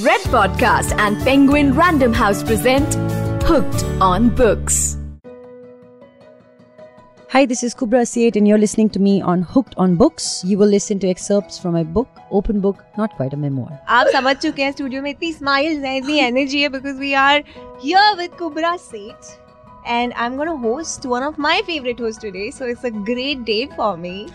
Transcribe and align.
Red 0.00 0.20
Podcast 0.32 0.94
and 0.98 1.18
Penguin 1.24 1.74
Random 1.74 2.12
House 2.12 2.42
present 2.42 2.94
Hooked 3.44 3.84
on 4.00 4.28
Books. 4.30 4.96
Hi, 7.30 7.46
this 7.46 7.62
is 7.62 7.74
Kubra 7.74 8.06
Seth, 8.06 8.36
and 8.36 8.46
you're 8.46 8.58
listening 8.58 8.90
to 8.90 8.98
me 8.98 9.20
on 9.20 9.42
Hooked 9.42 9.74
on 9.76 9.96
Books. 9.96 10.42
You 10.44 10.58
will 10.58 10.68
listen 10.68 10.98
to 11.00 11.08
excerpts 11.08 11.58
from 11.58 11.72
my 11.72 11.82
book, 11.82 12.08
Open 12.30 12.60
Book, 12.60 12.82
not 12.96 13.14
quite 13.16 13.32
a 13.32 13.36
memoir. 13.36 13.78
आप 13.88 14.06
समझ 14.12 14.36
चुके 14.36 14.62
हैं 14.62 14.72
studio 14.72 15.02
में 15.02 15.10
इतनी 15.10 15.32
smiles 15.32 15.84
हैं 15.84 15.96
इतनी 15.96 16.18
energy 16.18 16.62
है 16.62 16.68
because 16.68 16.98
we 16.98 17.12
are 17.26 17.44
here 17.84 18.16
with 18.18 18.34
Kubbra 18.38 18.76
Sait 18.88 19.40
and 19.84 20.12
I'm 20.14 20.36
going 20.36 20.48
to 20.48 20.56
host 20.56 21.06
one 21.06 21.22
of 21.22 21.38
my 21.38 21.62
favorite 21.66 21.98
hosts 21.98 22.20
today. 22.20 22.50
So 22.50 22.66
it's 22.66 22.84
a 22.84 22.90
great 22.90 23.44
day 23.44 23.66
for 23.76 23.96
me. 23.96 24.28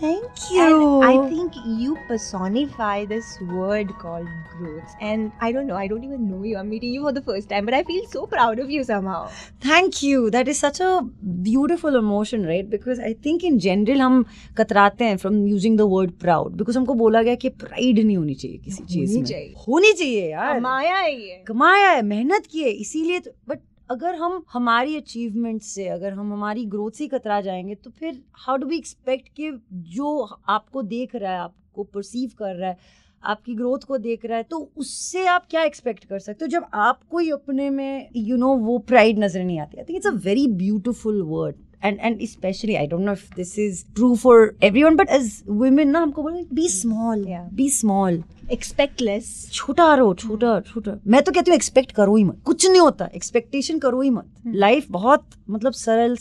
Thank 0.00 0.50
you. 0.50 0.62
And 0.62 1.04
I 1.04 1.28
think 1.28 1.54
you 1.64 1.96
personify 2.08 3.04
this 3.04 3.40
word 3.42 3.90
called 4.00 4.26
growth. 4.52 4.94
And 5.00 5.30
I 5.40 5.50
don't 5.52 5.66
know, 5.66 5.76
I 5.76 5.86
don't 5.86 6.04
even 6.04 6.28
know 6.28 6.42
you. 6.42 6.56
I'm 6.56 6.68
meeting 6.68 6.92
you 6.92 7.02
for 7.02 7.12
the 7.12 7.22
first 7.22 7.48
time, 7.48 7.64
but 7.64 7.74
I 7.74 7.82
feel 7.84 8.04
so 8.14 8.26
proud 8.26 8.58
of 8.58 8.70
you 8.70 8.82
somehow. 8.84 9.28
Thank 9.66 10.02
you. 10.02 10.30
That 10.30 10.48
is 10.48 10.58
such 10.58 10.80
a 10.80 11.00
beautiful 11.48 11.96
emotion, 11.96 12.44
right? 12.44 12.68
Because 12.68 12.98
I 13.10 13.12
think 13.26 13.44
in 13.50 13.60
general 13.66 14.00
हम 14.00 14.24
कतराते 14.58 15.04
हैं 15.04 15.18
from 15.24 15.38
using 15.52 15.76
the 15.82 15.86
word 15.94 16.16
proud 16.24 16.56
because 16.62 16.76
हमको 16.76 16.94
बोला 17.04 17.22
गया 17.22 17.34
कि 17.44 17.50
pride 17.64 18.04
नहीं 18.04 18.16
होनी 18.16 18.34
चाहिए 18.34 18.58
किसी 18.64 18.84
चीज़ 18.84 19.10
होनी 19.10 19.20
में 19.20 19.28
चाहिए। 19.30 19.54
होनी 19.68 19.92
चाहिए 19.92 20.30
यार 20.30 20.60
माया 20.60 20.96
है 20.96 21.12
ये 21.20 21.44
कमाया 21.48 21.90
है 21.90 22.02
मेहनत 22.14 22.46
की 22.52 22.62
है 22.62 22.70
इसीलिए 22.86 23.20
तो 23.20 23.30
बट 23.48 23.58
अगर 23.90 24.14
हम 24.14 24.44
हमारी 24.52 24.96
अचीवमेंट 24.96 25.62
से 25.62 25.88
अगर 25.88 26.12
हम 26.12 26.32
हमारी 26.32 26.64
ग्रोथ 26.64 26.90
से 26.90 27.08
कतरा 27.08 27.40
जाएँगे 27.40 27.74
तो 27.74 27.90
फिर 27.90 28.22
हाउ 28.34 28.56
डू 28.56 28.66
वी 28.66 28.76
एक्सपेक्ट 28.76 29.28
कि 29.28 29.50
जो 29.72 30.22
आपको 30.48 30.82
देख 30.82 31.14
रहा 31.14 31.32
है 31.32 31.38
आपको 31.38 31.84
परसीव 31.84 32.30
कर 32.38 32.54
रहा 32.54 32.70
है 32.70 32.76
आपकी 33.24 33.54
ग्रोथ 33.54 33.78
को 33.78 33.98
देख 33.98 34.24
रहा 34.24 34.36
है 34.36 34.42
तो 34.42 34.72
उससे 34.76 35.26
आप 35.26 35.46
क्या 35.50 35.62
एक्सपेक्ट 35.62 36.04
कर 36.04 36.18
सकते 36.18 36.44
हो? 36.44 36.48
जब 36.48 36.66
आपको 36.74 37.18
ही 37.18 37.30
अपने 37.30 37.70
में 37.70 38.10
यू 38.16 38.36
you 38.36 38.40
नो 38.40 38.54
know, 38.54 38.66
वो 38.66 38.78
प्राइड 38.78 39.18
नज़र 39.18 39.44
नहीं 39.44 39.58
आती। 39.60 39.78
I 39.78 39.84
think 39.84 39.96
it's 39.96 40.06
a 40.06 40.10
very 40.10 40.46
beautiful 40.48 41.22
word 41.22 41.56
and 41.84 41.98
and 42.00 42.24
specially 42.26 42.74
I 42.74 42.86
don't 42.86 43.02
know 43.02 43.12
if 43.12 43.34
this 43.36 43.58
is 43.58 43.84
true 43.94 44.14
for 44.16 44.54
everyone 44.64 44.96
but 44.96 45.10
as 45.10 45.42
women 45.48 45.90
ना 45.90 46.00
हमको 46.00 46.22
बोलो 46.22 46.44
be 46.54 46.68
small 46.68 47.26
be 47.54 47.68
small 47.70 48.22
expect 48.52 49.02
less 49.02 49.48
छोटा 49.52 49.94
रहो 49.94 50.14
छोटा 50.14 50.58
छोटा। 50.60 50.98
मैं 51.06 51.22
तो 51.22 51.32
कहती 51.32 51.50
हूँ 51.50 51.56
एक्सपेक्ट 51.56 51.92
करो 51.92 52.16
ही 52.16 52.24
मत। 52.24 52.40
कुछ 52.44 52.66
नहीं 52.66 52.80
होता 52.80 53.08
एक्सपेक्टेशन 53.16 53.78
करो 53.78 54.00
ही 54.00 54.10
मत। 54.10 54.32
लाइफ 54.46 54.86
बहुत 54.90 55.24
मतलब 55.50 55.72
सरल 55.72 56.16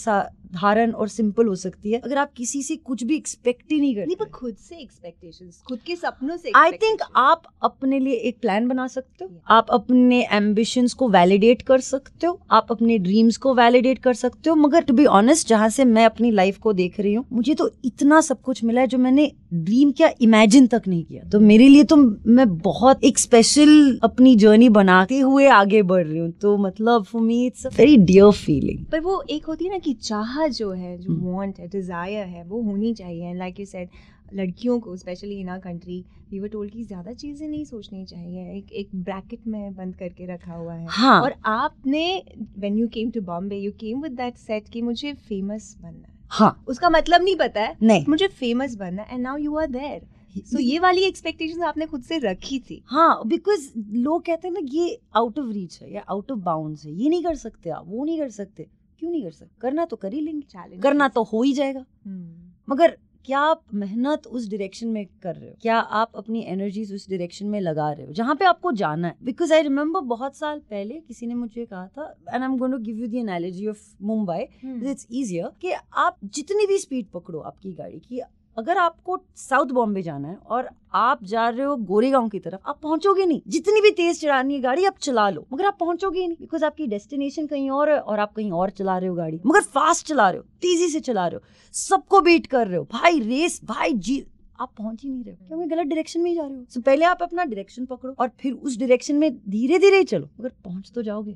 साधारण 0.54 0.92
और 0.92 1.08
सिंपल 1.08 1.48
हो 1.48 1.56
सकती 1.56 1.92
है। 1.92 2.00
अगर 2.00 2.18
आप 2.18 2.32
किसी 2.38 2.62
से 2.64 2.76
कुछ 2.78 3.04
भी 3.04 3.16
एक्सपेक्ट 3.16 3.72
ही 3.72 3.80
नहीं 3.80 3.96
नहीं 3.96 4.16
पर 4.16 4.26
करते 4.26 4.32
खुद 4.32 4.56
से 4.60 4.76
एक्सपेक्टेशंस 4.76 5.62
खुद 5.68 5.80
के 5.86 5.96
सपनों 5.96 6.38
से 6.38 6.52
आई 6.56 6.72
थिंक 6.74 7.02
आप 7.16 7.44
अपने 7.64 8.00
लिए 8.00 8.14
एक 8.14 8.38
प्लान 8.42 8.68
बना 8.68 8.88
सकते 8.88 9.26
हो। 9.26 9.30
आप 9.50 9.68
अपने 9.72 10.22
एम्बिशंस 10.34 10.94
को 10.94 11.10
वैलिडेट 11.10 11.62
कर 11.62 11.80
सकते 11.82 12.28
हो। 12.28 12.40
आप 12.52 12.68
अपने 12.72 12.98
ड्रीम्स 13.00 13.38
को 13.38 13.54
वैलिडेट 13.56 14.00
कर 14.00 14.14
सकते 14.14 14.50
हो। 14.50 14.56
मगर 14.56 14.84
टू 14.84 14.94
बी 14.94 15.06
ऑनेस्ट 15.14 15.48
जहाँ 15.48 15.70
से 15.70 15.86
मैं 15.86 16.06
अपनी 16.06 16.32
लाइफ 16.32 16.58
को 16.58 16.74
देख 16.74 17.00
रही 17.00 17.14
हूँ 17.14 17.26
मुझे 17.34 17.56
तो 17.56 17.70
इतना 17.86 18.22
सब 18.22 18.42
कुछ 18.42 18.64
मिला 18.64 18.82
है 18.82 18.88
जो 18.88 18.98
मैंने 18.98 19.32
ड्रीम 19.56 19.92
क्या 19.92 20.10
इमेजिन 20.22 20.68
तक 20.68 20.88
नहीं 20.88 21.04
किया। 21.04 21.24
तो 21.30 21.40
मेरे 21.42 21.68
लिए 21.68 21.84
तो 21.84 21.96
मैं 21.96 22.48
बहुत 22.60 23.04
एक 23.04 23.20
स्पेशल 23.20 24.00
अपनी 24.04 24.36
जर्नी 24.36 24.70
बनाते 24.72 25.20
हुए 25.20 25.48
आगे 25.50 25.82
बढ़ 25.84 26.06
रही 26.06 26.20
हूँ। 26.20 26.32
तो 26.42 26.58
मतलब 26.60 27.04
for 27.04 27.22
me 27.22 27.46
it's 27.46 27.66
very 27.68 27.98
dear 28.00 28.32
feeling 28.36 28.86
पर 28.92 29.00
वो 29.02 29.24
एक 29.30 29.46
होती 29.46 29.66
है 29.66 29.72
ना 29.72 29.78
कि 29.80 29.94
चाह 30.04 30.42
जो 30.50 30.72
है 30.72 30.98
जो 30.98 31.14
हम्म। 31.14 31.34
वांट 31.34 31.60
है 31.60 31.68
डिज़ायर 31.68 32.28
है 32.28 32.44
वो 32.44 32.62
होनी 32.62 32.94
चाहिए। 32.94 33.30
एंड 33.30 33.38
लाइक 33.40 33.60
यू 33.60 33.66
सेड 33.66 33.90
लड़कियों 34.34 34.80
को 34.80 34.96
specially 34.98 35.40
in 35.40 35.50
our 35.50 35.60
country 35.60 36.04
we 36.32 36.40
were 36.40 36.48
told 36.48 36.72
कि 36.72 36.84
ज़्यादा 36.84 37.14
चीज़ें 37.14 37.48
नहीं 37.48 37.66
सोचनी 37.66 38.06
चाहिए। 38.06 38.56
एक 38.58 38.72
एक 38.72 38.90
ब्रैकेट 38.96 39.48
में 39.48 39.76
बंद 39.76 39.96
करके 39.96 40.26
रखा 40.26 40.54
हुआ 40.54 40.74
है। 40.74 40.88
हाँ। 40.90 41.22
और 41.22 41.36
आपने 41.46 42.24
when 42.58 42.78
you 42.78 42.88
came 42.88 43.12
to 43.12 43.22
Bombay 43.22 43.58
you 43.58 43.72
came 43.72 44.02
with 44.02 44.12
that 44.12 44.38
set 44.38 44.70
कि 44.70 44.82
मुझे 44.82 45.14
फ़ेमस 45.14 45.76
बनना 45.82 46.08
है। 46.08 46.12
हाँ। 46.32 46.64
उसका 46.68 46.90
मतलब 46.90 47.22
नहीं 47.22 47.36
पता 47.36 47.62
है 47.62 47.76
नहीं। 47.84 48.06
मुझे 48.10 48.28
फ़ेमस 48.30 48.76
बनना 48.76 49.04
and 49.04 49.22
now 49.22 49.38
you 49.38 49.56
are 49.58 49.68
there 49.68 50.02
so 50.42 50.60
ये 50.60 50.78
वाली 50.80 51.02
एक्सपेक्टेशंस 51.04 51.64
आपने 51.64 51.86
खुद 51.86 52.02
से 52.02 52.18
रखी 52.18 52.60
थी। 52.60 52.82
हाँ 52.86 53.22
बिकॉज़ 53.28 53.70
लोग 53.78 54.24
कहते 54.26 54.48
हैं 54.48 54.54
ना 54.54 54.62
ये 54.72 55.00
आउट 55.16 55.40
ऑफ़ 55.40 55.52
रीच 55.54 55.80
है 55.82 55.94
या 55.94 56.04
आउट 56.10 56.32
ऑफ़ 56.32 56.40
बाउंड 56.40 56.78
है। 56.86 56.94
ये 56.94 57.10
नहीं 57.10 57.24
कर 57.24 57.36
सकते 57.36 57.70
आप 57.70 57.84
वो 57.88 58.06
नहीं 58.06 58.20
कर 58.20 58.30
सकते। 58.32 58.68
क्यों 59.00 59.12
नहीं 59.12 59.24
कर 59.24 59.32
सकते 59.32 59.56
करना 59.62 59.86
तो 59.86 59.96
कर 59.96 60.14
ही 60.14 60.22
लेंगे। 60.22 60.78
करना 60.78 61.08
तो 61.08 61.24
हो 61.24 61.42
ही 61.44 61.54
जाएगा। 61.54 61.86
हम्म। 62.06 62.74
मगर 62.74 62.98
क्या 63.26 63.40
आप 63.40 63.62
मेहनत 63.74 64.26
उस 64.28 64.50
डायरेक्शन 64.50 64.88
में 64.88 65.06
कर 65.24 65.36
रहे 65.36 65.50
हो? 65.50 65.56
क्या 65.62 65.78
आप 65.78 66.16
अपनी 66.16 66.42
एनर्जीज 66.44 66.94
उस 66.94 67.10
डायरेक्शन 67.10 67.46
में 67.46 67.60
लगा 67.62 67.92
रहे 67.92 68.06
हो? 68.06 68.14
जहाँ 68.14 68.36
पे 68.36 68.46
आपको 68.46 68.72
जाना 68.72 69.08
है। 69.08 69.16
बिकॉज़ 69.24 69.54
आई 69.54 69.62
रिमेम्बर 69.62 70.02
बहुत 70.02 70.36
साल 70.36 70.60
पहले 70.60 71.00
किसी 71.00 71.28
ने 71.28 71.34
मुझे 71.34 71.66
कहा 71.66 71.88
था 71.88 72.10
and 72.34 72.44
I 72.44 72.50
am 72.50 72.58
going 72.58 72.76
to 72.76 72.80
give 72.80 72.98
you 72.98 73.08
the 73.08 73.20
analogy 73.20 73.68
of 73.68 73.96
Mumbai. 74.02 74.40
It's 74.66 75.08
easier 75.12 75.50
कि 75.62 75.72
आप 75.98 76.18
जितनी 76.26 76.66
भी 76.68 76.78
स्पीड 76.78 77.08
पकड़ो 77.14 77.40
आपकी 77.40 77.74
गाड़ी 77.74 78.00
की 78.00 78.20
अगर 78.58 78.78
आपको 78.78 79.18
साउथ 79.36 79.66
बॉम्बे 79.66 80.02
जाना 80.02 80.28
है 80.28 80.36
और 80.48 80.68
आप 80.94 81.24
जा 81.24 81.48
रहे 81.50 81.66
हो 81.66 81.76
गोरेगांव 81.76 82.28
की 82.30 82.40
तरफ़ 82.40 82.70
आप 82.70 82.80
पहुंचोगे 82.84 83.26
नहीं। 83.26 83.42
जितनी 83.48 83.82
भी 83.82 83.92
तेज 83.92 84.20
चलानी 84.22 84.54
है 84.54 84.60
गाड़ी 84.62 84.86
आप 84.86 84.98
चला 84.98 85.30
लो। 85.30 85.46
मगर 85.54 85.66
आप 85.66 85.78
पहुंचोगे 85.80 86.28
नहीं 86.28 86.38
बिकॉज़ 86.40 86.66
आपकी 86.66 86.88
डेस्टिनेशन 86.88 87.48
कहीं 87.48 87.70
और 87.70 87.90
है 87.90 88.00
और 88.00 88.20
आप 88.20 88.34
कहीं 88.34 88.52
और 88.52 88.70
चला 88.70 88.98
रहे 88.98 89.10
हो 89.10 89.16
गाड़ी। 89.16 89.40
मगर 89.46 89.62
फास्ट 89.62 90.08
चला 90.08 90.30
रहे 90.30 90.38
हो 90.38 90.46
तेज़ी 90.62 90.90
से 90.90 91.00
चला 91.00 91.28
रहे 91.28 91.36
हो 91.36 91.72
सबको 91.74 92.22
बीट 92.22 92.48
कर 92.48 92.68
रहे 92.68 92.78
हो। 92.78 92.84
भाई 92.92 93.20
रेस 93.20 93.60
भाई 93.64 93.94
जी 93.94 94.24
आप 94.60 94.72
पहुँच 94.78 95.04
ही 95.04 95.10
नहीं 95.10 95.24
रहे। 95.24 95.34
हो 95.34 95.48
क्योंकि 95.48 95.66
गलत 95.66 95.88
डायरेक्शन 95.88 96.22
में 96.22 96.30
ही 96.30 96.36
जा 96.36 96.44
रहे 96.44 96.58
हो। 96.58 96.66
So, 96.72 96.82
पहले 96.82 97.06
आप 97.06 97.24
अपना 97.24 97.44
डायरेक्शन 97.44 97.86
पकड़ो 97.86 98.14
और 98.20 98.30
फिर 98.40 98.54
उस 98.54 98.78
डायरेक्शन 98.78 99.16
में 99.16 99.36
धीरे 99.50 99.80
धीरे 99.80 99.98
ही 99.98 100.04
चलो। 100.04 100.30
मगर 100.40 100.52
पहुँच 100.66 100.92
तो 100.96 101.02
जाओगे। 101.02 101.36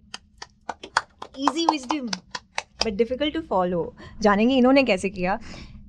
Easy 1.39 1.65
wisdom 1.65 2.07
but 2.85 2.93
difficult 2.93 3.33
to 3.33 3.41
follow 3.41 3.93
जानेंगे 4.21 4.55
इन्होंने 4.55 4.83
कैसे 4.83 5.09
किया। 5.09 5.39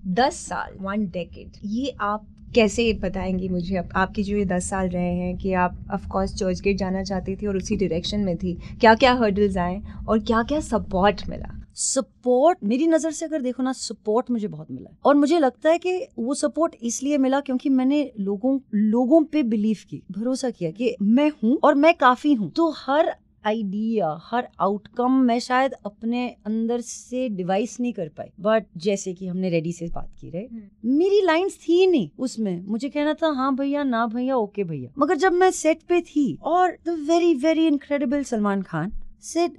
दस 0.09 0.37
साल 0.39 0.77
वन 0.81 1.05
डेकेड 1.07 1.57
ये 1.65 1.95
आप 2.01 2.27
कैसे 2.55 2.93
बताएँगी 3.03 3.49
मुझे? 3.49 3.77
आप, 3.77 3.89
आपके 3.95 4.23
जो 4.23 4.37
ये 4.37 4.45
दस 4.45 4.69
साल 4.71 4.89
रहे 4.89 5.15
हैं 5.15 5.37
कि 5.39 5.53
आप 5.55 5.77
ऑफ़ 5.95 6.07
कोर्स 6.09 6.35
चर्च 6.35 6.61
गेट 6.61 6.77
जाना 6.77 7.03
चाहती 7.03 7.35
थी 7.37 7.47
और 7.47 7.57
उसी 7.57 7.77
डायरेक्शन 7.77 8.21
में 8.21 8.37
थी। 8.37 8.55
क्या 8.81 8.95
क्या 8.95 9.13
हर्डल्स 9.15 9.57
आए 9.57 9.81
और 10.09 10.21
क्या 10.21 10.43
क्या 10.43 10.61
सपोर्ट 10.61 11.29
मिला? 11.29 11.55
सपोर्ट 11.75 12.59
मेरी 12.65 12.87
नज़र 12.87 13.11
से 13.11 13.27
अगर 13.27 13.43
देखो 13.43 13.63
ना 13.63 13.73
सपोर्ट 13.73 14.31
मुझे 14.31 14.49
बहुत 14.49 14.71
मिला 14.71 14.97
और 15.05 15.15
मुझे 15.15 15.39
लगता 15.39 15.71
है 15.71 15.79
कि 15.79 15.99
वो 16.19 16.35
सपोर्ट 16.35 16.75
इसलिए 16.83 17.19
मिला 17.19 17.41
क्योंकि 17.41 17.69
मैंने 17.71 18.11
लोगों 18.21 18.59
लोगों 18.75 19.23
पे 19.25 19.43
बिलीव 19.43 19.85
की 19.91 20.03
भरोसा 20.11 20.51
किया 20.51 20.71
कि 20.71 20.95
मैं 21.03 21.31
हूँ 21.43 21.59
और 21.65 21.75
मैं 21.75 21.95
काफ़ी 21.95 22.33
हूँ। 22.35 22.51
तो 22.51 22.71
हर 22.79 23.15
आइडिया 23.49 24.09
हर 24.23 24.49
आउटकम 24.61 25.13
मैं 25.13 25.39
शायद 25.39 25.73
अपने 25.87 26.29
अंदर 26.47 26.81
से 26.81 27.29
डिवाइस 27.29 27.81
नहीं 27.81 27.93
कर 27.93 28.09
पाई। 28.09 28.27
बट 28.41 28.67
जैसे 28.77 29.13
कि 29.15 29.27
हमने 29.27 29.51
रेडी 29.51 29.73
से 29.73 29.87
बात 29.87 30.11
की 30.21 30.31
रहे 30.31 30.49
मेरी 30.85 31.21
लाइंस 31.21 31.59
थी 31.59 31.87
नहीं 31.87 32.11
उसमें। 32.19 32.65
मुझे 32.67 32.89
कहना 32.89 33.15
था 33.15 33.29
हाँ 33.29 33.55
भैया 33.55 33.85
ना 33.85 34.07
भैया 34.07 34.37
ओके 34.37 34.65
भैया। 34.65 34.91
मगर 34.99 35.17
जब 35.17 35.33
मैं 35.33 35.51
सेट 35.51 35.83
पे 35.83 36.01
थी 36.01 36.27
और 36.43 36.77
the 36.87 36.97
very 37.09 37.35
very 37.35 37.67
incredible 37.67 38.23
Salman 38.23 38.63
Khan 38.63 38.93
set 39.23 39.57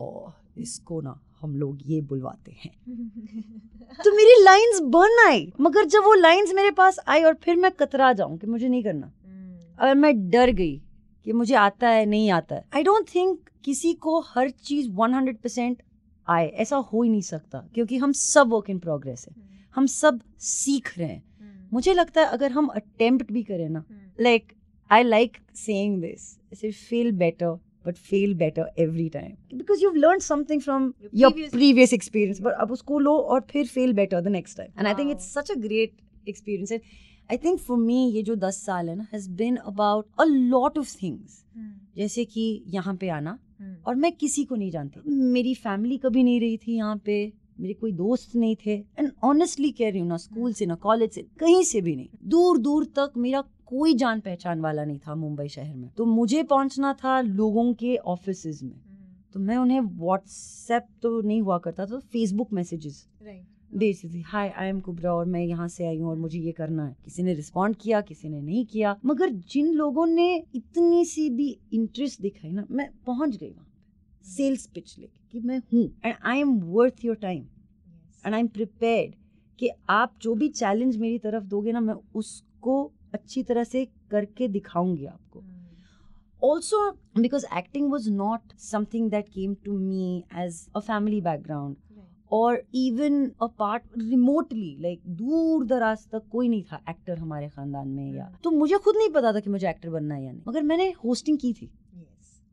इसको 0.58 1.02
ना 1.02 1.20
हम 1.42 1.56
लोग 1.56 1.80
ये 1.86 2.02
बुलवाते 2.02 2.52
हैं। 2.52 2.72
तो 4.04 4.12
मेरी 4.12 4.44
लाइंस 4.44 4.80
बन 4.96 5.26
आई। 5.28 5.52
मगर 5.62 5.86
जब 5.86 6.04
वो 6.04 6.14
लाइंस 6.14 6.54
मेरे 6.54 6.72
पास 6.72 7.00
आई 7.08 7.24
और 7.24 7.34
फिर 7.34 7.56
मैं 7.56 7.72
कतरा 7.72 8.14
जाऊँ 8.14 8.38
कि 8.38 8.48
मुझे 8.48 8.68
नहीं 8.68 8.84
करना। 8.84 9.12
अगर 9.80 9.96
मैं 9.96 10.30
डर 10.30 10.52
गई 10.52 10.82
कि 11.29 11.34
मुझे 11.34 11.56
आता 11.56 11.90
है 11.90 12.06
नहीं 12.06 12.29
आता 12.31 12.56
है। 12.56 12.63
आई 12.75 12.84
डोंट 12.84 13.07
थिंक 13.16 13.50
किसी 13.63 13.94
को 13.94 14.19
हर 14.19 14.50
चीज़ 14.50 14.90
100 14.90 15.35
परसेंट 15.44 15.81
आए। 16.28 16.47
ऐसा 16.47 16.75
हो 16.75 17.01
ही 17.03 17.09
नहीं 17.09 17.22
सकता 17.22 17.59
क्योंकि 17.73 17.97
हम 17.97 18.12
सब 18.12 18.47
वर्क 18.47 18.69
इन 18.69 18.79
प्रोग्रेस 18.79 19.25
है। 19.29 19.35
हम 19.75 19.85
सब 19.85 20.19
सीख 20.40 20.97
रहे 20.97 21.07
हैं। 21.07 21.69
मुझे 21.73 21.94
लगता 21.94 22.22
है 22.22 22.28
अगर 22.28 22.51
हम 22.51 22.67
अटेम्प्ट 22.67 23.31
भी 23.31 23.44
करें 23.44 23.69
ना 23.69 23.84
like 24.19 24.53
I 24.91 25.03
like 25.03 25.38
saying 25.56 26.01
this 26.01 26.40
ऐसे 26.53 26.72
feel 26.72 27.12
better 27.12 27.59
but 27.87 27.97
feel 27.97 28.34
better 28.34 28.72
every 28.79 29.09
time 29.09 29.58
because 29.58 29.84
you 29.84 29.91
learn 29.91 30.20
something 30.20 30.61
from 30.61 30.93
your 31.16 31.32
previous 31.52 31.93
experience 31.93 32.41
but 32.41 32.53
अब 32.53 32.72
उसको 32.72 32.99
लो 32.99 33.16
और 33.17 33.46
फिर 33.49 33.67
feel 33.67 33.93
better 33.93 34.22
the 34.22 34.28
next 34.28 34.58
time 34.58 34.72
and 34.79 34.87
I 34.87 34.93
think 34.93 35.11
it's 35.11 35.34
such 35.34 35.52
a 35.52 35.55
great 35.55 35.93
experience 36.29 36.72
and 36.72 36.82
I 37.29 37.37
think 37.37 37.59
for 37.59 37.78
me 37.78 37.96
ये 38.11 38.22
जो 38.23 38.35
दस 38.37 38.61
साल 38.66 38.90
है 38.90 38.96
ना 38.96 39.05
has 39.14 39.29
been 39.37 39.55
about 39.55 40.05
a 40.20 40.23
lot 40.26 40.78
of 40.78 40.96
things 41.02 41.43
जैसे 41.97 42.26
कि 42.26 42.64
यहाँ 42.67 42.96
पे 42.96 43.09
आना 43.09 43.37
और 43.87 43.96
मैं 43.96 44.11
किसी 44.11 44.43
को 44.46 44.55
नहीं 44.55 44.72
जानती। 44.72 45.02
मेरी 45.31 45.53
फैमिली 45.55 45.97
कभी 45.97 46.23
नहीं 46.23 46.40
रही 46.40 46.58
थी 46.58 46.76
यहाँ 46.76 46.96
पे 47.05 47.31
मेरे 47.59 47.73
कोई 47.73 47.91
दोस्त 47.91 48.35
नहीं 48.35 48.55
थे 48.66 48.73
एंड 48.99 49.11
ऑनेस्टली 49.23 49.72
कह 49.72 49.90
रही 49.90 49.99
हूँ 49.99 50.08
ना 50.08 50.17
स्कूल 50.17 50.53
से 50.53 50.66
ना 50.66 50.76
कॉलेज 50.84 51.11
से 51.11 51.22
कहीं 51.40 51.64
से 51.64 51.81
भी 51.81 51.96
नहीं। 51.96 52.08
दूर 52.26 52.58
दूर 52.58 52.85
तक 52.96 53.14
मेरा 53.17 53.41
कोई 53.66 53.93
जान 53.93 54.20
पहचान 54.20 54.61
वाला 54.61 54.85
नहीं 54.85 54.99
था 54.99 55.16
मुंबई 55.16 55.47
शहर 55.47 55.75
में। 55.75 55.90
तो 55.97 56.05
मुझे 56.05 56.43
पहुँचना 56.43 56.93
था 56.93 57.20
लोगों 57.22 57.73
के 57.73 57.96
ऑफ़िस 57.97 58.61
में। 58.64 58.79
तो 59.34 59.40
मैं 59.40 59.58
उन्हें 59.58 59.79
व्हाट्सएप 59.82 60.87
तो 61.02 61.20
नहीं 61.22 61.41
हुआ 61.41 61.58
करता 61.58 61.85
था 61.85 61.99
Facebook 62.14 62.53
messages 62.53 63.05
basically 63.72 64.22
hi 64.22 64.50
I 64.50 64.68
am 64.68 64.80
Kubra 64.80 65.14
और 65.14 65.26
मैं 65.26 65.42
यहाँ 65.42 65.68
से 65.68 65.86
आई 65.88 65.98
हूँ 65.98 66.10
और 66.10 66.16
मुझे 66.18 66.40
ये 66.40 66.52
करना 66.52 66.86
है। 66.86 66.96
किसी 67.06 67.24
ने 67.24 67.34
रिस्पॉन्ड 67.34 67.76
किया 67.76 68.02
किसी 68.02 68.30
ने 68.30 68.42
नहीं 68.42 68.66
किया। 68.66 68.96
मगर 69.06 69.30
जिन 69.52 69.74
लोगों 69.74 70.06
ने 70.06 70.36
इतनी 70.56 71.06
सी 71.06 71.30
भी 71.30 71.50
इंटरेस्ट 71.74 72.22
दिखाई 72.22 72.52
ना 72.52 72.66
मैं 72.72 72.90
पहुँच 73.08 73.36
गई 73.36 73.50
वहाँ 73.50 73.66
पे। 73.66 74.30
सेल्स 74.30 74.66
पिच 74.66 74.96
लेके 75.00 75.20
कि 75.32 75.48
मैं 75.48 75.62
हूँ। 75.74 75.84
And 76.06 76.16
I 76.24 76.40
am 76.40 76.60
worth 76.62 77.06
your 77.06 77.16
time 77.16 77.46
and 78.26 78.34
I 78.34 78.40
am 78.40 78.48
prepared 78.48 79.16
कि 79.60 79.70
आप 79.90 80.14
जो 80.22 80.36
भी 80.36 80.48
चैलेंज 80.50 80.98
मेरी 80.98 81.18
तरफ़ 81.20 81.44
दोगे 81.44 81.72
ना 81.72 81.80
मैं 81.80 81.96
उसको 82.16 82.84
अच्छी 83.14 83.44
तरह 83.44 83.64
से 83.64 83.86
करके 84.12 84.48
दिखाऊँगी 84.48 85.06
आपको। 85.06 85.44
also 86.42 86.78
because 87.16 87.46
acting 87.52 87.88
was 87.92 88.06
not 88.10 88.54
something 88.66 89.08
that 89.10 89.26
came 89.30 89.56
to 89.64 89.74
me 89.78 90.04
as 90.44 90.60
a 90.74 90.82
family 90.82 91.18
background 91.20 91.76
or 92.31 92.55
even 92.76 93.26
a 93.41 93.47
part 93.59 93.84
remotely 93.97 94.76
like 94.81 95.02
दूर 95.08 95.66
दराज 95.66 96.08
तक 96.11 96.23
कोई 96.31 96.49
नहीं 96.49 96.64
था 96.64 96.81
एक्टर 96.90 97.17
हमारे 97.17 97.47
खानदान 97.49 97.87
में 97.87 98.14
या 98.14 98.29
तो 98.43 98.52
मुझे 98.52 98.78
खुद 98.78 98.96
नहीं 98.97 99.09
पता 99.09 99.34
था 99.34 99.40
कि 99.40 99.49
मुझे 99.49 99.70
एक्टर 99.70 99.90
बनना 99.90 100.16
है 100.16 100.23
या 100.26 100.31
नहीं। 100.31 100.41
मगर 100.47 100.64
मैंने 100.64 100.90
होस्टिंग 101.05 101.37
की 101.37 101.53
थी। 101.53 101.70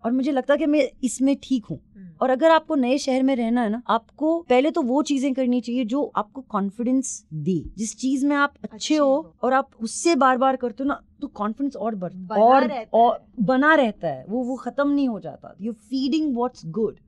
और 0.05 0.12
मुझे 0.12 0.32
लगता 0.32 0.56
कि 0.56 0.67
मैं 0.67 0.88
इसमें 1.05 1.37
ठीक 1.43 1.64
हूँ। 1.64 1.78
और 2.20 2.31
अगर 2.31 2.50
आपको 2.50 2.75
नए 2.75 2.99
शहर 2.99 3.23
में 3.23 3.34
रहना 3.37 3.62
है 3.62 3.70
ना 3.70 3.82
आपको 3.88 4.38
पहले 4.49 4.70
तो 4.70 4.82
वो 4.82 5.02
चीज़ें 5.02 5.32
करनी 5.34 5.61
चाहिए 5.61 5.84
जो 5.84 6.02
आपको 6.17 6.40
कॉन्फिडेंस 6.40 7.25
दे। 7.34 7.62
जिस 7.79 7.96
चीज़ 7.96 8.26
में 8.26 8.37
आप 8.37 8.55
अच्छे 8.64 8.75
अच्छे 8.75 8.96
हो 8.96 9.06
हो। 9.06 9.34
और 9.43 9.52
आप 9.52 9.70
उससे 9.82 10.14
बार 10.14 10.38
बार 10.38 10.56
करते 10.56 10.82
हो 10.82 10.88
ना 10.88 11.00
तो 11.21 11.27
कॉन्फिडेंस 11.29 11.77
और 11.77 11.95
बढ़ 11.95 12.13
बना 12.13 12.45
और, 12.45 12.67
रहता 12.69 12.99
और 12.99 13.25
बना 13.43 13.75
रहता 13.75 14.09
है 14.09 14.25
वो 14.29 14.43
वो 14.45 14.57
खत्म 14.57 14.89
नहीं 14.91 15.09
हो 15.09 15.21
जाता। 15.21 15.55
यू 15.61 15.73
फीडिंग 15.73 16.35
व्हाट्स 16.37 16.67
गुड 16.79 16.99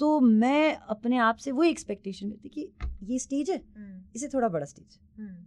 तो 0.00 0.18
मैं 0.20 0.74
अपने 0.90 1.18
आप 1.18 1.36
से 1.36 1.50
वही 1.52 1.70
एक्सपेक्टेशन 1.70 2.30
करती 2.30 2.48
कि 2.48 2.68
ये 3.04 3.18
स्टेज 3.18 3.50
है 3.50 3.60
इसे 4.16 4.28
थोड़ा 4.28 4.48
बड़ा 4.48 4.64
स्टेज 4.64 4.98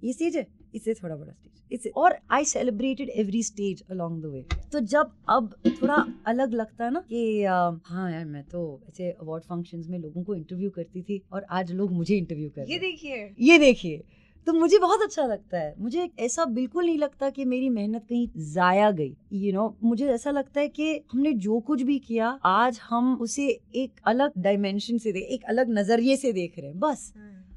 ये 0.03 0.13
स्टेज 0.13 0.35
है 0.37 0.45
इससे 0.75 0.93
थोड़ा 0.93 1.15
बड़ा 1.15 1.31
स्टेज 1.31 1.51
इससे 1.71 1.89
और 1.97 2.15
I 2.31 2.45
celebrated 2.45 3.09
every 3.09 3.41
stage 3.43 3.83
along 3.91 4.21
the 4.21 4.25
way 4.25 4.45
तो 4.71 4.79
जब 4.79 5.11
अब 5.29 5.53
थोड़ा 5.81 6.05
अलग 6.27 6.53
लगता 6.53 6.85
है 6.85 6.91
ना 6.91 6.99
कि 7.09 7.43
हाँ 7.85 8.11
यार 8.11 8.25
मैं 8.25 8.43
तो 8.43 8.61
ऐसे 8.89 9.11
अवार्ड 9.11 9.43
फ़ंक्शंस 9.43 9.87
में 9.89 9.99
लोगों 9.99 10.23
को 10.23 10.35
इंटरव्यू 10.35 10.69
करती 10.69 11.01
थी 11.01 11.21
और 11.33 11.45
आज 11.51 11.71
लोग 11.71 11.91
मुझे 11.91 12.15
इंटरव्यू 12.15 12.49
कर 12.49 12.71
ये 12.71 12.79
देखिए। 12.79 13.29
ये 13.39 13.57
देखिए। 13.59 14.03
तो 14.47 14.53
मुझे 14.53 14.77
बहुत 14.79 15.01
अच्छा 15.01 15.25
लगता 15.25 15.59
है। 15.59 15.73
मुझे 15.79 16.09
ऐसा 16.19 16.45
बिल्कुल 16.45 16.85
नहीं 16.85 16.97
लगता 16.97 17.29
कि 17.29 17.45
मेरी 17.45 17.69
मेहनत 17.69 18.05
कहीं 18.09 18.27
जाया 18.53 18.89
गई। 18.91 19.09
यू 19.33 19.39
you 19.41 19.53
नो 19.53 19.61
know, 19.61 19.83
मुझे 19.83 20.07
ऐसा 20.07 20.31
लगता 20.31 20.61
है 20.61 20.67
कि 20.67 21.03
हमने 21.11 21.33
जो 21.33 21.59
कुछ 21.59 21.81
भी 21.81 21.97
किया 21.99 22.27
आज 22.45 22.79
हम 22.83 23.13
उसे 23.21 23.47
एक 23.75 23.99
अलग 24.05 24.31
डायमेंशन 24.37 24.97
से 24.97 25.11
देख 25.11 25.23
एक 25.23 25.43
अलग 25.43 25.69
नज़रिए 25.69 26.15
से 26.15 26.31
देख 26.33 26.57
रहे 26.59 26.67
हैं 26.67 26.79
बस। 26.79 27.13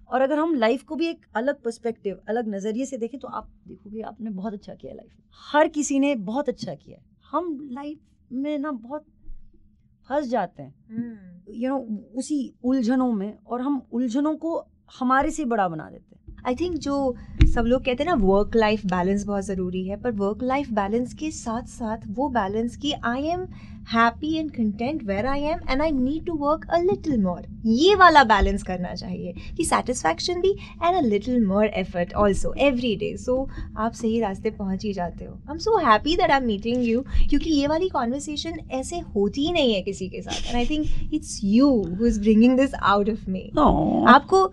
और 0.09 0.21
अगर 0.21 0.39
हम 0.39 0.55
लाइफ 0.55 0.83
को 0.83 0.97
भी 0.97 1.07
एक 1.07 1.25
अलग 1.37 1.63
पर्सपेक्टिव 1.63 2.19
अलग 2.29 2.49
नज़रिए 2.49 2.87
से 2.87 2.97
देखें 2.97 3.19
तो 3.21 3.29
आप 3.29 3.49
देखोगे 3.69 4.01
आपने 4.03 4.31
बहुत 4.31 4.53
अच्छा 4.53 4.75
किया 4.75 4.93
लाइफ 4.95 5.11
में। 5.11 5.25
हर 5.53 5.69
किसी 5.69 5.99
ने 5.99 6.15
बहुत 6.15 6.49
अच्छा 6.49 6.75
किया 6.75 6.99
हम 7.31 7.59
लाइफ 7.73 7.99
में 8.33 8.59
ना 8.59 8.71
बहुत 8.71 9.05
फंस 10.09 10.27
जाते 10.27 10.63
हैं। 10.63 10.75
यू 11.51 11.69
नो 11.69 11.79
उसी 12.15 12.55
उलझनों 12.65 13.13
में 13.13 13.39
और 13.47 13.61
हम 13.61 13.83
उलझनों 13.93 14.35
को 14.37 14.59
हमारे 14.99 15.31
से 15.31 15.45
बड़ा 15.45 15.69
बना 15.69 15.89
देते 15.91 16.15
हैं। 16.17 16.32
आई 16.47 16.55
थिंक 16.55 16.77
जो 16.77 16.95
सब 17.55 17.65
लोग 17.67 17.85
कहते 17.85 18.03
हैं 18.03 18.11
ना 18.11 18.17
वर्क 18.25 18.57
लाइफ 18.57 18.85
बैलेंस 18.87 19.25
बहुत 19.25 19.45
ज़रूरी 19.45 19.87
है, 19.89 19.97
पर 19.97 20.11
वर्क 20.11 20.43
लाइफ 20.43 20.71
बैलेंस 20.71 21.15
के 21.15 21.31
साथ 21.31 21.67
साथ 21.69 21.99
वो 22.09 22.29
बैलेंस 22.29 22.77
की 22.77 22.93
I 23.05 23.27
am 23.27 23.47
happy 23.89 24.35
and 24.37 24.51
content 24.51 25.03
where 25.05 25.27
I 25.27 25.41
am 25.43 25.59
and 25.71 25.83
I 25.83 25.91
need 25.93 26.25
to 26.27 26.35
work 26.39 26.67
a 26.71 26.79
little 26.83 27.21
more 27.23 27.43
ये 27.67 27.95
वाला 27.95 28.23
बैलेंस 28.25 28.63
करना 28.63 28.95
चाहिए 28.95 29.33
कि 29.57 29.65
सेटिस्फैक्शन 29.65 30.41
भी 30.41 30.51
and 30.51 30.97
a 30.97 31.01
little 31.01 31.45
more 31.47 31.67
effort 31.67 32.15
also 32.15 32.53
every 32.59 32.95
day 32.97 33.17
so 33.17 33.37
आप 33.79 33.93
सही 33.93 34.21
रास्ते 34.21 34.51
पहुँच 34.51 34.85
ही 34.85 34.93
जाते 34.93 35.25
हो. 35.25 35.33
I 35.33 35.53
am 35.53 35.59
so 35.59 35.77
happy 35.87 36.17
that 36.17 36.31
I 36.31 36.37
am 36.37 36.47
meeting 36.47 36.85
you 36.85 37.01
क्योंकि 37.29 37.51
ये 37.51 37.67
वाली 37.67 37.89
कॉन्वर्सेशन 37.89 38.59
ऐसे 38.73 38.99
होती 39.15 39.47
ही 39.47 39.53
नहीं 39.53 39.75
है 39.75 39.81
किसी 39.83 40.09
के 40.09 40.23
साथ. 40.23 40.47
And 40.47 40.57
I 40.57 40.67
think 40.67 41.15
it's 41.15 41.39
you 41.45 41.71
who 41.99 42.07
is 42.07 42.21
bringing 42.21 42.57
this 42.59 42.75
out 42.75 43.11
of 43.11 43.31
me 43.31 43.49
आपको 44.09 44.51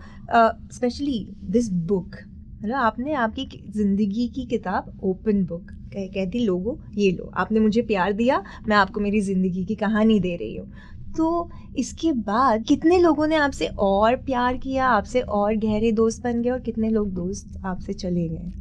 स्पेशली 0.72 1.26
दिस 1.50 1.70
बुक 1.88 2.16
मतलब 2.62 2.74
आपने 2.76 3.12
आपकी 3.16 3.46
ज़िंदगी 3.76 4.26
की 4.28 4.44
किताब 4.46 4.98
ओपन 5.04 5.44
बुक 5.44 5.70
कह, 5.92 6.06
कहती 6.06 6.38
लोगो 6.38 6.78
ये 6.94 7.10
लो 7.12 7.30
आपने 7.34 7.60
मुझे 7.60 7.82
प्यार 7.82 8.12
दिया 8.12 8.42
मैं 8.68 8.76
आपको 8.76 9.00
मेरी 9.00 9.20
ज़िंदगी 9.20 9.64
की 9.64 9.74
कहानी 9.74 10.20
दे 10.20 10.36
रही 10.36 10.56
हूँ। 10.56 10.72
तो 11.16 11.50
इसके 11.76 12.12
बाद 12.12 12.64
कितने 12.64 12.98
लोगों 12.98 13.26
ने 13.26 13.36
आपसे 13.36 13.66
और 13.66 14.16
प्यार 14.16 14.56
किया 14.56 14.86
आपसे 14.86 15.20
और 15.20 15.56
गहरे 15.56 15.92
दोस्त 15.92 16.22
बन 16.22 16.42
गए 16.42 16.50
और 16.50 16.60
कितने 16.60 16.90
लोग 16.90 17.08
दोस्त 17.08 17.60
आपसे 17.64 17.92
चले 17.92 18.28
गए? 18.28 18.52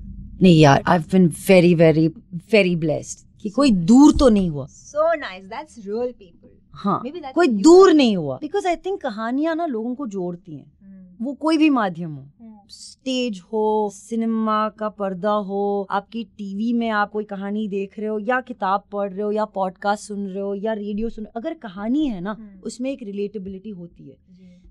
नहीं 0.41 0.59
यार 0.59 0.83
I 0.87 0.99
been 0.99 1.27
very 1.49 1.75
very 1.75 2.07
very 2.53 2.75
blessed 2.75 3.41
कि 3.41 3.49
कोई 3.49 3.71
दूर 3.71 4.13
तो 4.13 4.29
नहीं 4.29 4.49
हुआ। 4.49 4.65
So 4.65 5.13
nice 5.15 5.45
that's 5.45 5.77
real 5.77 6.11
people 6.11 6.49
हाँ 6.73 7.01
कोई 7.35 7.47
दूर 7.47 7.93
नहीं 7.93 8.17
हुआ। 8.17 8.37
बिकॉज़ 8.41 8.67
आई 8.67 8.75
थिंक 8.75 9.01
कहानियाँ 9.01 9.55
ना 9.55 9.65
लोगों 9.65 9.95
को 9.95 10.07
जोड़ती 10.07 10.55
हैं। 10.55 10.65
Hmm. 10.65 11.25
वो 11.25 11.33
कोई 11.33 11.57
भी 11.57 11.69
माध्यम 11.69 12.11
हो। 12.11 12.25
स्टेज 12.69 13.39
हो 13.53 13.89
सिनेमा 13.93 14.69
का 14.69 14.89
पर्दा 14.89 15.31
हो 15.31 15.87
आपकी 15.89 16.23
टीवी 16.23 16.73
में 16.73 16.89
आप 16.89 17.11
कोई 17.11 17.23
कहानी 17.23 17.67
देख 17.67 17.99
रहे 17.99 18.07
हो 18.07 18.19
या 18.19 18.41
किताब 18.41 18.83
पढ़ 18.91 19.11
रहे 19.13 19.21
हो 19.21 19.31
या 19.31 19.45
पॉडकास्ट 19.45 20.03
सुन 20.03 20.27
रहे 20.27 20.43
हो 20.43 20.53
या 20.55 20.73
रेडियो 20.73 21.09
सुन 21.09 21.23
रहे 21.25 21.31
हो 21.35 21.39
अगर 21.39 21.53
कहानी 21.53 22.05
है 22.07 22.21
ना 22.21 22.31
हम्म। 22.31 22.59
उसमें 22.59 22.91
एक 22.91 23.03
रिलेटेबिलिटी 23.03 23.69
होती 23.69 24.09
है। 24.09 24.17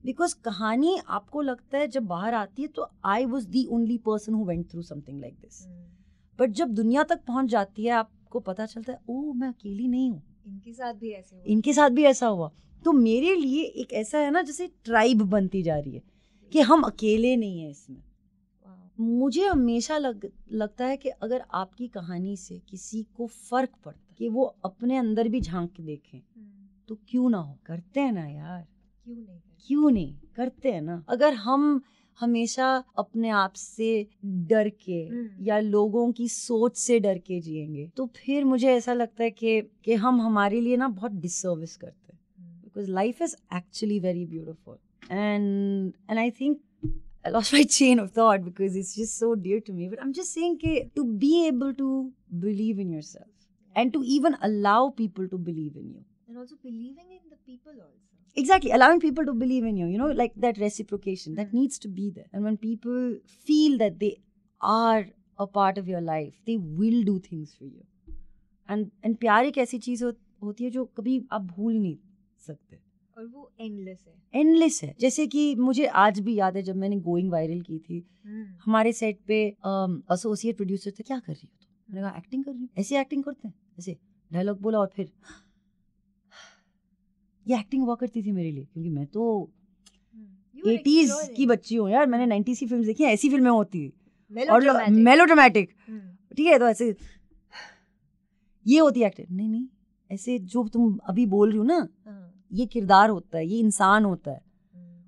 बिकॉज़ 0.05 0.35
कहानी 0.45 0.99
आपको 1.09 1.43
लगता 1.43 1.79
है 1.79 1.89
जब 1.89 2.03
बाहर 2.03 2.35
आती 2.35 2.63
है 2.63 2.69
तो 2.69 2.91
I 3.05 3.25
was 3.25 3.49
the 3.49 3.67
only 3.71 3.99
person 3.99 4.35
who 4.35 4.45
went 4.45 4.71
through 4.71 4.83
something 4.83 5.21
like 5.21 5.35
this 5.35 5.67
but 6.39 6.51
जब 6.51 6.69
दुनिया 6.69 7.03
तक 7.03 7.21
पहुँच 7.27 7.47
जाती 7.47 7.85
है 7.85 7.91
आपको 7.91 8.41
पता 8.41 8.67
चलता 8.67 8.93
है 8.93 8.99
ओ 9.11 9.33
मैं 9.33 9.49
अकेली 9.49 9.89
नहीं 9.89 10.11
हूँ। 10.11 10.23
इनके 10.47 10.73
साथ 10.73 10.95
भी 10.95 11.11
ऐसे 11.11 11.37
हुआ। 11.37 11.45
इनके 11.47 11.73
साथ 11.73 11.91
भी 11.91 12.05
ऐसा 12.05 12.27
हुआ। 12.27 12.51
तो 12.85 12.93
मेरे 12.93 13.35
लिए 13.35 13.63
एक 13.63 13.93
ऐसा 13.93 14.19
है 14.19 14.31
ना 14.31 14.43
जैसे 14.43 14.67
ट्राइब 14.85 15.23
बनती 15.23 15.63
जा 15.63 15.79
रही 15.79 15.95
है। 15.95 16.03
कि 16.53 16.61
हम 16.61 16.83
अकेले 16.83 17.37
नहीं 17.37 17.61
हैं 17.61 17.71
इसमें। 17.71 18.03
मुझे 19.01 19.47
हमेशा 19.47 19.99
लग, 19.99 20.31
लगता 20.53 20.87
है 20.87 20.97
कि 20.97 21.09
अगर 21.09 21.43
आपकी 21.55 21.89
कहानी 21.89 22.37
से 22.37 22.59
किसी 22.69 23.03
को 23.17 23.27
फ़र्क 23.27 23.71
पड़ता 23.85 24.07
है 24.11 24.15
कि 24.19 24.29
वो 24.29 24.45
अपने 24.65 24.97
अंदर 24.97 25.29
भी 25.29 25.41
झाँक 25.41 25.73
के 25.73 25.83
देखें 25.83 26.21
तो 26.89 26.95
क्यों 27.09 27.31
ना 27.31 27.39
हो? 27.39 27.59
करते 27.67 28.01
हैं 28.01 28.13
ना 28.13 28.27
यार। 28.29 28.67
क्यों 29.05 29.17
नहीं? 29.17 29.39
क्यों 29.67 29.91
नहीं? 29.91 30.15
करते 30.37 30.73
हैं 30.73 30.81
ना। 30.83 31.05
अगर 31.09 31.35
हम 31.35 31.83
हमेशा 32.21 32.85
अपने 32.99 33.29
आप 33.29 33.53
से 33.53 34.07
डर 34.25 34.69
के 34.69 35.03
हम्म। 35.05 35.45
या 35.45 35.59
लोगों 35.61 36.13
की 36.13 36.29
सोच 36.29 36.77
से 36.77 37.01
डर 37.01 37.19
के 37.19 37.41
जिएँगे 37.41 37.87
तो 37.97 38.07
फिर 38.07 38.45
मुझे 38.45 38.69
ऐसा 38.69 38.93
लगता 38.93 39.25
है 39.25 39.31
कि 39.31 39.61
कि 39.85 39.95
हम 39.95 40.21
हमारे 40.21 40.61
लिए 40.61 40.77
ना 40.77 40.89
बहुत 40.89 41.13
डिसर्विस 41.13 41.77
करते 41.77 42.13
हैं। 42.13 42.21
Because 42.65 42.91
life 42.91 43.23
is 43.23 43.37
actually 43.55 44.01
very 44.01 44.27
beautiful 44.27 44.77
and 45.10 45.94
and 46.10 46.20
i 46.20 46.30
think 46.30 46.60
i 47.26 47.32
lost 47.36 47.54
my 47.58 47.64
chain 47.78 48.00
of 48.04 48.12
thought 48.20 48.44
because 48.46 48.76
it's 48.82 48.94
just 49.02 49.18
so 49.24 49.30
dear 49.48 49.60
to 49.70 49.74
me 49.80 49.88
but 49.94 50.02
i'm 50.06 50.14
just 50.22 50.34
saying 50.40 50.58
ke, 50.64 50.74
to 51.00 51.06
be 51.26 51.34
able 51.48 51.74
to 51.84 51.90
believe 52.48 52.80
in 52.86 52.92
yourself 52.98 53.28
and 53.82 53.94
to 53.98 54.02
even 54.16 54.38
allow 54.50 54.80
people 55.02 55.28
to 55.36 55.38
believe 55.50 55.76
in 55.84 55.90
you 55.94 56.02
and 56.28 56.38
also 56.44 56.56
believing 56.64 57.08
in 57.18 57.24
the 57.30 57.40
people 57.52 57.74
also 57.86 58.42
exactly 58.44 58.72
allowing 58.78 59.00
people 59.08 59.26
to 59.32 59.34
believe 59.46 59.66
in 59.72 59.76
you 59.84 59.88
you 59.94 59.98
know 60.04 60.12
like 60.22 60.38
that 60.48 60.62
reciprocation 60.66 61.36
that 61.42 61.50
Mm. 61.52 61.60
needs 61.62 61.80
to 61.88 61.90
be 61.98 62.10
there 62.20 62.30
and 62.34 62.44
when 62.50 62.58
people 62.68 63.02
feel 63.50 63.78
that 63.84 64.00
they 64.06 64.14
are 64.76 65.02
a 65.46 65.48
part 65.58 65.78
of 65.84 65.92
your 65.96 66.02
life 66.08 66.34
they 66.52 66.56
will 66.82 67.04
do 67.12 67.20
things 67.28 67.54
for 67.60 67.66
you 67.74 67.84
and 68.74 68.92
and 69.08 69.20
प्यार 69.26 69.46
एक 69.46 69.58
ऐसी 69.68 69.78
चीज 69.88 70.04
हो, 70.04 70.12
होती 70.44 70.64
है 70.64 70.70
जो 70.78 70.86
कभी 70.98 71.16
आप 71.38 71.42
भूल 71.56 71.74
नहीं 71.74 71.98
सकते 72.48 72.78
और 73.19 73.27
वो 73.27 73.51
एंडलेस 73.61 74.05
है। 74.07 74.41
एंडलेस 74.41 74.81
है। 74.85 74.95
जैसे 75.01 75.27
कि 75.27 75.55
मुझे 75.57 75.87
आज 76.01 76.19
भी 76.21 76.35
याद 76.35 76.57
है 76.57 76.63
जब 76.63 76.77
मैंने 76.77 76.97
गोइंग 77.01 77.31
वायरल 77.33 77.61
की 77.61 77.79
थी। 77.79 78.05
हमारे 78.65 78.93
सेट 78.93 79.19
पे 79.29 79.39
एसोसिएट 80.13 80.57
प्रोड्यूसर 80.57 80.91
थे। 80.91 81.03
क्या 81.03 81.19
कर 81.19 81.33
रही 81.33 81.47
हो 81.47 81.57
तुम? 81.57 81.95
मैंने 81.95 82.09
कहा 82.09 82.19
एक्टिंग 82.19 82.45
कर 82.45 82.51
रही 82.53 82.61
हूँ। 82.61 82.69
ऐसे 82.79 83.01
एक्टिंग 83.01 83.25
करते 83.25 83.49
हैं। 83.49 83.55
ऐसे 83.79 83.97
डायलॉग 84.31 84.61
बोला 84.63 84.79
और 84.79 84.91
फिर 84.97 85.11
ये 87.47 87.59
एक्टिंग 87.59 87.83
हुआ 87.83 87.95
करती 87.97 88.23
थी 88.23 88.33
मेरे 88.33 88.51
लिए 88.51 88.65
क्योंकि 88.65 88.91
मैं 88.91 89.07
तो 89.09 89.51
एटीज 90.67 91.11
की 91.37 91.47
बच्ची 91.47 91.77
हूँ 91.77 91.91
यार। 91.91 92.07
मैंने 92.07 92.27
नाइन्टीज 92.27 92.59
की 92.59 92.67
फ़िल्म 92.67 92.85
देखी 92.85 93.05
हैं, 93.05 93.11
ऐसी 93.13 93.29
फ़िल्में 93.31 93.51
होती 93.51 93.89
थी 93.89 94.47
और 94.47 94.91
मेलो 94.91 95.25
ड्रामेटिक 95.25 95.71
ठीक 96.37 96.47
है 96.47 96.59
तो 96.59 96.69
ऐसे 96.69 96.95
ये 98.67 98.79
होती 98.79 99.01
है 99.01 99.07
एक्टिंग 99.07 99.37
नहीं 99.37 99.49
नहीं 99.49 99.67
ऐसे 100.11 100.39
जो 100.41 100.67
तुम 100.69 100.99
अभी 101.09 101.27
बोल 101.27 101.49
रही 101.49 101.59
हो 101.59 101.65
ना 101.65 101.79
ये 102.53 102.67
किरदार 102.67 103.11
होता 103.11 103.39
है 103.39 103.47
ये 103.47 103.59
इंसान 103.59 104.05
होता 104.05 104.31
है। 104.31 104.41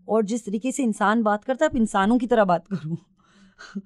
और 0.09 0.25
जिस 0.25 0.45
तरीके 0.47 0.73
से 0.73 0.83
इंसान 0.83 1.23
बात 1.23 1.45
करता 1.45 1.65
है 1.65 1.71
आप 1.71 1.77
इंसानों 1.77 2.19
की 2.19 2.27
तरह 2.27 2.45
बात 2.45 2.67
करो। 2.67 2.97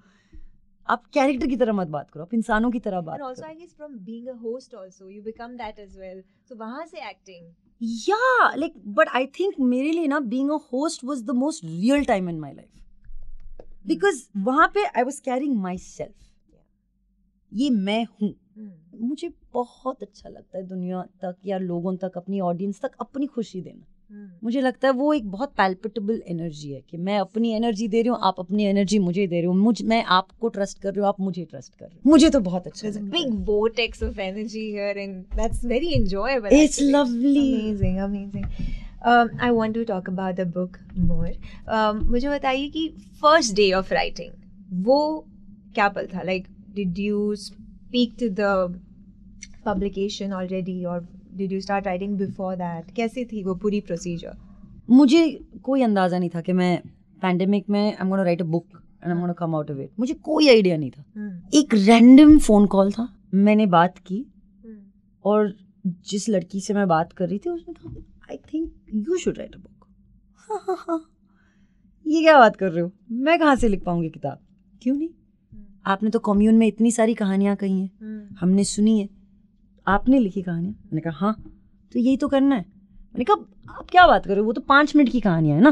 आप 0.89 1.07
कैरेक्टर 1.07 1.47
की 1.47 1.57
तरह 1.57 1.73
मत 1.73 1.89
बात 1.89 2.11
करो 2.11 2.23
आप 2.23 2.35
इंसानों 2.35 2.71
की 2.71 2.79
तरह 2.79 3.01
बात 3.01 3.21
also, 3.21 3.43
करो। 3.43 3.53
I 3.53 3.55
guess 3.55 3.73
from 3.81 3.93
being 4.09 4.29
a 4.29 4.37
host, 4.47 4.75
also 4.81 5.09
you 5.09 5.23
become 5.23 5.57
that 5.57 5.79
as 5.87 5.97
well. 6.03 6.23
So 6.51 6.59
वहाँ 6.61 6.87
से 6.87 6.99
acting. 6.99 7.45
या 7.83 8.55
लाइक 8.55 8.75
बट 8.87 9.09
आई 9.09 9.27
थिंक 9.27 9.55
मेरे 9.61 9.91
लिए 9.93 10.07
ना 10.07 10.21
being 10.21 10.51
a 10.51 10.59
host 10.73 11.05
was 11.05 11.23
the 11.23 11.31
most 11.31 11.65
real 11.65 12.05
time 12.05 12.29
in 12.29 12.39
my 12.41 12.53
life 12.53 12.69
because 13.87 14.23
वहाँ 14.37 14.69
पे 14.75 14.85
I 14.85 15.03
was 15.03 15.21
carrying 15.23 15.57
my 15.57 15.79
self 15.79 16.15
ये 17.55 17.71
मैं 17.71 18.05
हूँ 18.05 18.35
मुझे 19.01 19.33
बहुत 19.55 20.03
अच्छा 20.03 20.29
लगता 20.29 20.59
है 20.59 20.67
दुनिया 20.67 21.03
तक 21.03 21.37
या 21.47 21.59
लोगों 21.59 21.97
तक 21.97 22.13
अपनी 22.17 22.41
ऑडियंस 22.41 22.81
तक 22.81 22.91
अपनी 23.01 23.27
खुशी 23.27 23.61
देना 23.61 23.87
मुझे 24.45 24.61
लगता 24.61 24.89
है 24.89 24.95
वो 24.95 25.13
एक 25.13 25.31
बहुत 25.31 25.53
पैल्पिटेबल 25.57 26.23
एनर्जी 26.29 26.71
है 26.73 26.81
कि 26.81 26.97
मैं 26.97 27.19
अपनी 27.19 27.53
एनर्जी 27.53 27.89
दे 27.89 28.03
रही 28.03 28.09
हूँ 28.09 28.19
आप 28.23 28.35
अपनी 28.39 28.65
एनर्जी 28.65 28.99
मुझे 28.99 29.27
दे 29.27 29.37
रहे 29.37 29.47
हो 29.47 29.53
मुझ 29.53 29.83
मैं 29.83 30.05
आपको 30.05 30.49
ट्रस्ट 30.49 30.79
कर 30.79 30.91
रही 30.91 31.01
हूँ 31.01 31.09
आप 31.09 31.21
मुझे 31.21 31.45
ट्रस्ट 31.45 31.75
कर 31.75 31.87
रहे 31.87 31.95
हो 31.95 32.11
मुझे 32.11 32.31
तो 32.31 32.41
बहुत 32.41 32.67
अच्छा 32.67 32.89
लगता 32.89 33.01
है 33.01 33.23
of 34.03 34.19
energy 34.19 34.65
here, 34.71 34.95
and 35.07 35.27
that's 35.37 35.65
very 35.65 35.93
enjoyable. 35.95 36.49
It's 36.53 36.79
actually. 36.79 36.93
lovely. 36.93 37.55
Amazing, 37.55 38.01
amazing. 38.01 38.47
Um, 39.05 39.31
I 39.41 39.51
want 39.51 39.75
to 39.75 39.85
talk 39.85 40.09
about 40.09 40.37
the 40.37 40.47
book. 40.47 40.79
Um, 41.69 42.05
मुझे 42.05 42.29
बताइए 42.29 42.69
कि 42.69 42.89
फ़र्स्ट 43.23 43.55
डे 43.55 43.73
ऑफ़ 43.73 43.95
राइटिंग 43.95 44.33
वो 44.85 45.27
क्या 45.75 45.89
पल 45.89 46.07
था? 46.07 46.23
Like, 46.23 46.54
did 46.75 46.99
you 46.99 47.37
speak 47.37 48.17
to 48.19 48.29
the 48.31 48.53
publication 49.65 50.33
already, 50.33 50.85
or 50.87 50.97
did 51.37 51.51
you 51.51 51.61
start 51.61 51.87
writing 51.87 52.17
before 52.17 52.55
that? 52.57 52.91
कैसी 52.97 53.25
थी 53.33 53.43
वो 53.45 53.55
पूरी 53.65 53.81
procedure? 53.91 54.35
मुझे 54.91 55.23
कोई 55.65 55.83
अंदाज़ा 55.83 56.19
नहीं 56.19 56.31
था 56.31 56.41
कि 56.41 56.53
मैं 56.53 56.77
पैंडेमिक 57.23 57.69
में 57.71 57.81
I 57.81 57.97
am 58.01 58.09
gonna 58.09 58.23
write 58.23 58.41
a 58.43 58.45
book 58.47 58.67
and 58.75 59.05
I 59.05 59.13
am 59.13 59.21
gonna 59.21 59.33
come 59.39 59.55
out 59.55 59.71
of 59.71 59.79
it 59.81 59.91
मुझे 60.01 60.15
कोई 60.25 60.49
आइडिया 60.49 60.77
नहीं 60.77 60.91
था 60.91 61.03
Hmm. 61.03 61.55
एक 61.55 61.75
रैंडम 61.75 62.39
फ़ोन 62.39 62.67
कॉल 62.75 62.91
था 62.93 63.09
मैंने 63.35 63.67
बात 63.75 63.99
की 64.07 64.19
Hmm. 64.67 64.79
और 65.25 65.55
जिस 66.11 66.29
लड़की 66.29 66.61
से 66.61 66.75
मैं 66.75 66.87
बात 66.89 67.13
कर 67.13 67.29
रही 67.29 67.39
थी 67.39 67.51
उसने 67.51 67.75
कहा 67.75 67.95
I 68.31 68.37
think 68.53 68.73
you 69.09 69.17
should 69.19 69.39
write 69.39 69.55
a 69.55 69.59
book 69.59 71.11
ये 72.07 72.23
क्या 72.23 72.39
बात 72.39 72.57
कर 72.57 72.71
रहे 72.71 72.83
हो 72.83 72.91
मैं 73.25 73.39
कहाँ 73.39 73.57
से 73.57 73.69
लिख 73.69 73.83
पाऊँगी 73.85 74.09
किताब 74.11 74.39
क्यों 74.83 74.97
नहीं 74.97 75.09
आपने 75.87 76.11
तो 76.11 76.19
कॉम्यून 76.19 76.55
में 76.59 76.67
इतनी 76.67 76.91
सारी 76.91 77.15
कहानियाँ 77.15 77.57
कही 77.57 77.81
हैं 77.81 77.89
Hmm. 77.89 78.39
हमने 78.41 78.65
सुनी 78.65 78.99
है 79.01 79.09
आपने 79.87 80.19
लिखी 80.19 80.43
कहानियाँ 80.43 80.73
मैंने 80.73 81.01
कहा 81.01 81.27
हाँ 81.27 81.35
तो 81.93 81.99
यही 81.99 82.17
तो 82.17 82.29
करना 82.29 82.55
है 82.55 82.63
मैंने 82.63 83.25
कहा 83.25 83.77
आप 83.79 83.87
क्या 83.91 84.07
बात 84.07 84.27
करो 84.27 84.45
वो 84.45 84.53
तो 84.53 84.61
पाँच 84.61 84.95
मिनट 84.97 85.09
की 85.13 85.21
कहानियाँ 85.21 85.57
है 85.57 85.63
ना 85.63 85.71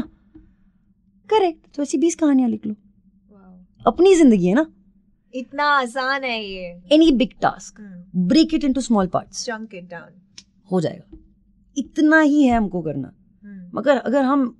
करेक्ट 1.29 1.75
तो 1.75 1.81
ऐसी 1.83 1.97
बीस 1.97 2.15
कहानियाँ 2.15 2.49
लिख 2.49 2.65
लो 2.65 2.75
अपनी 3.85 4.15
ज़िंदगी 4.15 4.47
है 4.47 4.53
ना 4.53 4.65
इतना 5.33 5.63
आसान 5.63 6.23
है 6.23 6.43
ये. 6.45 6.81
Any 6.91 7.11
big 7.11 7.29
task. 7.41 7.79
Break 8.15 8.53
it 8.53 8.63
into 8.63 8.81
small 8.81 9.07
parts 9.07 9.45
Chunk 9.49 9.73
it 9.73 9.87
down. 9.93 10.11
हो 10.71 10.81
जाएगा 10.81 11.17
इतना 11.77 12.19
ही 12.21 12.43
है 12.43 12.57
हमको 12.57 12.81
करना 12.81 13.11
Hmm. 13.11 13.75
मगर 13.75 13.97
अगर 13.97 14.23
हम 14.23 14.53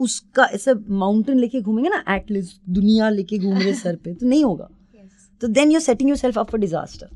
उसका 0.00 0.44
ऐसा 0.54 0.74
माउंटेन 0.88 1.38
लेके 1.38 1.60
घूमेंगे 1.60 1.90
ना 1.90 2.02
एटलीस्ट 2.16 2.60
दुनिया 2.68 3.08
लेके 3.10 3.38
घूम 3.38 3.58
रहे 3.58 3.74
सर 3.74 3.96
पे 3.96 4.14
तो 4.14 4.26
नहीं 4.26 4.44
होगा. 4.44 4.68
तो 5.40 5.48
then 5.48 5.70
you 5.70 5.80
setting 5.80 6.10
yourself 6.16 6.38
up 6.38 6.50
for 6.50 6.60
disaster 6.60 7.08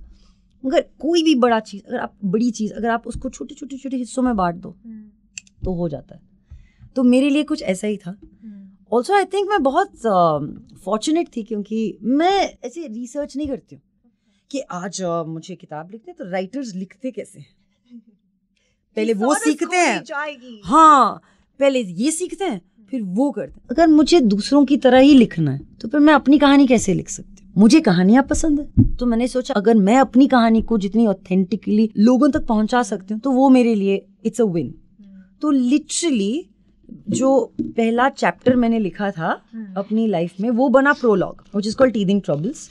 मगर 0.64 0.80
कोई 0.80 1.22
भी 1.22 1.34
बड़ा 1.34 1.60
चीज़ 1.60 1.82
अगर 1.82 1.98
आप 1.98 2.14
बड़ी 2.24 2.50
चीज़ 2.50 2.72
अगर 2.72 2.88
आप 2.90 3.06
उसको 3.06 3.30
छोटे 3.30 3.54
छोटे 3.54 3.76
छोटे 3.78 3.96
हिस्सों 3.96 4.22
में 4.22 4.36
बांट 4.36 4.54
दो 4.54 4.76
Hmm. 4.86 5.64
तो 5.64 5.74
हो 5.74 5.88
जाता 5.88 6.14
है। 6.14 6.20
तो 6.96 7.02
मेरे 7.02 7.30
लिए 7.30 7.42
कुछ 7.42 7.62
ऐसा 7.62 7.86
ही 7.86 7.96
था. 7.96 8.16
ऑल्सो 8.92 9.14
आई 9.14 9.24
थिंक 9.24 9.50
मैं 9.50 9.62
बहुत 9.62 9.92
फॉर्चुनेट 10.84 11.28
uh, 11.28 11.36
थी 11.36 11.42
क्योंकि 11.42 11.98
मैं 12.02 12.58
ऐसे 12.64 12.86
रिसर्च 12.86 13.36
नहीं 13.36 13.48
करती 13.48 13.74
हूँ 13.74 13.82
कि 14.50 14.60
आज 14.60 15.02
uh, 15.02 15.26
मुझे 15.26 15.54
किताब 15.56 15.90
लिखते 15.90 16.10
हैं 16.10 16.16
तो 16.18 16.30
राइटर्स 16.30 16.74
लिखते 16.74 17.10
कैसे 17.10 17.38
हैं? 17.38 17.46
पहले 18.96 19.14
वो 19.14 19.34
सीखते 19.34 19.76
हैं। 19.76 20.02
हाँ 20.64 21.20
पहले 21.60 21.80
ये 21.80 22.10
सीखते 22.10 22.44
हैं 22.44 22.60
फिर 22.90 23.02
वो 23.02 23.30
करते 23.30 23.52
हैं। 23.52 23.68
अगर 23.70 23.86
मुझे 23.86 24.20
दूसरों 24.20 24.64
की 24.64 24.76
तरह 24.76 24.98
ही 24.98 25.14
लिखना 25.14 25.50
है 25.50 25.60
तो 25.80 25.88
फिर 25.88 26.00
मैं 26.00 26.14
अपनी 26.14 26.38
कहानी 26.38 26.66
कैसे 26.66 26.94
लिख 26.94 27.08
सकती 27.08 27.33
मुझे 27.56 27.80
कहानियाँ 27.80 28.22
पसंद 28.22 28.60
है। 28.60 28.84
तो 28.96 29.06
मैंने 29.06 29.26
सोचा 29.28 29.54
अगर 29.54 29.74
मैं 29.78 29.96
अपनी 29.98 30.26
कहानी 30.28 30.62
को 30.62 30.78
जितनी 30.78 31.06
ऑथेंटिकली 31.06 31.90
लोगों 31.98 32.30
तक 32.30 32.46
पहुँचा 32.46 32.82
सकती 32.82 33.14
हूँ 33.14 33.20
तो 33.20 33.30
वो 33.30 33.48
मेरे 33.48 33.74
लिए 33.74 34.04
इट्स 34.26 34.40
अ 34.40 34.44
विन 34.46 34.72
तो 35.42 35.50
लिटरली 35.50 36.46
जो 37.10 37.30
पहला 37.60 38.08
चैप्टर 38.10 38.56
मैंने 38.56 38.78
लिखा 38.78 39.10
था 39.10 39.30
अपनी 39.76 40.06
लाइफ 40.06 40.40
में 40.40 40.48
वो 40.50 40.68
बना 40.68 40.92
prologue 40.92 41.44
which 41.54 41.66
is 41.66 41.76
called 41.76 41.94
teething 41.94 42.20
troubles 42.22 42.68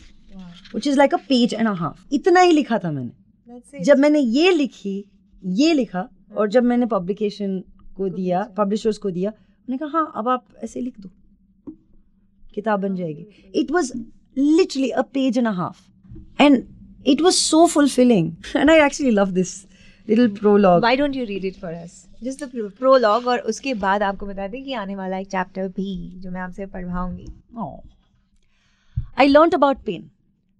which 0.75 0.87
is 0.87 0.97
like 0.97 1.13
a 1.13 1.17
page 1.29 1.53
and 1.53 1.67
a 1.67 1.73
half 1.73 2.13
इतना 2.13 2.41
ही 2.41 2.51
लिखा 2.51 2.77
था 2.79 2.91
मैंने। 2.91 3.79
जब 3.79 3.97
मैंने 3.97 4.19
ये 4.19 4.51
लिखी 4.51 5.03
ये 5.43 5.73
लिखा 5.73 6.07
और 6.37 6.49
जब 6.49 6.63
मैंने 6.63 6.85
पब्लिकेशन 6.87 7.59
को 7.97 8.09
दिया 8.09 8.43
पब्लिशर्स 8.57 8.97
को 8.97 9.11
दिया 9.11 9.29
उन्होंने 9.29 9.77
कहा 9.77 9.99
हाँ 9.99 10.11
अब 10.15 10.29
आप 10.29 10.45
ऐसे 10.63 10.81
लिख 10.81 10.99
दो। 10.99 11.09
किताब 12.55 12.79
बन 12.81 12.95
जाएगी। 12.95 13.25
It 13.55 13.71
was 13.71 13.91
Literally 14.38 14.90
a 14.90 15.02
page 15.14 15.38
and 15.38 15.46
a 15.48 15.52
half 15.60 15.86
and 16.40 16.64
it 17.06 17.20
was 17.22 17.34
so 17.34 17.66
fulfilling 17.74 18.32
and 18.56 18.70
I 18.70 18.86
actually 18.86 19.12
love 19.14 19.30
this 19.40 19.54
little 20.08 20.28
prologue 20.36 20.82
Why 20.84 20.94
don't 21.00 21.18
you 21.20 21.26
read 21.30 21.46
it 21.50 21.56
for 21.64 21.72
us? 21.78 21.96
Just 22.26 22.40
the 22.44 22.46
pro- 22.52 22.70
prologue 22.78 23.26
और 23.28 23.38
उसके 23.52 23.74
बाद 23.86 24.02
आपको 24.02 24.26
बता 24.26 24.46
दें 24.48 24.62
कि 24.64 24.72
आने 24.82 24.96
वाला 24.96 25.18
एक 25.18 25.28
चैप्टर 25.30 25.68
भी 25.76 25.92
जो 26.22 26.30
मैं 26.30 26.40
आपसे 26.40 26.66
पढ़वाऊंगी 26.76 27.26
Oh. 27.64 27.74
I 29.22 29.26
learnt 29.28 29.54
about 29.58 29.84
pain, 29.86 30.02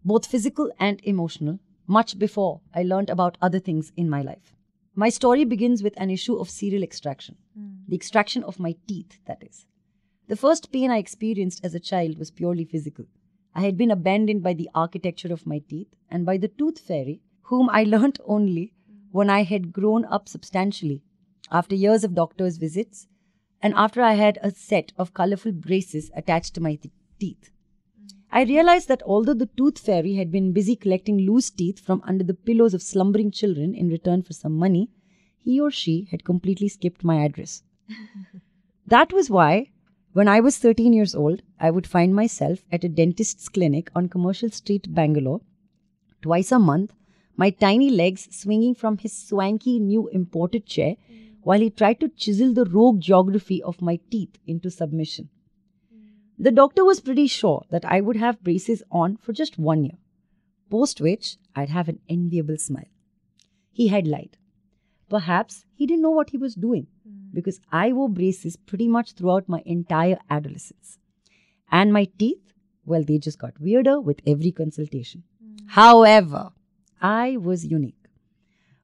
both 0.04 0.25
physical 0.30 0.70
and 0.87 1.02
emotional, 1.12 1.56
much 1.96 2.14
before 2.22 2.52
I 2.80 2.82
learnt 2.92 3.10
about 3.14 3.37
other 3.48 3.60
things 3.68 3.90
in 4.02 4.08
my 4.14 4.20
life. 4.28 4.54
My 4.96 5.08
story 5.16 5.44
begins 5.52 5.82
with 5.87 6.00
an 6.04 6.10
issue 6.14 6.37
of 6.44 6.48
serial 6.54 6.87
extraction, 6.87 7.37
the 7.88 7.98
extraction 7.98 8.46
of 8.52 8.58
my 8.66 8.72
teeth, 8.88 9.18
that 9.26 9.44
is. 9.48 9.60
The 10.28 10.38
first 10.40 10.66
pain 10.72 10.90
I 10.90 10.98
experienced 11.04 11.64
as 11.68 11.76
a 11.80 11.82
child 11.90 12.18
was 12.18 12.32
purely 12.40 12.64
physical. 12.72 13.06
I 13.55 13.62
had 13.62 13.77
been 13.77 13.91
abandoned 13.91 14.43
by 14.43 14.53
the 14.53 14.69
architecture 14.74 15.31
of 15.31 15.45
my 15.45 15.60
teeth 15.60 15.93
and 16.10 16.25
by 16.25 16.38
the 16.38 16.48
tooth 16.48 16.79
fairy, 16.79 17.22
whom 17.43 17.69
I 17.69 17.83
learnt 17.83 18.19
only 18.25 18.74
when 19.12 19.29
I 19.29 19.43
had 19.43 19.72
grown 19.72 20.05
up 20.05 20.27
substantially, 20.27 21.03
after 21.51 21.75
years 21.75 22.03
of 22.03 22.15
doctor's 22.15 22.57
visits, 22.57 23.07
and 23.62 23.74
after 23.75 24.01
I 24.01 24.13
had 24.13 24.39
a 24.41 24.51
set 24.51 24.91
of 24.98 25.13
colorful 25.13 25.51
braces 25.51 26.10
attached 26.15 26.55
to 26.55 26.62
my 26.62 26.75
th- 26.75 26.93
teeth. 27.19 27.51
I 28.31 28.43
realized 28.43 28.88
that 28.88 29.03
although 29.03 29.36
the 29.36 29.50
tooth 29.55 29.77
fairy 29.77 30.15
had 30.15 30.31
been 30.31 30.53
busy 30.53 30.75
collecting 30.75 31.19
loose 31.19 31.51
teeth 31.51 31.79
from 31.79 32.01
under 32.05 32.24
the 32.24 32.33
pillows 32.33 32.74
of 32.74 32.81
slumbering 32.81 33.29
children 33.29 33.75
in 33.75 33.89
return 33.89 34.24
for 34.24 34.33
some 34.33 34.53
money, 34.53 34.89
he 35.38 35.62
or 35.62 35.69
she 35.69 36.07
had 36.10 36.24
completely 36.24 36.67
skipped 36.67 37.03
my 37.03 37.24
address. 37.24 37.62
that 38.88 39.13
was 39.13 39.29
why, 39.29 39.69
when 40.13 40.27
I 40.27 40.39
was 40.41 40.60
13 40.60 40.93
years 40.93 41.15
old, 41.15 41.41
I 41.60 41.72
would 41.72 41.88
find 41.88 42.13
myself 42.13 42.63
at 42.72 42.84
a 42.84 42.89
dentist's 42.89 43.50
clinic 43.50 43.89
on 43.96 44.10
Commercial 44.10 44.51
Street, 44.51 44.93
Bangalore, 44.93 45.41
twice 46.22 46.51
a 46.51 46.60
month, 46.60 46.93
my 47.36 47.50
tiny 47.50 47.89
legs 47.89 48.27
swinging 48.29 48.75
from 48.75 49.00
his 49.00 49.12
swanky 49.12 49.79
new 49.79 50.08
imported 50.10 50.67
chair 50.67 50.98
while 51.41 51.60
he 51.60 51.72
tried 51.72 52.00
to 52.00 52.10
chisel 52.10 52.53
the 52.53 52.65
rogue 52.65 53.01
geography 53.01 53.62
of 53.63 53.82
my 53.82 54.00
teeth 54.12 54.38
into 54.46 54.70
submission. 54.70 55.29
The 56.38 56.51
doctor 56.51 56.86
was 56.86 57.01
pretty 57.01 57.25
sure 57.25 57.65
that 57.72 57.84
I 57.84 58.00
would 58.00 58.17
have 58.17 58.43
braces 58.43 58.84
on 58.91 59.17
for 59.17 59.34
just 59.34 59.58
one 59.58 59.84
year, 59.84 59.98
post 60.70 61.01
which 61.01 61.38
I'd 61.55 61.70
have 61.70 61.89
an 61.89 62.00
enviable 62.08 62.58
smile. 62.58 62.91
He 63.72 63.88
had 63.88 64.08
lied. 64.08 64.38
Perhaps 65.10 65.65
he 65.74 65.88
didn't 65.88 66.03
know 66.03 66.12
what 66.12 66.29
he 66.29 66.38
was 66.38 66.53
doing 66.53 66.86
because 67.33 67.59
I 67.71 67.91
wore 67.91 68.09
braces 68.09 68.55
pretty 68.55 68.87
much 68.87 69.13
throughout 69.13 69.49
my 69.49 69.61
entire 69.65 70.19
adolescence. 70.29 70.97
And 71.71 71.91
my 71.91 72.05
teeth, 72.19 72.53
well, 72.85 73.03
they 73.03 73.17
just 73.17 73.39
got 73.39 73.59
weirder 73.59 73.99
with 73.99 74.21
every 74.27 74.51
consultation. 74.51 75.23
Mm. 75.43 75.69
However, 75.69 76.51
I 77.01 77.37
was 77.37 77.65
unique. 77.65 77.95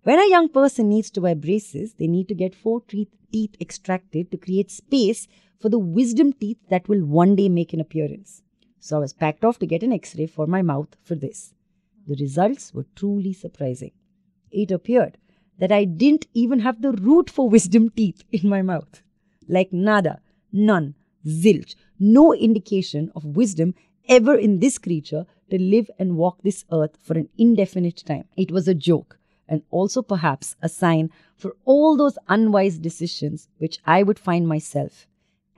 When 0.03 0.17
a 0.17 0.29
young 0.29 0.49
person 0.49 0.89
needs 0.89 1.11
to 1.11 1.21
wear 1.21 1.35
braces, 1.35 1.93
they 1.93 2.07
need 2.07 2.27
to 2.29 2.33
get 2.33 2.55
four 2.55 2.81
teeth, 2.81 3.09
teeth 3.31 3.55
extracted 3.61 4.31
to 4.31 4.37
create 4.37 4.71
space 4.71 5.27
for 5.59 5.69
the 5.69 5.77
wisdom 5.79 6.33
teeth 6.33 6.57
that 6.69 6.87
will 6.87 7.05
one 7.05 7.35
day 7.35 7.49
make 7.49 7.73
an 7.73 7.81
appearance. 7.81 8.41
So 8.79 8.97
I 8.97 8.99
was 9.01 9.13
packed 9.13 9.43
off 9.43 9.59
to 9.59 9.67
get 9.67 9.83
an 9.83 9.91
x 9.91 10.15
ray 10.17 10.25
for 10.25 10.47
my 10.47 10.61
mouth 10.61 10.95
for 11.03 11.15
this. 11.15 11.53
The 12.07 12.15
results 12.15 12.73
were 12.73 12.85
truly 12.95 13.33
surprising. 13.33 13.91
It 14.51 14.71
appeared 14.71 15.17
that 15.59 15.71
I 15.71 15.83
didn't 15.83 16.27
even 16.33 16.59
have 16.59 16.81
the 16.81 16.93
root 16.93 17.29
for 17.29 17.49
wisdom 17.49 17.89
teeth 17.89 18.23
in 18.31 18.49
my 18.49 18.61
mouth. 18.61 19.01
Like 19.47 19.71
nada, 19.71 20.21
none, 20.51 20.95
zilch, 21.25 21.75
no 21.99 22.33
indication 22.33 23.11
of 23.15 23.25
wisdom 23.25 23.75
ever 24.07 24.35
in 24.35 24.59
this 24.59 24.77
creature 24.77 25.25
to 25.51 25.61
live 25.61 25.89
and 25.99 26.17
walk 26.17 26.41
this 26.41 26.65
earth 26.71 26.97
for 27.01 27.17
an 27.17 27.29
indefinite 27.37 28.03
time. 28.05 28.25
It 28.37 28.51
was 28.51 28.67
a 28.67 28.73
joke 28.73 29.17
and 29.47 29.63
also 29.71 30.01
perhaps 30.01 30.55
a 30.61 30.69
sign 30.69 31.09
for 31.35 31.55
all 31.65 31.97
those 31.97 32.17
unwise 32.27 32.77
decisions 32.77 33.47
which 33.57 33.79
I 33.85 34.03
would 34.03 34.19
find 34.19 34.47
myself 34.47 35.07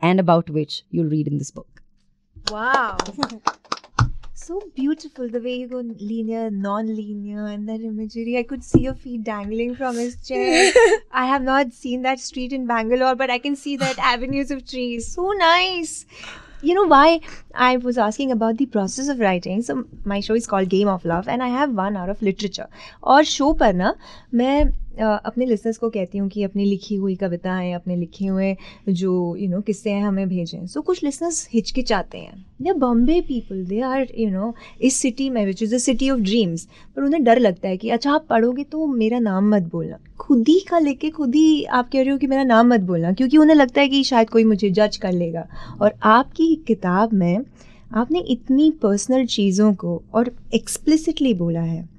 and 0.01 0.19
about 0.19 0.49
which 0.49 0.83
you'll 0.89 1.09
read 1.09 1.27
in 1.27 1.37
this 1.37 1.51
book. 1.51 1.81
Wow. 2.49 2.97
so 4.40 4.60
beautiful 4.74 5.28
the 5.28 5.40
way 5.40 5.54
you 5.56 5.66
go 5.66 5.78
linear, 5.98 6.50
non-linear, 6.50 7.46
and 7.46 7.68
that 7.68 7.80
imagery. 7.80 8.36
I 8.38 8.42
could 8.42 8.62
see 8.62 8.80
your 8.82 8.94
feet 8.94 9.24
dangling 9.24 9.74
from 9.76 9.96
his 9.96 10.16
chair. 10.26 10.72
I 11.12 11.26
have 11.26 11.42
not 11.42 11.72
seen 11.72 12.02
that 12.02 12.20
street 12.20 12.52
in 12.52 12.66
Bangalore, 12.66 13.14
but 13.14 13.30
I 13.30 13.38
can 13.38 13.56
see 13.56 13.76
that 13.78 13.98
avenues 13.98 14.50
of 14.50 14.66
trees. 14.66 15.06
So 15.12 15.32
nice. 15.32 16.04
you 16.62 16.74
know 16.74 16.84
why 16.90 17.20
I 17.54 17.76
was 17.76 17.98
asking 17.98 18.30
about 18.32 18.56
the 18.56 18.66
process 18.66 19.08
of 19.08 19.18
writing. 19.20 19.62
So 19.62 19.84
my 20.04 20.20
show 20.20 20.34
is 20.34 20.46
called 20.46 20.68
Game 20.68 20.88
of 20.88 21.04
Love 21.04 21.28
and 21.28 21.42
I 21.42 21.48
have 21.48 21.70
one 21.74 21.96
hour 21.96 22.10
of 22.10 22.22
literature. 22.22 22.66
और 23.04 23.24
show 23.24 23.52
पर 23.62 23.74
ना 23.74 23.94
मैं 24.34 24.64
अ, 24.64 24.89
अपने 24.99 25.45
listeners 25.45 25.77
को 25.77 25.89
कहती 25.89 26.17
हूँ 26.17 26.27
कि 26.29 26.43
अपनी 26.43 26.65
लिखी 26.65 26.95
हुई 26.95 27.15
कविताएँ 27.15 27.73
अपने 27.73 27.95
लिखे 27.95 28.25
हुए 28.25 28.55
जो 28.89 29.35
यू 29.35 29.49
नो 29.49 29.61
किस्से 29.61 29.89
हैं 29.89 30.03
हमें 30.03 30.27
भेजें। 30.29 30.65
सो 30.67 30.79
so, 30.79 30.85
कुछ 30.85 31.03
लिसनर्स 31.03 31.47
हिचकिचाते 31.53 32.17
हैं। 32.17 32.45
The 32.61 32.73
Bombay 32.73 33.19
people 33.21 33.63
they 33.65 33.79
are 33.81 34.07
you 34.19 34.29
know 34.29 34.53
इस 34.81 34.95
सिटी 34.95 35.29
में 35.29 35.45
which 35.45 35.63
is 35.63 35.75
a 35.75 35.77
city 35.77 36.09
of 36.09 36.19
dreams 36.19 36.67
पर 36.95 37.03
उन्हें 37.03 37.23
डर 37.23 37.39
लगता 37.39 37.67
है 37.67 37.77
कि 37.77 37.89
अच्छा 37.89 38.11
आप 38.11 38.25
पढ़ोगे 38.29 38.63
तो 38.63 38.87
मेरा 38.87 39.19
नाम 39.19 39.49
मत 39.55 39.69
बोलना। 39.71 39.97
खुद 40.19 40.47
ही 40.47 40.59
का 40.59 40.79
लेके 40.79 41.09
खुद 41.09 41.35
ही 41.35 41.63
आप 41.63 41.89
कह 41.89 42.01
रहे 42.01 42.11
हो 42.11 42.17
कि 42.17 42.27
मेरा 42.27 42.43
नाम 42.43 42.67
मत 42.67 42.81
बोलना 42.81 43.11
क्योंकि 43.13 43.37
उन्हें 43.37 43.55
लगता 43.55 43.81
है 43.81 43.89
कि 43.89 44.03
शायद 44.03 44.29
कोई 44.29 44.43
मुझे 44.43 44.69
जज 44.69 44.97
कर 44.97 45.11
लेगा। 45.11 45.47
और 45.81 45.93
आपकी 46.03 46.55
किताब 46.67 47.13
में 47.13 47.39
आपने 47.93 48.19
इतनी 48.19 48.69
पर्सनल 48.71 49.25
चीज़ों 49.25 49.73
को 49.73 50.01
और 50.13 50.31
एक्सप्लिसिटली 50.53 51.33
बोला 51.33 51.61
है। 51.61 51.89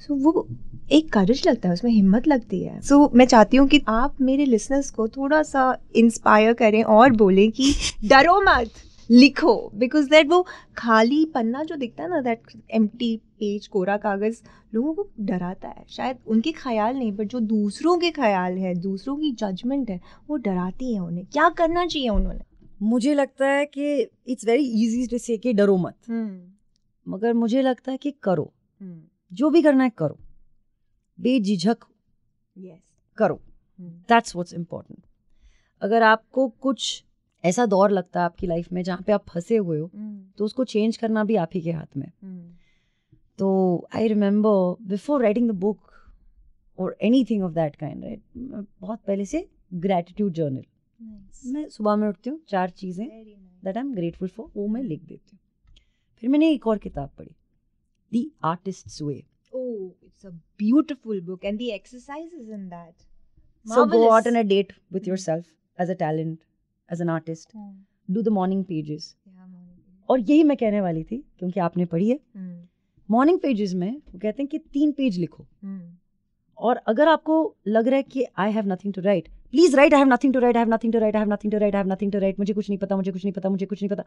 सो 0.00 0.14
so, 0.14 0.20
वो 0.24 0.46
एक 0.92 1.12
करेज 1.12 1.48
लगता 1.48 1.68
है 1.68 1.72
उसमें 1.72 1.90
हिम्मत 1.90 2.28
लगती 2.28 2.62
है। 2.62 2.80
सो 2.80 3.06
so, 3.06 3.14
मैं 3.14 3.26
चाहती 3.26 3.56
हूँ 3.56 3.68
कि 3.68 3.80
आप 3.88 4.20
मेरे 4.20 4.44
लिसनर्स 4.44 4.90
को 4.90 5.08
थोड़ा 5.08 5.42
सा 5.42 5.78
इंस्पायर 5.96 6.52
करें 6.52 6.82
और 6.82 7.10
बोलें 7.10 7.52
कि 7.52 7.72
डरो 8.04 8.40
मत 8.40 8.70
लिखो। 9.10 9.72
बिकॉज़ 9.74 10.10
दैट 10.10 10.28
वो 10.28 10.46
खाली 10.76 11.24
पन्ना 11.24 11.64
जो 11.64 11.76
दिखता 11.76 12.02
है 12.02 12.10
ना 12.10 12.20
दैट 12.20 12.42
एम्प्टी 12.70 13.16
पेज 13.16 13.66
कोरा 13.66 13.96
कागज़ 13.96 14.36
लोगों 14.74 14.94
को 14.94 15.08
डराता 15.20 15.68
है। 15.68 15.84
शायद 15.88 16.16
उनके 16.26 16.52
ख्याल 16.52 16.96
नहीं 16.96 17.12
बट 17.12 17.28
जो 17.28 17.40
दूसरों 17.40 17.98
के 17.98 18.10
ख्याल 18.10 18.58
है 18.58 18.74
दूसरों 18.74 19.16
की 19.16 19.32
जजमेंट 19.32 19.90
है 19.90 20.00
वो 20.30 20.36
डराती 20.36 20.94
है 20.94 21.00
उन्हें। 21.00 21.26
क्या 21.26 21.48
करना 21.48 21.86
चाहिए 21.86 22.08
उन्होंने? 22.08 22.40
मुझे 22.82 23.14
लगता 23.14 23.46
है 23.46 23.66
कि 23.66 24.10
इट्स 24.26 24.46
वेरी 24.46 24.64
इजी 24.64 25.06
टू 25.06 25.18
से 25.18 25.36
कि 25.36 25.52
डरो 25.52 25.76
मत। 25.76 25.94
hmm. 26.04 26.58
मगर 27.08 27.32
मुझे 27.32 27.62
लगता 27.62 27.92
है 27.92 27.98
कि 27.98 28.14
करो। 28.22 28.52
hmm. 28.82 29.12
जो 29.32 29.50
भी 29.50 29.62
करना 29.62 29.84
है 29.84 29.92
करो। 29.98 30.18
बेझिझक 31.20 31.84
करो। 33.18 33.40
दैट्स 33.78 34.34
व्हाट्स 34.36 34.54
इम्पोर्टेंट 34.54 35.02
अगर 35.82 36.02
आपको 36.02 36.48
कुछ 36.60 37.04
ऐसा 37.44 37.66
दौर 37.66 37.90
लगता 37.90 38.20
है 38.20 38.24
आपकी 38.26 38.46
लाइफ 38.46 38.72
में 38.72 38.82
जहाँ 38.82 39.02
पे 39.06 39.12
आप 39.12 39.24
फंसे 39.28 39.56
हुए 39.56 39.78
हो 39.78 39.90
तो 40.38 40.44
उसको 40.44 40.64
चेंज 40.64 40.96
करना 40.96 41.24
भी 41.24 41.36
आप 41.36 41.50
ही 41.54 41.60
के 41.60 41.72
हाथ 41.72 41.96
में। 41.96 42.06
है। 42.06 42.58
तो 43.38 43.88
I 43.96 44.08
remember 44.08 44.76
before 44.88 45.22
writing 45.22 45.48
the 45.50 45.54
book 45.58 45.92
और 46.78 46.96
anything 47.24 47.42
of 47.44 47.52
that 47.52 47.76
kind 47.76 48.04
right 48.04 48.22
बहुत 48.80 49.00
पहले 49.06 49.24
से 49.24 49.48
ग्रेटिट्यूड 49.76 50.32
जर्नल 50.32 50.64
मैं 51.46 51.68
सुबह 51.68 51.96
में 51.96 52.08
उठती 52.08 52.30
हूँ 52.30 52.40
चार 52.48 52.70
चीज़ें 52.70 53.06
that 53.06 53.76
I 53.76 53.80
am 53.80 53.94
grateful 53.94 54.28
for 54.28 54.50
वो 54.56 54.66
मैं 54.66 54.82
लिख 54.82 55.02
देती 55.02 55.30
हूँ। 55.32 55.38
फिर 56.22 56.30
मैंने 56.30 56.50
एक 56.50 56.66
और 56.66 56.78
किताब 56.78 57.10
पढ़ी 57.18 57.34
the 58.12 58.30
artist's 58.44 59.00
way 59.02 59.14
it's 60.20 60.26
a 60.26 60.32
beautiful 60.58 61.20
book, 61.22 61.44
and 61.44 61.58
the 61.58 61.72
exercises 61.72 62.48
in 62.50 62.68
that. 62.70 62.94
Marvelous. 63.66 63.76
So 63.76 63.86
go 63.86 64.12
out 64.12 64.26
on 64.26 64.36
a 64.36 64.44
date 64.44 64.72
with 64.90 65.06
yourself 65.06 65.46
as 65.78 65.88
a 65.88 65.94
talent, 65.94 66.40
as 66.88 67.00
an 67.00 67.08
artist. 67.10 67.52
Hmm. 67.52 67.70
Do 68.08 68.22
the 68.22 68.30
morning 68.30 68.64
pages. 68.64 69.14
Yeah, 69.26 69.46
Monica. 69.46 70.06
और 70.08 70.20
यही 70.20 70.42
मैं 70.44 70.56
कहने 70.56 70.80
वाली 70.80 71.02
थी 71.04 71.22
क्योंकि 71.38 71.60
आपने 71.60 71.84
पढ़ी 71.94 72.08
है 72.10 72.16
Hmm. 72.16 72.58
मॉर्निंग 73.08 73.38
पेजेस 73.40 73.74
में 73.74 73.90
वो 73.90 74.18
कहते 74.18 74.42
हैं 74.42 74.46
कि 74.48 74.58
तीन 74.58 74.92
पेज 74.92 75.18
लिखो 75.18 75.44
Hmm. 75.64 75.80
और 76.58 76.76
अगर 76.92 77.08
आपको 77.08 77.36
लग 77.68 77.88
रहा 77.88 77.96
है 77.96 78.02
कि 78.14 78.24
I 78.38 78.52
have 78.52 78.66
nothing 78.72 78.94
to 78.94 79.00
write 79.02 79.28
please 79.52 79.76
write 79.76 79.94
I 79.94 80.00
have 80.00 80.08
nothing 80.08 80.32
to 80.34 80.40
write 80.40 80.56
I 80.56 80.62
have 80.62 80.72
nothing 80.74 80.92
to 80.92 80.98
write 80.98 81.16
I 81.16 81.20
have 81.22 81.32
nothing 81.32 81.52
to 81.52 81.58
write 81.58 81.74
I 81.74 81.80
have 81.82 81.92
nothing 81.92 82.12
to 82.12 82.18
write 82.18 82.38
मुझे 82.38 82.52
कुछ 82.54 82.68
नहीं 82.70 82.78
पता 82.78 82.96
मुझे 82.96 83.12
कुछ 83.12 83.24
नहीं 83.24 83.32
पता 83.34 83.48
मुझे 83.50 83.66
कुछ 83.66 83.82
नहीं 83.82 83.90
पता 83.90 84.04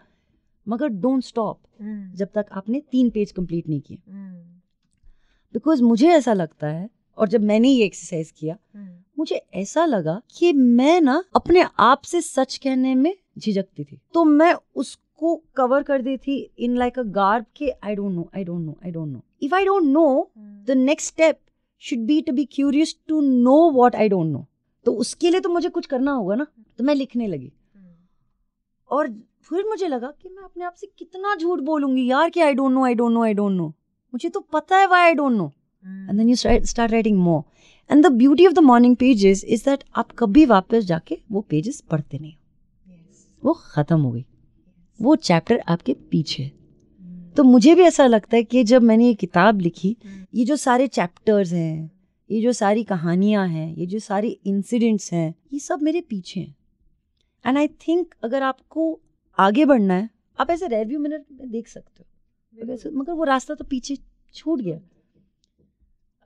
मगर 0.67 0.88
डोंट 1.05 1.24
स्टॉप 1.24 1.60
Hmm. 1.82 2.15
जब 2.17 2.29
तक 2.36 2.46
आपने 2.62 2.79
तीन 2.91 3.10
पेज 3.17 3.32
कंप्लीट 3.39 3.70
नहीं 3.70 3.82
किए 3.82 3.98
Hmm. 3.98 4.52
बिकॉज़ 5.53 5.81
मुझे 5.83 6.07
ऐसा 6.10 6.33
लगता 6.33 6.67
है 6.67 6.89
और 7.17 7.27
जब 7.29 7.41
मैंने 7.43 7.69
ये 7.69 7.86
एक्सरसाइज 7.86 8.31
किया 8.31 8.55
Hmm. 8.55 8.88
मुझे 9.19 9.36
ऐसा 9.55 9.86
लगा 9.86 10.22
कि 10.38 10.51
मैं 10.53 11.00
ना 11.01 11.24
अपने 11.36 11.65
आप 11.79 12.01
से 12.03 12.22
सच 12.22 12.57
कहने 12.63 12.93
में 12.95 13.13
झिझकती 13.38 13.83
थी 13.83 14.00
तो 14.13 14.24
मैं 14.24 14.53
उसको 14.75 15.35
कवर 15.55 15.83
कर 15.83 16.01
दी 16.01 16.16
थी 16.18 16.37
इन 16.59 16.77
लाइक 16.77 17.00
अ 17.00 17.03
गार्ब 17.18 17.46
के 17.57 17.70
I 17.83 17.96
don't 17.96 18.11
know 18.13 18.29
I 18.35 18.44
don't 18.44 18.61
know 18.61 18.75
I 18.85 18.92
don't 18.92 19.07
know 19.09 19.22
if 19.42 19.55
I 19.55 19.66
don't 19.66 19.83
know. 19.83 20.29
The 20.68 20.72
next 20.77 21.13
step 21.13 21.39
should 21.83 22.00
be 22.05 22.22
to 22.22 22.33
be 22.33 22.46
curious 22.51 22.96
to 23.07 23.22
know 23.22 23.57
what 23.72 23.96
I 23.96 24.09
don't 24.09 24.27
know 24.27 24.46
तो 24.85 24.94
उसके 24.96 25.29
लिए 25.29 25.39
तो 25.39 25.50
मुझे 25.50 25.70
कुछ 25.70 25.85
करना 25.85 26.11
होगा 26.11 26.35
ना 26.35 26.48
तो 26.77 26.83
मैं 26.83 26.96
लिखने 26.96 27.27
लगी 27.27 27.51
Hmm. 27.75 27.94
और 28.89 29.11
फिर 29.50 29.66
मुझे 29.70 29.87
लगा 29.87 30.11
कि 30.22 30.29
मैं 30.29 30.44
अपने 30.44 30.66
आप 30.66 30.74
से 30.74 30.87
कितना 30.98 31.35
झूठ 31.35 31.59
बोलूँगी 31.61 32.05
यार 32.09 32.29
कि 32.29 32.39
I 32.42 32.53
don't 32.53 32.72
know 32.72 32.85
I 32.85 32.94
don't 32.96 33.11
know 33.13 33.24
I 33.24 33.33
don't 33.33 33.51
know 33.51 33.74
मुझे 34.13 34.29
तो 34.29 34.39
पता 34.39 34.77
है 34.77 34.87
why 34.87 35.01
I 35.01 35.13
don't 35.13 35.31
know. 35.31 35.53
And 35.85 36.17
then 36.17 36.29
you 36.29 36.35
start 36.35 36.91
writing 36.91 37.17
more 37.17 37.43
and 37.93 38.07
the 38.07 38.11
beauty 38.11 38.47
of 38.47 38.53
the 38.53 38.59
morning 38.59 38.95
pages 38.95 39.43
is 39.43 39.65
that 39.65 39.83
आप 39.95 40.11
कभी 40.11 40.45
वापस 40.45 40.83
जाके 40.83 41.17
वो 41.31 41.41
पेजेस 41.41 41.81
पढ़ते 41.81 42.19
नहीं 42.19 42.33
हो 42.33 42.39
Yes. 42.93 43.45
वो 43.45 43.53
खत्म 43.53 44.01
हो 44.01 44.11
गई 44.11 44.25
वो 45.01 45.15
चैप्टर 45.15 45.63
आपके 45.67 45.93
पीछे 45.93 46.43
है। 46.43 46.51
Hmm. 46.51 47.37
तो 47.37 47.43
मुझे 47.43 47.75
भी 47.75 47.81
ऐसा 47.81 48.05
लगता 48.05 48.37
है 48.37 48.43
कि 48.43 48.63
जब 48.63 48.81
मैंने 48.81 49.07
ये 49.07 49.13
किताब 49.13 49.59
लिखी 49.59 49.97
Hmm. 50.01 50.27
ये 50.33 50.45
जो 50.45 50.55
सारे 50.55 50.87
चैप्टर्स 50.87 51.53
हैं 51.53 51.91
ये 52.31 52.41
जो 52.41 52.51
सारी 52.51 52.83
कहानियाँ 52.83 53.47
हैं 53.47 53.75
ये 53.75 53.85
जो 53.85 53.99
सारे 53.99 54.27
इंसिडेंट्स 54.45 55.13
हैं 55.13 55.35
ये 55.53 55.59
सब 55.59 55.81
मेरे 55.81 56.01
पीछे 56.01 56.39
हैं 56.39 56.55
एंड 57.45 57.57
आई 57.57 57.67
थिंक 57.67 58.15
अगर 58.23 58.43
आपको 58.43 58.99
आगे 59.39 59.65
बढ़ना 59.65 59.93
है 59.93 60.09
आप 60.39 60.49
ऐसे 60.49 60.67
रेव्यू 60.67 60.99
मिनट 60.99 61.25
में 61.31 61.51
देख 61.51 61.67
सकते 61.67 61.95
हो 61.99 62.05
मगर 62.94 63.11
वो 63.11 63.24
रास्ता 63.24 63.53
तो 63.53 63.63
पीछे 63.63 63.98
छूट 64.35 64.61
गया। 64.61 64.79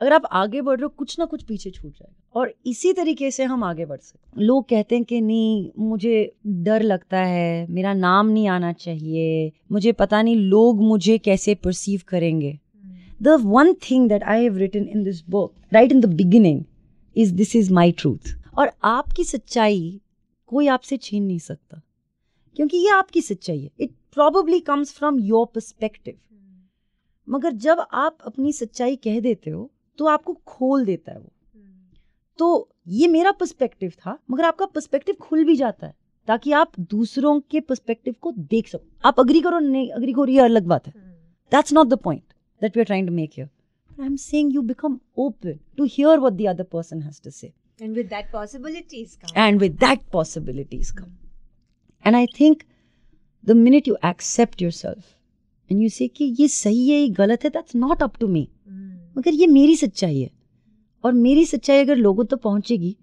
अगर 0.01 0.13
आप 0.13 0.23
आगे 0.31 0.61
बढ़ 0.61 0.77
रहे 0.77 0.83
हो 0.83 0.89
कुछ 0.89 1.19
ना 1.19 1.25
कुछ 1.25 1.43
पीछे 1.43 1.69
छूट 1.71 1.91
जाएगा। 1.91 2.39
और 2.39 2.53
इसी 2.65 2.93
तरीके 2.93 3.31
से 3.31 3.43
हम 3.43 3.63
आगे 3.63 3.85
बढ़ 3.85 3.97
सकते 3.97 4.41
लोग 4.41 4.69
कहते 4.69 4.95
हैं 4.95 5.05
कि 5.05 5.21
नहीं 5.21 5.69
मुझे 5.79 6.35
डर 6.47 6.81
लगता 6.81 7.17
है 7.17 7.67
मेरा 7.69 7.93
नाम 7.93 8.27
नहीं 8.27 8.47
आना 8.47 8.73
चाहिए 8.73 9.51
मुझे 9.71 9.91
पता 9.91 10.21
नहीं 10.21 10.35
लोग 10.35 10.81
मुझे 10.81 11.17
कैसे 11.17 11.55
परसीव 11.55 12.01
करेंगे। 12.07 12.59
the 13.23 13.37
one 13.45 13.73
thing 13.73 14.07
that 14.09 14.21
I 14.23 14.37
have 14.39 14.57
written 14.57 14.85
in 14.95 15.03
this 15.03 15.21
book, 15.29 15.49
right 15.75 15.91
in 15.95 16.05
the 16.05 16.11
beginning, 16.15 16.63
is 17.17 17.33
this 17.41 17.55
is 17.55 17.71
my 17.71 17.95
truth. 17.95 18.29
और 18.57 18.71
आपकी 18.83 19.23
सच्चाई 19.23 20.01
कोई 20.47 20.67
आपसे 20.67 20.97
छीन 20.97 21.23
नहीं 21.23 21.39
सकता। 21.39 21.81
क्योंकि 22.55 22.77
ये 22.77 22.89
आपकी 22.89 23.21
सच्चाई 23.21 23.59
है। 23.59 23.69
It 23.79 23.91
probably 24.15 24.59
comes 24.59 24.93
from 24.93 25.19
your 25.19 25.45
perspective 25.45 26.17
मगर 27.27 27.51
जब 27.63 27.85
आप 27.93 28.17
अपनी 28.25 28.51
सच्चाई 28.53 28.95
कह 28.95 29.19
देते 29.19 29.49
हो 29.49 29.69
तो 29.99 30.05
आपको 30.07 30.33
खोल 30.47 30.85
देता 30.85 31.11
है 31.11 31.17
वो। 31.19 31.31
तो 32.39 32.69
ये 32.87 33.07
मेरा 33.07 33.31
पर्सपेक्टिव 33.31 33.91
था 33.99 34.17
मगर 34.31 34.45
आपका 34.45 34.65
पर्सपेक्टिव 34.65 35.15
खुल 35.21 35.43
भी 35.45 35.55
जाता 35.55 35.87
है 35.87 35.93
ताकि 36.27 36.51
आप 36.51 36.79
दूसरों 36.91 37.39
के 37.51 37.59
पर्सपेक्टिव 37.59 38.15
को 38.21 38.31
देख 38.31 38.67
सको। 38.67 38.85
आप 39.05 39.19
अग्री 39.19 39.41
करो 39.41 39.59
नहीं 39.59 39.89
अग्री 39.91 40.13
करो 40.13 40.25
ये 40.27 40.39
अलग 40.39 40.65
बात 40.67 40.87
है। 40.87 40.93
That's 41.51 41.73
not 41.73 41.87
the 41.87 41.97
point 42.03 42.23
that 42.61 42.77
we 42.77 42.81
are 42.81 42.85
trying 42.85 43.07
to 43.07 43.13
make 43.13 43.37
your 43.39 43.49
I 43.91 44.05
am 44.05 44.15
saying 44.15 44.53
you 44.55 44.61
become 44.63 44.99
open 45.17 45.59
to 45.77 45.85
hear 45.85 46.19
what 46.19 46.33
the 46.33 46.47
other 46.49 46.63
person 46.73 47.01
has 47.01 47.21
to 47.23 47.29
say 47.29 47.51
and 47.81 47.95
with 47.95 48.05
that 48.05 48.31
possibilities 48.31 49.15
come 49.15 49.41
and 49.41 49.59
with 49.61 49.75
that 49.85 50.09
possibilities 50.11 50.91
come 50.91 51.15
and 52.05 52.15
I 52.15 52.25
think 52.39 52.63
think 53.43 53.47
the 53.47 53.55
minute 53.55 53.87
you 53.87 53.97
accept 54.03 54.61
yourself 54.61 55.03
and 55.69 55.81
you 55.81 55.89
say 55.89 56.07
कि 56.17 56.25
ये 56.39 56.47
सही 56.47 56.89
है 56.89 56.99
ये 56.99 57.09
गलत 57.09 57.43
है 57.45 57.51
that's 57.51 57.75
not 57.75 58.01
up 58.07 58.17
to 58.23 58.27
me. 58.27 58.43
Hmm. 58.67 59.17
मगर 59.17 59.33
ये 59.33 59.47
मेरी 59.47 59.75
सच्चाई 59.75 60.19
है 60.21 60.29
और 61.03 61.13
मेरी 61.13 61.45
सच्चाई 61.45 61.79
अगर 61.79 61.95
लोगों 61.95 62.23
तक 62.23 62.29
तो 62.29 62.37
पहुंचेगी 62.37 62.95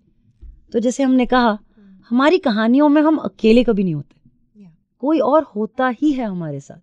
तो 0.72 0.78
जैसे 0.80 1.02
हमने 1.02 1.26
कहा 1.26 1.56
Hmm. 1.58 2.06
हमारी 2.10 2.38
कहानियों 2.38 2.88
में 2.88 3.00
हम 3.02 3.16
अकेले 3.16 3.64
कभी 3.64 3.84
नहीं 3.84 3.94
होते 3.94 4.14
Yeah. 4.62 4.70
कोई 5.02 5.18
और 5.20 5.42
होता 5.56 5.88
ही 6.00 6.12
है 6.12 6.24
हमारे 6.24 6.60
साथ 6.60 6.80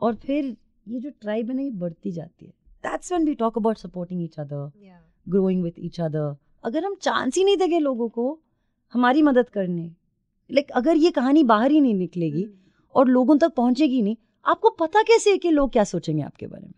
और 0.00 0.14
फिर 0.14 0.56
ये 0.88 1.00
जो 1.00 1.10
ट्राइब 1.20 1.48
है 1.50 1.56
ना 1.56 1.62
ये 1.62 1.70
बढ़ती 1.70 2.10
जाती 2.12 2.44
है 2.46 2.52
that's 2.84 3.12
when 3.12 3.26
we 3.28 3.34
talk 3.34 3.58
about 3.58 3.78
supporting 3.78 4.22
each 4.24 4.38
other 4.38 4.70
growing 5.26 5.62
with 5.64 5.72
each 5.84 6.00
other 6.00 6.34
अगर 6.64 6.84
हम 6.84 6.94
चांस 7.02 7.36
ही 7.36 7.44
नहीं 7.44 7.56
देंगे 7.56 7.78
लोगों 7.78 8.08
को 8.08 8.38
हमारी 8.94 9.22
मदद 9.22 9.48
करने 9.54 9.90
लाइक 10.50 10.70
अगर 10.70 10.96
ये 10.96 11.10
कहानी 11.10 11.44
बाहर 11.44 11.70
ही 11.70 11.80
नहीं 11.80 11.94
निकलेगी 11.94 12.44
Hmm. 12.44 12.94
और 12.94 13.08
लोगों 13.08 13.38
तक 13.38 13.48
पहुंचेगी 13.48 14.02
नहीं 14.02 14.16
आपको 14.46 14.70
पता 14.70 15.02
कैसे 15.02 15.30
है 15.30 15.38
कि 15.38 15.50
लोग 15.50 15.72
क्या 15.72 15.84
सोचेंगे 15.84 16.22
आपके 16.22 16.46
बारे 16.46 16.66
में 16.66 16.72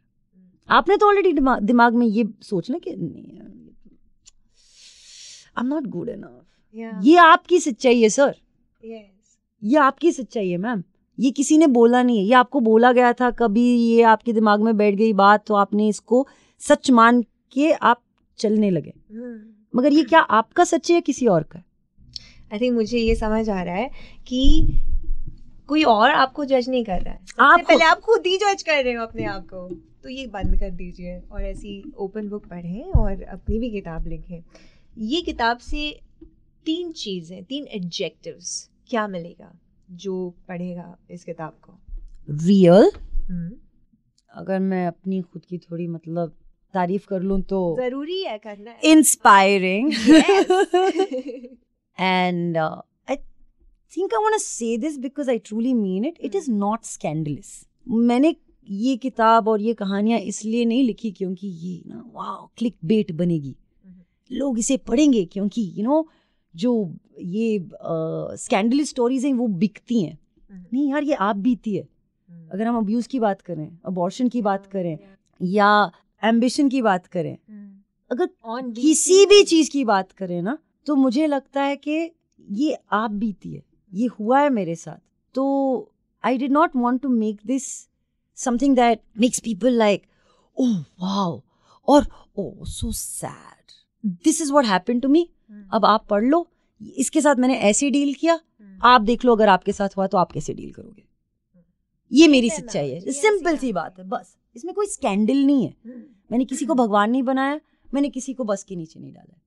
आपने 0.68 0.96
तो 0.96 1.06
ऑलरेडी 1.06 1.32
दिमाग, 1.32 1.62
दिमाग 1.62 1.94
में 1.94 2.06
ये 2.06 2.28
सोचना 2.42 2.78
कि 2.78 2.96
नहीं 2.96 3.40
I 5.58 5.64
am 5.64 5.66
not 5.66 5.82
good 5.82 6.08
enough 6.08 7.04
ये 7.04 7.16
आपकी 7.16 7.60
सच्चाई 7.60 8.02
है 8.02 8.08
सर 8.08 8.34
Yes. 8.84 9.38
ये 9.64 9.76
आपकी 9.76 10.12
सच्चाई 10.12 10.50
है 10.50 10.56
मैम 10.56 10.82
ये 11.20 11.30
किसी 11.30 11.58
ने 11.58 11.66
बोला 11.66 12.02
नहीं 12.02 12.18
है 12.18 12.24
ये 12.24 12.32
आपको 12.32 12.60
बोला 12.60 12.92
गया 12.92 13.12
था 13.12 13.30
कभी 13.30 13.76
ये 13.76 14.02
आपके 14.02 14.32
दिमाग 14.32 14.60
में 14.60 14.76
बैठ 14.76 14.94
गई 14.94 15.12
बात 15.12 15.46
तो 15.46 15.54
आपने 15.54 15.88
इसको 15.88 16.26
सच 16.60 16.90
मान 16.90 17.22
के 17.52 17.72
आप 17.72 18.02
चलने 18.38 18.70
लगे 18.70 18.90
Hmm. 18.90 19.52
मगर 19.76 19.92
ये 19.92 20.02
क्या 20.02 20.20
आपका 20.20 20.64
सच 20.64 20.90
है 20.90 20.94
या 20.94 21.00
किसी 21.00 21.26
और 21.26 21.42
का? 21.42 21.62
आई 22.52 22.58
थिंक 22.58 22.74
मुझे 22.74 22.98
ये 22.98 23.14
समझ 23.14 23.50
आ 23.50 23.62
रहा 23.62 23.74
है 23.74 23.90
कि 24.26 24.68
कोई 25.68 25.82
और 25.82 26.10
आपको 26.10 26.44
जज 26.44 26.68
नहीं 26.68 26.84
कर 26.84 27.00
रहा 27.00 27.14
है। 27.14 27.20
आप 27.40 27.60
पहले 27.68 27.84
आप 27.84 28.00
खुद 28.00 28.26
ही 28.26 28.36
जज 28.36 28.62
कर 28.62 28.84
रहे 28.84 28.92
हो 28.92 29.02
अपने 29.02 29.24
आप 29.24 29.42
को। 29.42 29.68
तो 30.02 30.08
ये 30.08 30.26
बंद 30.26 30.60
कर 30.60 30.70
दीजिए 30.70 31.20
और 31.32 31.42
ऐसी 31.42 31.92
ओपन 31.96 32.28
बुक 32.28 32.46
पढ़ें 32.46 32.84
और 32.84 33.22
अपनी 33.22 33.58
भी 33.58 33.70
किताब 33.70 34.06
लिखें। 34.06 34.42
ये 34.98 35.20
किताब 35.20 35.58
से 35.58 36.00
तीन 36.66 36.92
चीज़ें 36.92 37.44
तीन 37.44 37.66
एडजेक्टिव्स 37.66 38.70
क्या 38.88 39.08
मिलेगा 39.08 39.58
जो 39.90 40.34
पढ़ेगा 40.48 40.98
इस 41.10 41.24
किताब 41.24 41.52
को? 41.62 41.78
रियल 42.30 42.90
हम्म, 43.30 43.52
अगर 44.34 44.58
मैं 44.58 44.86
अपनी 44.86 45.22
खुद 45.22 45.44
की 45.44 45.58
थोड़ी 45.58 45.86
मतलब 45.86 46.36
तारीफ़ 46.74 47.06
कर 47.06 47.20
लूँ 47.20 47.40
तो 47.42 47.76
ज़रूरी 47.80 48.22
है 48.22 48.38
करना। 48.38 48.74
Inspiring. 48.84 49.92
and 51.98 52.56
uh, 52.56 52.82
I 53.08 53.18
think 53.92 54.12
I 54.12 54.18
want 54.18 54.34
to 54.34 54.40
say 54.40 54.76
this 54.76 54.98
because 54.98 55.28
I 55.28 55.38
truly 55.38 55.74
mean 55.74 56.04
it. 56.04 56.16
It 56.20 56.34
is 56.34 56.48
not 56.48 56.86
scandalous. 56.86 57.66
मैंने 57.88 58.34
ये 58.68 58.96
किताब 58.96 59.48
और 59.48 59.60
ये 59.60 59.74
कहानियाँ 59.74 60.18
इसलिए 60.18 60.64
नहीं 60.64 60.82
लिखी 60.84 61.10
क्योंकि 61.10 61.48
ये 61.48 61.82
ना 61.86 62.02
वाह 62.14 62.46
क्लिक 62.58 62.76
बेट 62.84 63.12
बनेगी 63.12 63.54
लोग 64.30 64.58
इसे 64.58 64.76
पढ़ेंगे 64.76 65.24
क्योंकि 65.32 65.62
यू 65.62 65.76
you 65.76 65.84
नो 65.84 66.00
know, 66.00 66.10
जो 66.54 66.98
ये 67.20 67.58
स्कैंडलस 68.38 68.88
स्टोरीज 68.88 69.24
हैं 69.24 69.32
वो 69.34 69.46
बिकती 69.46 70.02
हैं। 70.02 70.18
नहीं 70.72 70.90
यार 70.90 71.02
ये 71.04 71.14
आप 71.14 71.36
बीती 71.36 71.74
है। 71.76 71.88
अगर 72.52 72.66
हम 72.66 72.76
अब्यूज 72.78 73.06
की 73.06 73.20
बात 73.20 73.40
करें 73.40 73.68
अबॉर्शन 73.86 74.28
की 74.28 74.42
बात 74.42 74.66
करें 74.66 74.96
या 75.40 75.90
एम्बिशन 76.22 76.68
की 76.68 76.82
बात 76.82 77.06
करें 77.06 77.36
अगर 78.10 78.26
किसी 78.80 79.24
भी 79.26 79.42
चीज़ 79.44 79.70
की 79.70 79.84
बात 79.84 80.12
करें 80.12 80.40
ना 80.42 80.58
तो 80.86 80.94
मुझे 80.96 81.26
लगता 81.26 81.62
है 81.62 81.76
कि 81.76 82.10
ये 82.50 82.76
आप 82.92 83.10
बीती 83.10 83.54
है 83.54 83.62
ये 83.92 84.06
हुआ 84.20 84.40
है 84.40 84.50
मेरे 84.50 84.74
साथ। 84.74 84.98
तो 85.34 85.44
I 86.24 86.38
did 86.38 86.52
not 86.52 86.76
want 86.76 87.02
to 87.02 87.08
make 87.08 87.40
this 87.46 87.66
something 88.38 88.76
that 88.76 89.00
makes 89.20 89.40
people 89.40 89.72
like 89.72 90.02
oh 90.56 90.66
wow 91.02 91.40
और 91.88 92.06
ओ 92.38 92.64
so 92.64 92.92
sad 92.92 94.10
this 94.24 94.40
is 94.42 94.52
what 94.52 94.64
happen 94.64 95.00
to 95.00 95.08
me 95.08 95.28
अब 95.72 95.84
आप 95.84 96.06
पढ़ 96.10 96.24
लो। 96.24 96.46
इसके 96.96 97.20
साथ 97.20 97.36
मैंने 97.36 97.56
ऐसे 97.60 97.90
डील 97.90 98.12
किया। 98.14 98.38
आप 98.84 99.00
देख 99.00 99.24
लो 99.24 99.34
अगर 99.36 99.48
आपके 99.48 99.72
साथ 99.72 99.96
हुआ 99.96 100.06
तो 100.06 100.18
आप 100.18 100.32
कैसे 100.32 100.54
डील 100.54 100.72
करोगे? 100.72 101.02
ये 102.10 102.28
मेरी 102.28 102.50
सच्चाई 102.50 102.90
है। 102.90 103.12
सिंपल 103.12 103.56
सी 103.56 103.72
बात 103.72 103.98
है 103.98 104.08
बस। 104.08 104.36
इसमें 104.56 104.74
कोई 104.74 104.86
स्कैंडल 104.86 105.36
नहीं 105.36 105.66
है। 105.66 105.74
मैंने 106.30 106.44
किसी 106.44 106.66
को 106.66 106.74
भगवान 106.82 107.10
नहीं 107.10 107.22
बनाया 107.22 107.60
मैंने 107.94 108.08
किसी 108.08 108.34
को 108.34 108.44
बस 108.44 108.64
के 108.64 108.76
नीचे 108.76 109.00
नहीं 109.00 109.12
डाला 109.12 109.38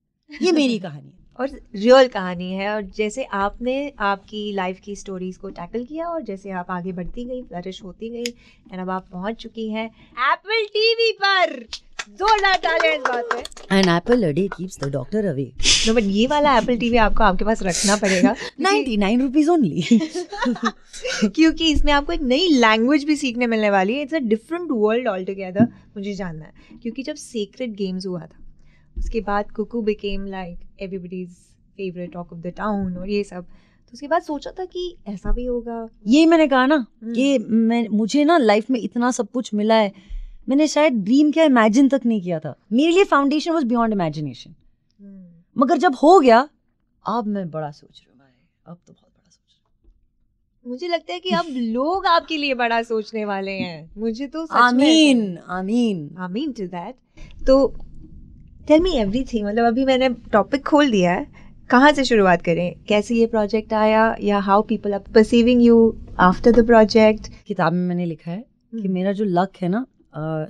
ये 0.42 0.52
मेरी 0.52 0.78
कहानी 0.78 1.08
है। 1.08 1.25
और 1.40 1.48
रियल 1.48 2.08
कहानी 2.08 2.52
है 2.52 2.68
और 2.74 2.82
जैसे 2.96 3.24
आपने 3.34 3.92
आपकी 4.00 4.52
लाइफ 4.52 4.78
की 4.84 4.94
स्टोरीज 4.96 5.36
को 5.36 5.48
टैकल 5.50 5.84
किया 5.84 6.08
और 6.08 6.22
जैसे 6.22 6.50
आप 6.50 6.70
आगे 6.70 6.92
बढ़ती 6.92 7.24
गई 7.24 7.42
फ्लरिश 7.42 7.82
होती 7.84 8.10
गई 8.10 8.32
एंड 8.72 8.80
अब 8.80 8.90
आप 8.90 9.08
पहुँच 9.12 9.36
चुकी 9.36 9.68
हैं 9.70 9.86
एप्पल 10.32 10.64
टीवी 10.74 11.12
पर। 11.12 11.66
जोरदार 12.08 12.58
डाले 12.62 12.96
बात 12.98 13.24
पे। 13.32 13.76
An 13.76 13.88
apple 13.88 14.22
a 14.22 14.30
day 14.32 14.46
keeps 14.48 14.78
the 14.80 14.90
doctor 14.92 15.24
away 15.26 15.50
no 15.86 15.94
but 15.94 16.02
ये 16.02 16.26
वाला 16.26 16.56
एप्पल 16.58 16.76
टीवी 16.78 16.96
आपको 16.96 17.24
आपके 17.24 17.44
पास 17.44 17.62
रखना 17.62 17.96
पड़ेगा। 17.96 18.34
नाइन्टी 18.60 18.96
नाइन 18.96 19.22
रुपीज़ 19.22 19.50
ओनली 19.50 19.82
क्योंकि 19.90 21.70
इसमें 21.72 21.92
आपको 21.92 22.12
एक 22.12 22.22
नई 22.22 22.48
लैंग्वेज 22.50 23.04
भी 23.04 23.16
सीखने 23.16 23.46
मिलने 23.46 23.70
वाली 23.70 23.94
है। 23.94 24.02
It's 24.02 24.14
a 24.14 24.18
different 24.18 24.68
world 24.70 25.08
all 25.08 25.24
together 25.24 25.68
मुझे 25.96 26.14
जानना 26.14 26.44
है। 26.44 26.78
क्योंकि 26.82 27.02
जब 27.02 27.14
सीक्रेट 27.16 27.70
गेम्स 27.76 28.06
हुआ 28.06 28.20
था 28.20 28.44
उसके 28.98 29.20
बाद 29.20 29.50
Kukoo 29.50 29.82
became 29.82 30.26
like 30.26 30.58
everybody's 30.80 31.30
favourite 31.76 32.12
talk 32.12 32.32
of 32.32 32.40
the 32.40 32.46
town 32.46 32.96
और 32.96 33.10
ये 33.10 33.24
सब। 33.24 33.44
तो 33.44 33.90
उसके 33.92 34.08
बाद 34.08 34.22
सोचा 34.22 34.50
था 34.50 34.64
कि 34.64 34.96
ऐसा 35.06 35.32
भी 35.32 35.44
होगा। 35.44 35.88
यही 36.06 36.26
मैंने 36.26 36.48
कहा 36.48 36.66
ना 36.66 36.74
हम्म। 36.74 37.14
कि 37.14 37.38
मैं 37.38 37.88
मुझे 37.88 38.24
ना 38.24 38.38
लाइफ 38.38 38.70
में 38.70 38.80
इतना 38.80 39.10
सब 39.10 39.30
कुछ 39.30 39.54
मिला 39.54 39.74
है। 39.74 39.92
मैंने 40.48 40.66
शायद 40.66 40.92
ड्रीम 40.92 41.30
क्या 41.32 41.44
इमेजिन 41.44 41.88
तक 41.88 42.00
नहीं 42.06 42.22
किया 42.22 42.38
था। 42.40 42.54
मेरे 42.72 42.92
लिए 42.92 43.04
फाउंडेशन 43.04 43.52
वॉज़ 43.52 43.64
बियॉन्ड 43.64 43.92
इमेजिनेशन 43.92 44.54
मगर 45.58 45.78
जब 45.78 45.94
हो 45.94 46.20
गया 46.20 46.48
अब 47.04 47.26
मैं 47.26 47.50
बड़ा 47.50 47.70
सोच 47.70 47.88
रही 47.88 48.06
हूँ 48.06 48.16
अब 48.66 48.78
तो 48.86 48.92
बहुत 48.92 49.10
बड़ा 49.12 49.30
सोच 49.30 49.52
रही 49.52 50.70
मुझे 50.70 50.88
लगता 50.88 51.12
है 51.12 51.20
कि 51.20 51.30
अब 51.30 51.46
लोग 51.48 52.06
आपके 52.06 52.36
लिए 52.36 52.54
बड़ा 52.54 52.82
सोचने 52.82 53.24
वाले 53.24 53.52
हैं। 53.52 53.90
मुझे 53.98 54.26
तो 54.26 54.46
सच 54.46 54.52
आमीन। 54.52 55.38
आमीन। 55.38 56.14
आमीन 56.18 56.52
टू 56.52 56.66
दैट 56.66 56.94
तो 57.46 57.74
टेल 58.68 58.80
मी 58.80 58.92
एवरीथिंग 58.92 59.46
मतलब 59.46 59.64
अभी 59.64 59.84
मैंने 59.84 60.08
टॉपिक 60.32 60.66
खोल 60.66 60.90
दिया 60.90 61.12
है। 61.12 61.26
कहाँ 61.70 61.92
से 61.92 62.04
शुरुआत 62.04 62.42
करें? 62.42 62.74
कैसे 62.88 63.14
ये 63.14 63.26
प्रोजेक्ट 63.26 63.72
आया? 63.72 64.16
या 64.20 64.38
how 64.38 64.62
people 64.62 64.94
are 64.94 64.98
perceiving 65.14 65.62
you 65.62 65.96
after 66.18 66.52
the 66.52 66.66
project 66.66 67.28
किताब 67.46 67.72
में 67.72 67.86
मैंने 67.88 68.06
लिखा 68.06 68.30
है 68.30 68.38
हम्म। 68.38 68.82
कि 68.82 68.88
मेरा 68.88 69.12
जो 69.12 69.24
लक 69.24 69.52
है 69.60 69.68
ना 69.68 69.86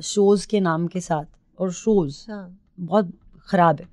शोज़ 0.02 0.46
के 0.48 0.60
नाम 0.60 0.86
के 0.86 1.00
साथ 1.00 1.24
और 1.58 1.72
शोज़ 1.72 2.24
हाँ। 2.30 2.60
बहुत 2.80 3.12
खराब 3.50 3.80
है। 3.80 3.88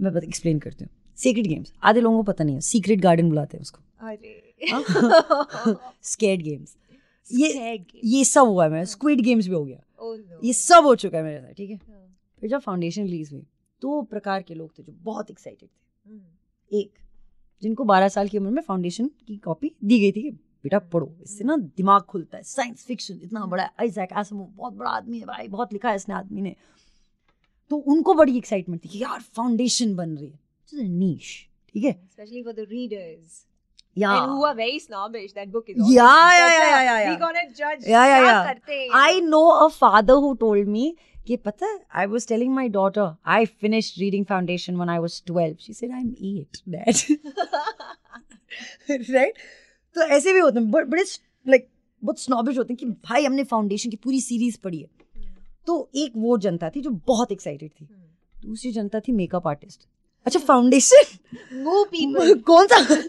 मैं 0.00 0.12
बता 0.12 0.26
एक्सप्लेन 0.26 0.58
करती 0.58 0.84
हूँ। 0.84 0.90
सीक्रेट 1.16 1.46
गेम्स 1.46 1.72
आधे 1.82 2.00
लोगों 2.00 2.16
को 2.16 2.22
पता 2.22 2.44
नहीं 2.44 2.54
है। 2.54 2.60
सीक्रेट 2.60 3.00
गार्डन 3.00 3.28
बुलाते 3.28 3.56
हैं 3.56 3.62
उसको। 3.62 3.80
अरे। 4.08 4.44
स्केड 6.02 6.42
गेम्स 6.42 6.76
ये 7.32 7.84
ये 8.04 8.24
सब 8.24 8.46
हुआ 8.46 8.64
है 8.64 8.70
मेरा। 8.70 8.84
स्क्विड 8.84 9.20
गेम्स 9.20 9.46
भी 9.46 9.54
हो 9.54 9.64
गया। 9.64 9.78
Oh 10.02 10.14
no. 10.14 10.44
ये 10.44 10.52
सब 10.52 10.84
हो 10.84 10.94
चुका 10.94 11.18
है 11.18 11.24
मेरे 11.24 11.38
साथ 11.38 11.52
ठीक 11.52 11.70
है? 11.70 11.76
हाँ। 11.76 12.07
फिर 12.40 12.50
जब 12.50 12.60
फाउंडेशन 12.60 13.02
रिलीज़ 13.02 13.32
हुई 13.34 13.46
दो 13.82 14.00
प्रकार 14.10 14.42
के 14.42 14.54
लोग 14.54 14.78
थे 14.78 14.82
जो 14.82 14.92
बहुत 15.02 15.30
एक्साइटेड 15.30 15.68
थे 15.68 16.10
हम्म। 16.10 16.78
एक 16.78 16.98
जिनको 17.62 17.84
12 17.86 18.08
साल 18.10 18.28
की 18.28 18.38
उम्र 18.38 18.50
में 18.50 18.62
फाउंडेशन 18.62 19.10
की 19.26 19.36
कॉपी 19.44 19.74
दी 19.84 19.98
गई 20.00 20.12
थी 20.12 20.22
कि 20.22 20.30
बेटा 20.64 20.78
पढ़ो 20.92 21.10
इससे 21.22 21.44
ना 21.44 21.56
दिमाग 21.56 22.02
खुलता 22.08 22.36
है 22.36 22.42
साइंस 22.44 22.84
फिक्शन 22.86 23.20
इतना 23.22 23.44
बड़ा 23.46 23.62
है 23.62 23.70
आइजैक 23.80 24.12
एसिमोव 24.18 24.46
बहुत 24.56 24.72
बड़ा 24.74 24.90
आदमी 24.90 25.18
है 25.18 25.26
भाई 25.26 25.48
बहुत 25.48 25.72
लिखा 25.72 25.90
है 25.90 25.96
इसने 25.96 26.14
आदमी 26.14 26.42
ने 26.42 26.54
तो 27.70 27.76
उनको 27.92 28.14
बड़ी 28.14 28.36
एक्साइटमेंट 28.38 28.84
थी 28.84 28.88
कि 28.88 29.02
यार 29.02 29.20
फाउंडेशन 29.34 29.94
बन 29.96 30.16
रही 30.16 30.32
है 30.72 30.88
नीश 30.88 31.34
ठीक 31.74 31.84
है 31.84 31.92
especially 31.92 32.42
for 32.44 32.54
the 32.54 32.66
readers 32.68 33.44
या 33.96 34.14
and 34.16 34.32
who 34.32 34.44
are 34.48 34.54
very 34.56 34.78
snobbish 34.80 35.32
that 35.34 35.52
book 35.52 35.68
is 35.68 35.76
Yeah, 35.76 36.02
always 36.04 36.38
yeah, 36.38 36.48
better. 36.48 36.66
yeah, 36.66 36.82
yeah, 36.82 36.98
yeah. 36.98 37.10
we 37.10 37.16
gonna 37.18 37.44
judge 37.52 37.86
Yeah, 37.86 38.06
yeah, 38.06 38.20
क्या 38.20 38.32
yeah. 38.32 38.46
करते 38.46 38.72
हैं 38.74 38.84
ये 38.84 39.02
I 39.02 39.20
know 39.28 39.44
a 39.58 39.68
father 39.72 40.16
who 40.16 40.34
told 40.38 40.72
me 40.74 40.84
कि 41.28 41.36
पता 41.36 41.66
है 41.66 41.80
I 41.96 42.10
was 42.12 42.26
telling 42.26 42.56
my 42.58 42.66
daughter 42.72 43.06
I 43.28 43.46
finished 43.64 43.98
reading 44.02 44.24
foundation 44.32 44.78
when 44.80 44.88
I 44.88 44.98
was 45.04 45.16
12 45.30 45.56
she 45.66 45.74
said 45.80 45.90
I'm 46.00 46.10
8 46.22 46.62
dad. 46.68 47.02
Right? 48.90 49.32
तो 49.94 50.00
ऐसे 50.00 50.32
भी 50.32 50.38
होते 50.38 50.58
हैं 50.58 50.70
बट 50.70 50.84
बड़े 50.84 51.04
लाइक 51.48 51.68
बहुत 52.04 52.20
स्नॉबिश 52.20 52.58
होते 52.58 52.72
हैं 52.72 52.78
कि 52.78 52.86
भाई 52.86 53.24
हमने 53.24 53.44
फाउंडेशन 53.44 53.90
की 53.90 53.96
पूरी 53.96 54.20
सीरीज़ 54.20 54.58
पढ़ी 54.64 54.78
है। 54.78 54.88
तो 55.66 55.90
एक 55.94 56.12
वो 56.16 56.38
जनता 56.38 56.70
थी 56.70 56.80
जो 56.80 56.90
बहुत 56.90 57.32
एक्साइटेड 57.32 57.70
थी। 57.70 57.88
दूसरी 58.46 58.72
जनता 58.72 59.00
थी 59.00 59.12
मेकअप 59.12 59.48
आर्टिस्ट 59.48 59.80
अच्छा 60.26 60.40
फाउंडेशन 60.40 61.02
Moo 61.64 61.84
people. 61.84 62.42
कौन 62.46 62.66
सा? 62.66 63.08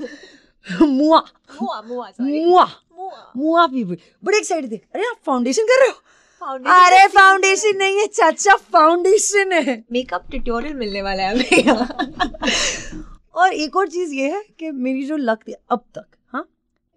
मुआ 0.86 1.20
मुआ 1.62 1.82
मुआ 1.82 2.12
मुआ 2.22 3.34
मुआ 3.38 3.68
पीपल 3.68 3.98
बड़े 4.24 4.38
एक्साइटेड 4.38 4.72
थे। 4.72 4.76
अरे 4.76 5.04
आप 5.04 5.18
फाउंडेशन 5.26 5.64
कर 5.64 5.80
रहे 5.82 5.90
हो? 5.90 5.96
अरे 6.42 7.08
फाउंडेशन 7.08 7.78
नहीं 7.78 8.00
है 8.00 8.06
चाचा 8.08 8.56
फाउंडेशन 8.74 9.52
है। 9.54 9.84
मेकअप 9.92 10.26
ट्यूटोरियल 10.32 10.74
मिलने 10.76 11.02
वाला 11.02 11.24
है 11.24 11.30
हमें 11.30 13.04
और 13.36 13.54
एक 13.54 13.76
और 13.76 13.88
चीज़ 13.88 14.14
ये 14.14 14.30
है 14.32 14.44
कि 14.60 14.72
मेरी 14.72 15.04
जो 15.06 15.18
लक 15.18 15.40
थी 15.48 15.54
अब 15.72 15.84
तक 15.96 16.06
हाँ 16.34 16.42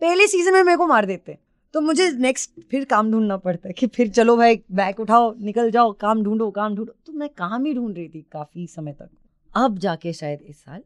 पहले 0.02 0.26
सीज़न 0.26 0.54
में 0.54 0.62
मेरे 0.62 0.76
को 0.76 0.86
मार 0.86 1.06
देते। 1.06 1.38
तो 1.74 1.80
मुझे 1.80 2.10
नेक्स्ट 2.10 2.50
फिर 2.70 2.84
काम 2.84 3.10
ढूंढना 3.12 3.36
पड़ता 3.36 3.68
है 3.68 3.72
कि 3.72 3.86
फिर 3.86 4.08
चलो 4.10 4.36
भाई 4.36 4.60
बैग 4.72 5.00
उठाओ 5.00 5.32
निकल 5.40 5.70
जाओ 5.70 5.92
काम 6.00 6.22
ढूंढो 6.22 6.50
काम 6.50 6.74
ढूंढो। 6.76 6.92
तो 7.06 7.12
मैं 7.12 7.28
काम 7.28 7.64
ही 7.64 7.74
ढूंढ 7.74 7.96
रही 7.96 8.08
थी 8.08 8.24
काफ़ी 8.32 8.66
समय 8.66 8.92
तक। 8.92 9.08
अब 9.54 9.78
जाके 9.78 10.12
शायद 10.12 10.42
इस 10.42 10.56
साल 10.56 10.82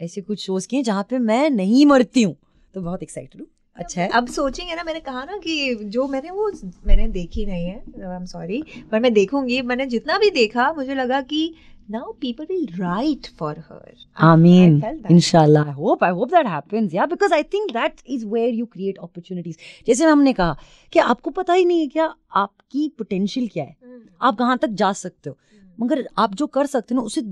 ऐसे 0.00 0.20
कुछ 0.20 0.44
शोज़ 0.46 0.68
किए 0.68 0.82
जहाँ 0.82 1.06
पे 1.10 1.18
मैं 1.20 1.48
नहीं 1.50 1.86
मरती 1.86 2.22
हूँ। 2.22 2.36
तो 2.74 2.80
बहुत 2.80 3.02
एक्साइटेड 3.02 3.40
हूँ। 3.40 3.48
अच्छा 3.76 4.00
है 4.02 4.08
अब 4.14 4.26
सोचेंगे 4.28 4.74
ना 4.74 4.82
मैंने 4.84 5.00
कहा 5.00 5.24
ना 5.24 5.36
कि 5.44 5.74
जो 5.96 6.06
मैंने 6.08 6.30
वो 6.30 6.50
मैंने 6.86 7.08
देखी 7.08 7.46
नहीं 7.46 7.66
है 7.66 7.76
आई 7.76 8.16
एम 8.16 8.24
सॉरी 8.26 8.62
पर 8.92 9.00
मैं 9.00 9.12
देखूँगी 9.14 9.60
मैंने 9.62 9.86
जितना 9.86 10.18
भी 10.18 10.30
देखा 10.30 10.72
मुझे 10.72 10.94
लगा 10.94 11.20
कि 11.32 11.42
now 11.90 12.12
people 12.20 12.46
will 12.50 12.66
write 12.80 13.26
for 13.38 13.58
her 13.58 13.94
Amen. 14.22 14.74
I. 14.82 15.12
Inshallah. 15.12 15.62
I 15.66 15.72
hope. 15.72 16.02
I 16.02 16.10
hope 16.10 16.30
that 16.30 16.46
happens. 16.46 16.92
Yeah, 16.92 17.06
because 17.06 17.32
I 17.32 17.42
think 17.44 17.72
that 17.72 18.02
is 18.06 18.24
where 18.26 18.48
you 18.48 18.66
create 18.66 18.98
opportunities. 18.98 19.56
जैसे 19.86 20.04
हमने 20.04 20.32
कहा 20.32 20.56
कि 20.92 20.98
आपको 20.98 21.30
पता 21.30 21.52
ही 21.52 21.64
नहीं 21.64 21.80
है 21.80 21.86
क्या 21.88 22.14
आपकी 22.36 22.88
पोटेंशियल 22.98 23.48
क्या 23.52 23.64
है 23.64 23.76
आप 24.22 24.36
कहाँ 24.38 24.58
तक 24.58 24.78
जा 24.82 24.92
सकते 24.92 25.30
हो 25.30 25.36
मगर 25.78 26.06
आप 26.18 26.34
जो 26.34 26.46
कर 26.46 26.66
सकते 26.66 26.94
हो 26.94 27.00
ना 27.00 27.04
उसे 27.06 27.22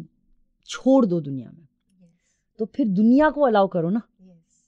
छोड़ 0.68 1.04
दो 1.06 1.20
दुनिया 1.20 1.50
में 1.50 1.66
तो 2.60 2.64
फिर 2.76 2.88
दुनिया 2.88 3.30
को 3.30 3.42
अलाउ 3.46 3.68
करो 3.68 3.90
ना 3.90 4.02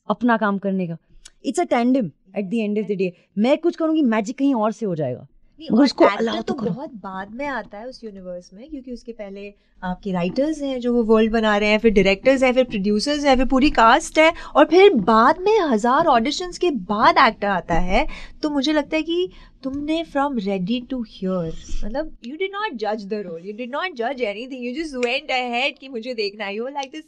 अपना 0.08 0.36
काम 0.36 0.58
करने 0.58 0.86
का 0.88 0.96
it's 1.44 1.60
a 1.60 1.64
tandem 1.70 2.10
at 2.36 2.44
the 2.44 2.54
end 2.54 2.78
of 2.78 2.86
the 2.86 2.96
day 2.98 3.12
मैं 3.38 3.56
कुछ 3.58 3.76
करूँगी 3.76 4.02
मैजिक 4.14 4.38
कहीं 4.38 4.54
और 4.54 4.72
से 4.72 4.86
हो 4.86 4.94
जाएगा। 4.94 5.26
मगर 5.60 5.82
उसको 5.84 6.04
allow 6.04 6.36
तो 6.36 6.42
तो 6.42 6.54
बहुत 6.54 6.90
बाद 6.96 7.32
में 7.34 7.46
आता 7.46 7.78
है 7.78 7.86
उस 7.86 8.04
यूनिवर्स 8.04 8.52
में 8.52 8.68
क्योंकि 8.68 8.92
उसके 8.92 9.12
पहले 9.12 9.52
आपके 9.82 10.12
राइटर्स 10.12 10.60
हैं 10.62 10.78
जो 10.80 10.92
वो 10.94 11.02
वर्ल्ड 11.04 11.32
बना 11.32 11.56
रहे 11.56 11.68
हैं 11.68 11.78
फिर 11.78 11.92
डायरेक्टर्स 11.92 12.42
हैं 12.42 12.52
फिर 12.54 12.64
प्रोड्यूसर्स 12.64 13.24
हैं 13.24 13.36
फिर 13.36 13.46
पूरी 13.46 13.70
कास्ट 13.70 14.18
है 14.18 14.32
और 14.56 14.64
फिर 14.66 14.94
बाद 15.10 15.40
में 15.40 15.58
हज़ार 15.60 16.06
ऑडिशंस 16.06 16.58
के 16.58 16.70
बाद 16.88 17.18
एक्टर 17.26 17.46
आता 17.48 17.78
है 17.80 18.06
तो 18.42 18.50
मुझे 18.50 18.72
लगता 18.72 18.96
है 18.96 19.02
कि 19.02 19.28
तुमने 19.62 20.02
फ्रॉम 20.12 20.38
रेडी 20.38 20.80
टू 20.90 21.02
हियर 21.08 21.52
मतलब 21.84 22.16
यू 22.26 22.36
डिड 22.36 22.50
नॉट 22.52 22.78
जज 22.80 23.04
the 23.06 23.22
role 23.26 23.46
you 23.46 23.52
did 23.56 23.70
not 23.72 23.96
जज 23.96 24.22
anything 24.22 24.64
you 24.66 24.72
just 24.82 24.96
went 25.04 25.30
ahead 25.30 25.78
कि 25.78 25.88
मुझे 25.88 26.14
देखना 26.14 26.44
है। 26.44 26.56
यू 26.56 26.68
लाइक 26.68 26.90
दिस 26.92 27.04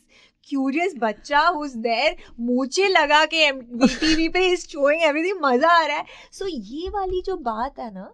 क्यूरियस 0.48 0.94
बच्चा 0.98 1.40
हुज 1.40 1.74
देयर 1.76 2.16
मूछे 2.40 2.88
लगा 2.88 3.24
के 3.24 3.50
टीवी 3.52 4.28
पे 4.28 4.46
इज़ 4.48 4.66
शोइंग 4.66 5.02
एवरीथिंग 5.02 5.38
मज़ा 5.42 5.68
आ 5.68 5.86
रहा 5.86 5.96
है। 5.96 6.04
सो 6.32 6.44
so, 6.44 6.50
ये 6.54 6.88
वाली 6.88 7.22
जो 7.22 7.36
बात 7.36 7.78
है 7.78 7.94
ना 7.94 8.12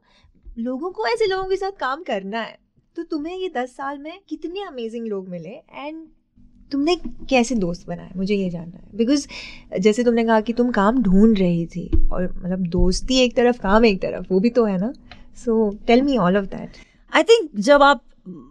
लोगों 0.59 0.91
को 0.91 1.07
ऐसे 1.07 1.27
लोगों 1.27 1.45
के 1.45 1.57
साथ 1.57 1.79
काम 1.81 2.03
करना 2.03 2.41
है। 2.41 2.59
तो 2.97 3.03
तुम्हें 3.03 3.37
ये 3.37 3.49
दस 3.49 3.71
साल 3.71 3.99
में 3.99 4.19
कितने 4.29 4.63
अमेजिंग 4.63 5.07
लोग 5.07 5.29
मिले? 5.29 5.49
एंड 5.49 6.07
तुमने 6.73 6.97
कैसे 7.31 7.55
दोस्त 7.55 7.87
बनाए? 7.89 8.11
मुझे 8.17 8.35
ये 8.35 8.49
जानना 8.51 8.77
है। 8.77 8.97
बिकॉज़ 8.97 9.27
जैसे 9.81 10.05
तुमने 10.05 10.25
कहा 10.25 10.41
कि 10.41 10.53
तुम 10.53 10.71
काम 10.71 11.03
ढूंढ 11.03 11.39
रही 11.39 11.67
थी 11.67 12.09
और 12.13 12.33
मतलब 12.45 12.67
दोस्ती 12.67 13.19
एक 13.19 13.37
तरफ़ 13.37 13.61
काम 13.61 13.85
एक 13.85 14.03
तरफ़ 14.03 14.27
वो 14.31 14.41
भी 14.41 14.51
तो 14.51 14.65
है 14.65 14.79
ना? 14.79 14.93
So 15.37 15.71
tell 15.87 16.03
me 16.03 16.17
all 16.17 16.37
of 16.37 16.47
that 16.47 16.77
I 17.13 17.23
think 17.23 17.51
जब 17.59 17.83
आप 17.83 18.03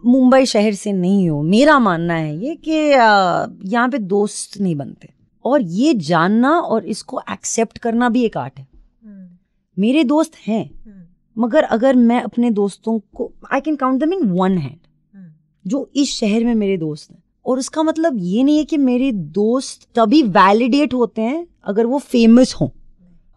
मुंबई 0.06 0.46
शहर 0.46 0.74
से 0.74 0.92
नहीं 0.92 1.28
हो 1.30 1.42
मेरा 1.42 1.78
मानना 1.78 2.14
है 2.14 2.36
ये 2.38 2.54
कि 2.58 2.72
यहाँ 3.68 3.88
पे 3.88 3.98
दोस्त 3.98 4.60
नहीं 4.60 4.74
बनते। 4.76 5.08
और 5.44 5.62
ये 5.62 5.94
जानना 5.94 6.50
और 6.52 6.84
इसको 6.86 7.20
एक्सेप्ट 7.30 7.78
करना 7.78 8.08
भी 8.08 8.24
एक 8.24 8.36
आर्ट 8.36 8.58
है। 8.58 8.66
मेरे 9.76 10.04
दोस्त 10.04 10.32
हैं 10.46 10.68
मगर 11.36 11.64
अगर 11.64 11.96
मैं 11.96 12.20
अपने 12.22 12.50
दोस्तों 12.50 12.98
को 13.14 13.32
आई 13.52 13.60
कैन 13.60 13.76
काउंट 13.76 14.00
दम 14.00 14.12
इन 14.12 14.28
वन 14.30 14.58
हैंड 14.58 15.30
जो 15.64 15.88
इस 15.96 16.12
शहर 16.12 16.44
में 16.44 16.54
मेरे 16.54 16.76
दोस्त 16.76 17.10
हैं। 17.10 17.22
और 17.46 17.58
उसका 17.58 17.82
मतलब 17.82 18.16
ये 18.18 18.42
नहीं 18.44 18.58
है 18.58 18.64
कि 18.64 18.76
मेरे 18.76 19.10
दोस्त 19.12 19.88
तभी 19.94 20.22
वैलिडेट 20.22 20.94
होते 20.94 21.22
हैं 21.22 21.46
अगर 21.64 21.86
वो 21.86 21.98
फ़ेमस 21.98 22.54
हों 22.54 22.68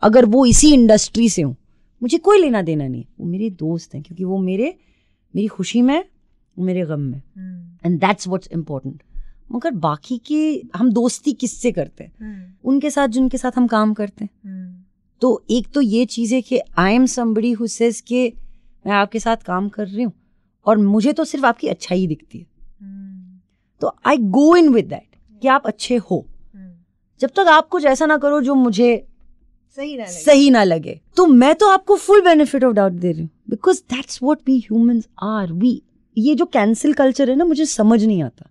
अगर 0.04 0.26
वो 0.26 0.46
इसी 0.46 0.74
इंडस्ट्री 0.74 1.30
से 1.30 1.42
हों। 1.42 1.54
मुझे 2.02 2.18
कोई 2.18 2.42
लेना 2.42 2.62
देना 2.62 2.88
नहीं 2.88 3.02
है। 3.02 3.08
वो 3.20 3.28
मेरे 3.28 3.50
दोस्त 3.50 3.94
हैं 3.96 4.04
क्योंकि 4.04 4.24
वो 4.24 4.38
मेरे 4.40 4.74
मेरी 5.34 5.48
खुशी 5.48 5.82
में 5.82 6.04
मेरे 6.62 6.86
गम 6.86 7.00
में। 7.00 7.22
एंड 7.86 8.00
दैट्स 8.00 8.28
व्हाट्स 8.28 8.50
इम्पोर्टेंट 8.52 9.02
मगर 9.52 9.72
बाकी 9.72 10.18
के 10.28 10.62
हम 10.76 10.92
दोस्ती 10.92 11.32
किससे 11.34 11.72
करते 11.72 12.04
हैं? 12.04 12.58
उनके 12.64 12.90
साथ 12.90 13.08
जिनके 13.08 13.38
साथ 13.38 13.52
हम 13.58 13.68
काम 13.68 13.94
करते 13.94 14.26
हैं। 14.26 14.86
तो 15.22 15.44
एक 15.52 15.68
तो 15.74 15.82
ये 15.82 16.06
चीज़ 16.06 16.34
है 16.36 16.42
कि 16.42 16.60
I 16.78 16.94
am 16.94 17.06
somebody 17.06 17.52
who 17.52 17.68
says 17.68 18.00
के 18.02 18.28
मैं 18.86 18.94
आपके 18.94 19.20
साथ 19.20 19.38
काम 19.38 19.70
कर 19.70 19.88
रही 19.88 20.04
हूँ 20.04 20.14
और 20.66 20.78
मुझे 20.78 21.14
तो 21.14 21.26
सिर्फ़ 21.26 21.46
आपकी 21.46 21.68
अच्छाई 21.68 22.08
दिखती 22.08 22.38
है। 22.38 22.46
तो 23.82 23.96
आई 24.06 24.18
गो 24.18 24.56
इन 24.56 24.70
विद 24.70 24.86
दैट 24.86 25.16
कि 25.42 25.48
आप 25.48 25.68
अच्छे 25.68 25.96
हो। 25.96 26.26
जब 27.22 27.30
तक 27.30 27.48
आप 27.50 27.68
कुछ 27.68 27.86
ऐसा 27.86 28.06
ना 28.06 28.18
करो 28.18 28.42
जो 28.42 28.56
मुझे 28.56 29.08
सही 29.78 29.96
ना 29.98 30.04
लगे। 30.04 30.12
सही 30.14 30.50
ना 30.50 30.64
लगे। 30.64 31.00
तो 31.18 31.26
मैं 31.28 31.54
तो 31.56 31.70
आपको 31.70 31.96
फुल 31.98 32.22
बेनिफिट 32.22 32.64
ऑफ़ 32.64 32.74
डाउट 32.74 32.92
दे 32.92 33.12
रही 33.12 33.22
हूँ। 33.22 33.30
Because 33.50 33.82
that's 33.92 34.20
what 34.24 34.40
we 34.48 34.58
humans 34.60 35.08
are 35.24 35.52
we 35.54 35.82
ये 36.18 36.36
जो 36.36 36.46
कैंसिल 36.46 36.94
कल्चर 36.94 37.30
है 37.30 37.36
ना 37.36 37.46
मुझे 37.46 37.66
समझ 37.66 38.04
नहीं 38.04 38.22
आता। 38.24 38.50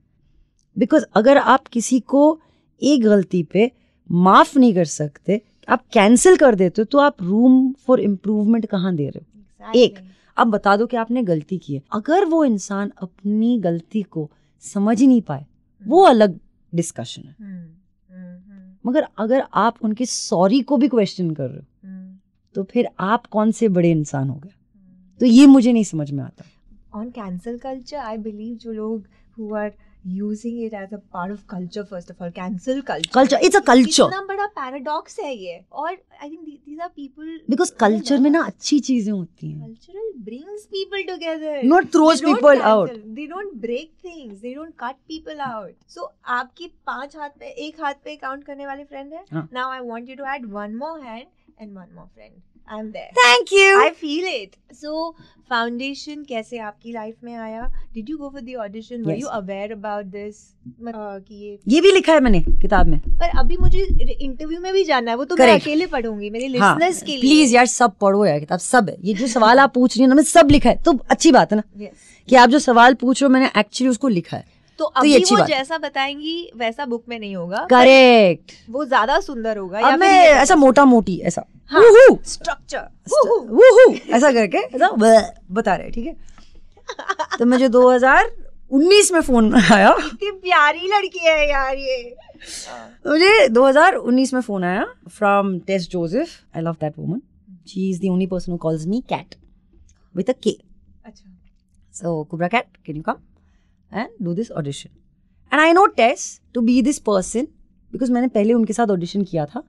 बिकॉज़ 0.77 1.05
अगर 1.17 1.39
आप 1.39 1.67
किसी 1.67 2.01
को 2.01 2.41
एक 2.83 3.03
गलती 3.03 3.43
पे 3.43 3.71
माफ़ 4.11 4.59
नहीं 4.59 4.75
कर 4.75 4.85
सकते 4.85 5.41
आप 5.69 5.85
कैंसिल 5.93 6.37
कर 6.37 6.55
देते 6.55 6.83
हो 6.83 6.85
तो 6.85 6.99
आप 6.99 7.23
रूम 7.23 7.73
फॉर 7.87 8.01
इम्प्रूवमेंट 8.01 8.67
कहाँ 8.67 8.95
दे 8.95 9.09
रहे 9.09 9.21
हो? 9.21 9.73
एक 9.75 9.99
अब 10.37 10.47
बता 10.47 10.77
दो 10.77 10.87
कि 10.87 10.97
आपने 10.97 11.23
गलती 11.23 11.59
की 11.59 11.75
है। 11.75 11.83
अगर 11.93 12.25
वो 12.25 12.45
इंसान 12.45 12.93
अपनी 13.03 13.59
गलती 13.59 14.03
को 14.03 14.31
समझ 14.65 15.01
ही 15.01 15.07
नहीं 15.07 15.23
पाए 15.23 15.47
वो 15.83 16.03
अलग 16.03 16.39
डिस्कशन 16.73 17.23
है। 17.23 17.35
मगर 18.85 19.07
अगर 19.19 19.45
आप 19.55 19.77
उनके 19.83 20.07
सॉरी 20.07 20.61
को 20.61 20.77
भी 20.77 20.89
क्वेश्चन 20.89 21.31
कर 21.31 21.49
रहे 21.49 21.59
हो 21.59 21.65
तो 22.55 22.63
फिर 22.63 22.89
आप 23.01 23.27
कौन 23.27 23.51
से 23.51 23.69
बड़े 23.69 23.91
इंसान 23.91 24.29
हो 24.29 24.35
गए? 24.35 24.51
तो 25.21 25.27
ये 25.27 25.47
मुझे 25.47 25.73
नहीं 25.73 25.85
समझ 25.85 26.11
में 26.11 26.23
आता। 26.25 26.45
On 26.95 27.11
cancel 27.11 27.59
culture 27.59 27.97
I 27.99 28.17
believe 28.19 28.57
जो 28.57 28.73
लोग 28.73 29.07
who 29.39 29.55
are 29.57 29.73
using 30.09 30.63
it 30.63 30.75
as 30.75 30.93
a 30.95 30.97
part 31.13 31.33
of 31.33 31.45
culture 31.49 31.83
first 31.85 32.11
of 32.11 32.23
all 32.25 32.31
cancel 32.37 32.81
culture 32.83 33.39
it's 33.45 33.57
a 33.57 33.61
culture 33.67 34.05
इतना 34.05 34.21
बड़ा 34.27 34.47
पैराडॉक्स 34.49 35.19
है 35.21 35.35
ये। 35.35 35.61
और 35.73 35.91
I 36.23 36.31
think 36.31 36.41
these 36.41 36.81
are 36.81 36.89
people 36.89 37.41
because 37.51 37.73
culture 37.81 38.19
में 38.19 38.31
ना 38.31 38.43
अच्छी 38.45 38.79
चीज़ें 38.81 39.13
होती 39.13 39.51
हैं। 39.51 39.61
Cultural 39.61 40.13
brings 40.25 40.65
people 40.67 41.03
together 41.09 41.63
not 41.65 41.93
throws 41.93 42.21
people 42.23 42.61
out 42.63 42.91
they 42.91 43.27
don't 43.27 43.55
break 43.63 43.93
things 44.05 44.39
they 44.39 44.55
don't 44.55 44.73
cut 44.81 44.97
people 45.09 45.41
out 45.41 45.75
so 45.89 46.13
आपके 46.39 46.67
पाँच 46.87 47.17
हाथ 47.17 47.39
पे 47.41 47.51
एक 47.67 47.81
हाथ 47.83 48.05
पे 48.05 48.17
काउंट 48.17 48.45
करने 48.45 48.67
वाले 48.67 48.85
फ्रेंड 48.85 49.13
है। 49.13 49.25
Now 49.53 49.71
I 49.71 49.81
want 49.89 50.09
you 50.09 50.17
to 50.17 50.25
add 50.35 50.47
one 50.53 50.77
more 50.77 51.01
hand 51.01 51.27
and 51.61 51.77
one 51.77 51.95
more 51.95 52.07
friend 52.07 52.41
i'm 52.71 52.89
there 52.95 53.11
thank 53.19 53.53
you 53.53 53.77
I 53.81 53.91
feel 54.01 54.27
it. 54.33 54.57
So, 54.81 54.91
foundation 55.51 56.25
कैसे 56.29 56.59
आपकी 56.61 56.93
लाइफ 56.93 57.15
में 57.25 57.35
आया? 57.37 57.63
Did 57.97 58.11
you 58.11 58.17
go 58.19 58.29
for 58.35 58.43
the 58.49 58.57
audition? 58.65 59.01
Were 59.07 59.15
Yes. 59.15 59.23
you 59.23 59.31
aware 59.39 59.71
about 59.77 60.11
this? 60.13 60.37
मत- 60.83 60.97
uh, 60.97 61.19
कि 61.29 61.35
ये 61.45 61.59
ये 61.69 61.81
भी 61.81 61.93
लिखा 61.93 62.13
है 62.13 62.21
मैंने 62.21 62.41
किताब 62.63 62.87
में 62.87 62.99
पर 63.21 63.39
अभी 63.41 63.57
मुझे 63.57 63.81
इंटरव्यू 64.21 64.61
में 64.61 64.73
भी 64.73 64.85
जाना 64.85 65.11
है 65.11 65.17
वो 65.17 65.25
तो 65.25 65.37
मैं 65.37 65.53
अकेले 65.55 65.87
पढ़ूँगी 65.97 66.31
मेरे 66.31 66.47
हाँ 66.59 66.75
लिसनर्स 66.77 67.03
के 67.03 67.13
लिए 67.13 67.21
प्लीज़ 67.21 67.55
यार 67.55 67.67
सब 67.75 67.97
पढ़ो 68.01 68.25
यार 68.27 68.39
किताब 68.41 68.59
सब 68.69 68.89
है 68.91 68.97
ये 69.05 69.15
जो 69.15 69.27
सवाल 69.35 69.59
आप 69.59 69.75
पूछ 69.75 69.97
रही 69.97 70.05
हो 70.05 70.09
ना 70.09 70.15
मैं 70.15 70.23
सब 70.31 70.51
लिखा 70.51 70.71
है 70.71 70.77
तो 70.85 70.99
अच्छी 71.11 71.33
बात 71.33 71.53
है 71.53 71.57
ना 71.59 71.63
Yes. 71.85 71.95
कि 72.29 72.37
आप 72.37 72.49
जो 72.51 72.59
सवाल 72.61 72.95
पूछ 73.03 73.23
रहे 73.23 73.27
हो 73.29 73.33
मैंने 73.35 73.51
एक्चुअली 73.61 73.91
उसको 73.91 74.09
लिखा 74.09 74.37
है 74.37 74.45
तो 74.79 74.85
ये 74.87 75.01
अभी 75.01 75.15
अच्छी 75.15 75.35
वो 75.35 75.39
बात 75.41 75.49
जैसा 75.49 75.79
बताएँगी 75.79 76.51
वैसा 76.57 76.85
बुक 76.87 77.05
में 77.09 77.19
नहीं 77.19 77.35
होगा 77.37 77.67
करेक्ट 77.71 78.53
वो 78.71 78.85
ज़्यादा 78.85 79.19
सुंदर 79.21 79.57
होगा 79.59 79.81
अब 79.89 79.99
मैं 80.01 80.13
ऐसा 80.43 80.57
मोटा 80.57 80.85
मोटी 80.93 81.19
ऐसा 81.31 81.45
स्ट्रक्चर 81.73 82.89
वूहू, 83.51 83.95
ऐसा 84.17 84.33
करके 84.33 84.59
ऐसा 84.59 84.91
बता 85.51 85.75
रहे 85.75 85.91
ठीक 85.91 86.07
है? 86.07 86.17
तो 87.39 87.47
मुझे 87.47 87.69
2019 87.69 89.13
में 89.13 89.21
फ़ोन 89.21 89.55
आया। 89.55 89.91
कितनी 89.99 90.31
प्यारी 90.31 90.89
लड़की 90.89 91.27
है 91.27 91.49
यार 91.51 91.77
ये। 91.77 92.17
मुझे 93.07 93.49
2019 93.49 94.35
में 94.35 94.41
फ़ोन 94.41 94.65
आया 94.65 94.85
from 95.09 95.59
Tess 95.67 95.89
Joseph 95.91 96.29
I 96.57 96.63
love 96.63 96.77
that 96.81 96.99
woman 96.99 97.21
she 97.69 97.91
is 97.91 98.01
the 98.03 98.11
only 98.11 98.27
person 98.27 98.53
who 98.53 98.59
calls 98.59 98.87
me 98.87 99.01
Kat 99.09 99.35
with 100.17 100.31
a 100.31 100.35
K 100.43 100.51
अच्छा। 101.07 101.37
So, 101.95 102.11
Kubra 102.25 102.49
Cat, 102.51 102.67
can 102.87 102.97
you 102.97 103.03
come 103.03 103.17
and 103.93 104.09
do 104.27 104.33
this 104.35 104.51
audition? 104.59 104.91
And 105.53 105.61
I 105.61 105.73
know 105.73 105.87
Tess 105.97 106.27
to 106.55 106.63
be 106.69 106.75
this 106.89 106.99
person 107.09 107.47
because 107.93 108.11
मैंने 108.11 108.29
पहले 108.29 108.53
उनके 108.53 108.73
साथ 108.73 108.87
audition 108.87 109.25
किया 109.25 109.47
था। 109.47 109.63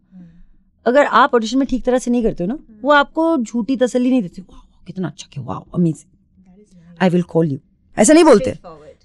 अगर 0.86 1.06
आप 1.06 1.34
audition 1.36 1.58
में 1.58 1.68
ठीक 1.68 1.84
तरह 1.86 2.00
से 2.00 2.12
नहीं 2.12 2.24
करते 2.24 2.44
हो 2.44 2.48
ना 2.48 2.58
वो 2.82 2.92
आपको 2.92 3.38
झूठी 3.38 3.78
तसली 3.78 4.10
नहीं 4.10 4.22
देते। 4.22 4.42
वाह 4.42 4.62
कितना 4.88 5.08
अच्छा 5.08 5.28
किया 5.34 5.46
वाह 5.46 5.60
amazing 5.76 6.96
I 7.02 7.10
will 7.10 7.24
call 7.34 7.52
you 7.52 7.60
ऐसा 7.98 8.14
नहीं 8.14 8.24
बोलते। 8.24 8.54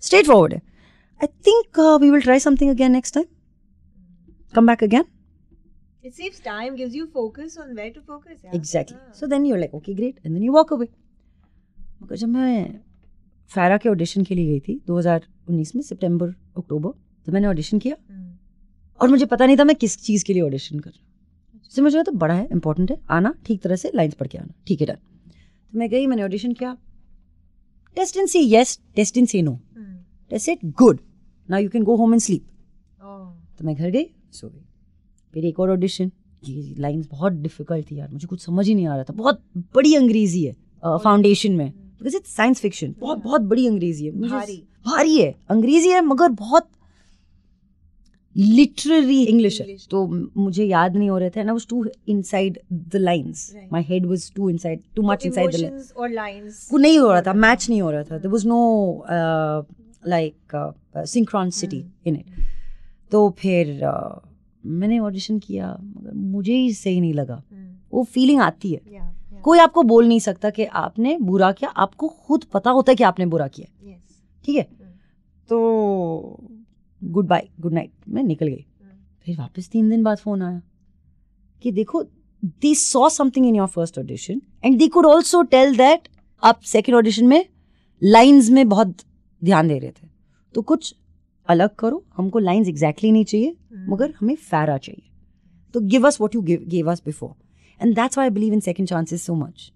स्ट्रेट 0.03 0.27
फॉरवर्ड 0.27 0.55
है। 0.55 0.62
I 1.21 1.27
think 1.47 1.81
we 2.03 2.11
will 2.11 2.21
try 2.23 2.41
something 2.41 2.71
again 2.71 2.93
next 2.93 3.15
time 3.15 3.27
come 4.55 4.67
back 4.67 4.85
again 4.85 5.05
It 6.07 6.12
saves 6.17 6.41
time, 6.43 6.75
gives 6.79 6.93
you 6.97 7.05
focus 7.15 7.55
on 7.61 7.71
where 7.77 7.93
to 7.95 8.01
focus. 8.11 8.35
Yeah. 8.35 8.55
Exactly 8.55 8.97
हाँ. 8.97 9.12
So 9.15 9.27
then 9.27 9.47
you 9.47 9.57
like 9.57 9.75
okay 9.75 9.95
great 9.95 10.19
and 10.27 10.35
then 10.35 10.43
you 10.43 10.53
walk 10.53 10.73
away 10.73 10.89
मगर 12.03 12.17
जब 12.17 12.29
मैं 12.29 12.81
फायरा 13.51 13.77
के 13.77 13.89
audition 13.89 14.25
के 14.25 14.35
लिए 14.35 14.47
गई 14.51 14.61
थी 14.61 14.81
2019 14.91 15.75
में 15.77 15.83
सितंबर 15.83 16.29
अक्टूबर 16.59 16.91
तो 17.27 17.33
मैंने 17.33 17.47
ऑडिशन 17.47 17.79
किया। 17.79 17.97
Hmm. 17.97 18.31
और 19.01 19.09
मुझे 19.09 19.27
पता 19.27 19.47
नहीं 19.47 19.57
था 19.57 19.65
मैं 19.65 19.77
किस 19.77 19.97
चीज़ 20.03 20.25
के 20.25 20.33
लिए 20.33 20.43
ऑडिशन 20.43 20.79
कर 20.79 20.91
रही 20.91 21.01
हूँ। 21.01 21.07
तो 21.72 21.83
मुझे 21.83 22.02
तो 22.02 22.12
बड़ा 22.14 22.35
है 22.35 22.48
इंपॉर्टेंट 22.52 22.90
है। 22.90 22.98
आना 23.11 23.35
ठीक 23.46 23.61
तरह 23.62 23.76
से 23.76 23.90
लाइन्स 23.94 24.14
पढ़ 24.14 24.26
के 24.26 24.38
आना। 24.38 24.52
ठीक 24.66 24.81
है 24.81 24.87
डन। 24.87 24.94
तो 24.94 25.79
मैं 25.79 25.88
गई 25.90 26.07
मैंने 26.07 26.22
ऑडिशन 26.22 26.52
किया। 26.52 26.76
Test 27.96 28.16
in 28.16 28.26
see 28.26 28.38
yes 28.40 28.79
test 28.96 29.16
in 29.18 29.26
see 29.26 29.42
no. 29.42 29.59
Test 30.31 30.48
it 30.48 30.64
good 30.79 31.00
now 31.48 31.61
you 31.61 31.68
can 31.70 31.83
go 31.85 31.96
home 31.96 32.12
and 32.12 32.22
sleep. 32.22 32.46
तो 33.59 33.64
मैं 33.64 33.74
घर 33.74 33.90
गई 33.90 34.07
सो 34.33 34.48
गई। 34.48 34.64
फिर 35.35 35.44
एक 35.44 35.61
और 35.61 35.70
ऑडिशन 35.70 36.11
ये 36.42 36.74
लाइंस 36.79 37.09
बहुत 37.11 37.33
डिफ़िकल्ट 37.33 37.90
थी 37.90 37.98
यार 37.98 38.09
मुझे 38.11 38.26
कुछ 38.26 38.44
समझ 38.44 38.66
ही 38.66 38.74
नहीं 38.74 38.87
आ 38.87 38.94
रहा 38.94 39.05
था। 39.05 39.12
बहुत 39.14 39.42
बड़ी 39.74 39.94
अंग्रेज़ी 39.94 40.44
है 40.44 40.52
फाउंडेशन 40.83 41.52
में। 41.52 41.70
बिकॉज़ 41.70 42.16
इट्स 42.16 42.35
साइंस 42.37 42.61
फिक्शन 42.61 42.94
बहुत 43.00 43.22
बहुत 43.22 43.40
बड़ी 43.42 43.66
अंग्रेज़ी 43.66 44.07
है। 44.07 44.12
भारी। 44.20 44.57
भारी 44.87 45.16
है। 45.18 45.35
अंग्रेज़ी 45.50 45.88
है 45.90 46.00
मगर 46.02 46.29
बहुत 46.35 46.68
लिटररी 48.37 49.22
इंग्लिश 49.25 49.61
है 49.61 49.77
तो 49.90 50.07
मुझे 50.37 50.64
याद 50.64 50.96
नहीं 50.96 51.09
हो 51.11 51.18
रहे 51.18 51.31
थे 51.37 51.42
ना 51.44 51.53
was 51.53 51.66
too 51.68 51.85
inside 52.09 52.59
the 52.72 52.96
lines. 52.96 53.51
My 53.72 53.83
head 53.88 54.07
was 54.07 54.31
too 54.37 54.49
inside 54.51 54.81
too 54.96 55.03
much 55.03 55.27
inside 55.27 55.51
the 55.51 55.57
lines 55.57 55.92
or 55.94 56.09
lines. 56.11 56.72
वो 56.72 56.79
नहीं 56.79 56.99
हो 56.99 57.11
रहा 57.12 57.22
था 57.22 57.33
मैच 57.35 57.68
नहीं 57.70 57.81
हो 57.83 57.90
रहा 57.90 58.03
था 58.05 58.18
there 58.18 58.31
was 58.31 58.46
no 58.49 58.61
like 60.09 60.72
synchronicity 61.07 61.85
in 62.07 62.16
it 62.16 62.44
तो 63.12 63.29
फिर 63.38 63.79
uh, 63.85 64.18
मैंने 64.64 64.99
ऑडिशन 64.99 65.38
किया 65.38 65.77
मगर 65.81 66.12
मुझे 66.14 66.55
ही 66.55 66.72
सही 66.75 67.01
नहीं 67.01 67.14
लगा 67.14 67.42
Hmm. 67.42 67.64
वो 67.92 68.03
फीलिंग 68.05 68.40
आती 68.42 68.72
है 68.72 68.81
Yeah. 68.92 69.12
कोई 69.44 69.59
आपको 69.59 69.83
बोल 69.85 70.07
नहीं 70.09 70.20
सकता 70.20 70.51
कि 70.51 70.64
आपने 70.81 71.16
बुरा 71.22 71.51
किया 71.53 71.70
आपको 71.83 72.09
खुद 72.27 72.44
पता 72.55 72.70
होता 72.70 72.92
है 72.92 72.96
कि 72.96 73.05
आपने 73.05 73.27
बुरा 73.27 73.46
किया 73.49 73.66
Yes. 73.90 74.01
ठीक 74.44 74.57
है 74.57 74.62
हम्म। 74.62 74.90
तो 75.49 75.59
गुड 77.02 77.26
बाय 77.26 77.48
गुड 77.61 77.72
नाइट 77.72 77.90
मैं 78.09 78.22
निकल 78.22 78.46
गई। 78.46 78.64
हम्म। 78.82 78.92
फिर 79.26 79.37
वापस 79.38 79.68
तीन 79.68 79.88
दिन 79.90 80.02
बाद 80.02 80.18
फ़ोन 80.18 80.42
आया 80.42 80.61
कि 81.64 81.72
देखो 81.72 82.02
they 82.42 82.74
saw 82.74 83.09
something 83.09 83.46
in 83.46 83.56
your 83.56 83.68
first 83.68 83.98
audition 83.98 84.40
and 84.64 84.78
they 84.78 84.88
could 84.88 85.06
also 85.06 85.42
tell 85.44 85.76
that 85.76 86.09
आप 86.42 86.61
सेकेंड 86.64 86.96
ऑडिशन 86.96 87.26
में 87.26 87.44
लाइंस 88.02 88.50
में 88.50 88.68
बहुत 88.68 88.96
ध्यान 89.42 89.68
दे 89.68 89.78
रहे 89.78 89.90
थे। 89.90 90.09
तो 90.54 90.62
कुछ 90.62 90.94
अलग 91.48 91.74
करो 91.78 92.04
हमको 92.16 92.38
लाइंस 92.38 92.68
एग्जैक्टली 92.68 93.11
नहीं 93.12 93.24
चाहिए 93.24 93.48
हम्म। 93.48 93.92
मगर 93.92 94.14
हमें 94.20 94.35
फैरा 94.35 94.76
चाहिए। 94.78 95.02
तो 95.74 95.80
give 95.82 96.06
us 96.06 96.20
what 96.20 96.35
you 96.35 96.42
give 96.42 96.90
us 96.90 97.02
before 97.06 97.35
and 97.80 97.94
that's 97.94 98.18
I 98.18 98.30
believe 98.30 98.52
in 98.54 98.61
second 98.61 98.88
chances 98.88 99.24
so 99.26 99.35
much 99.35 99.72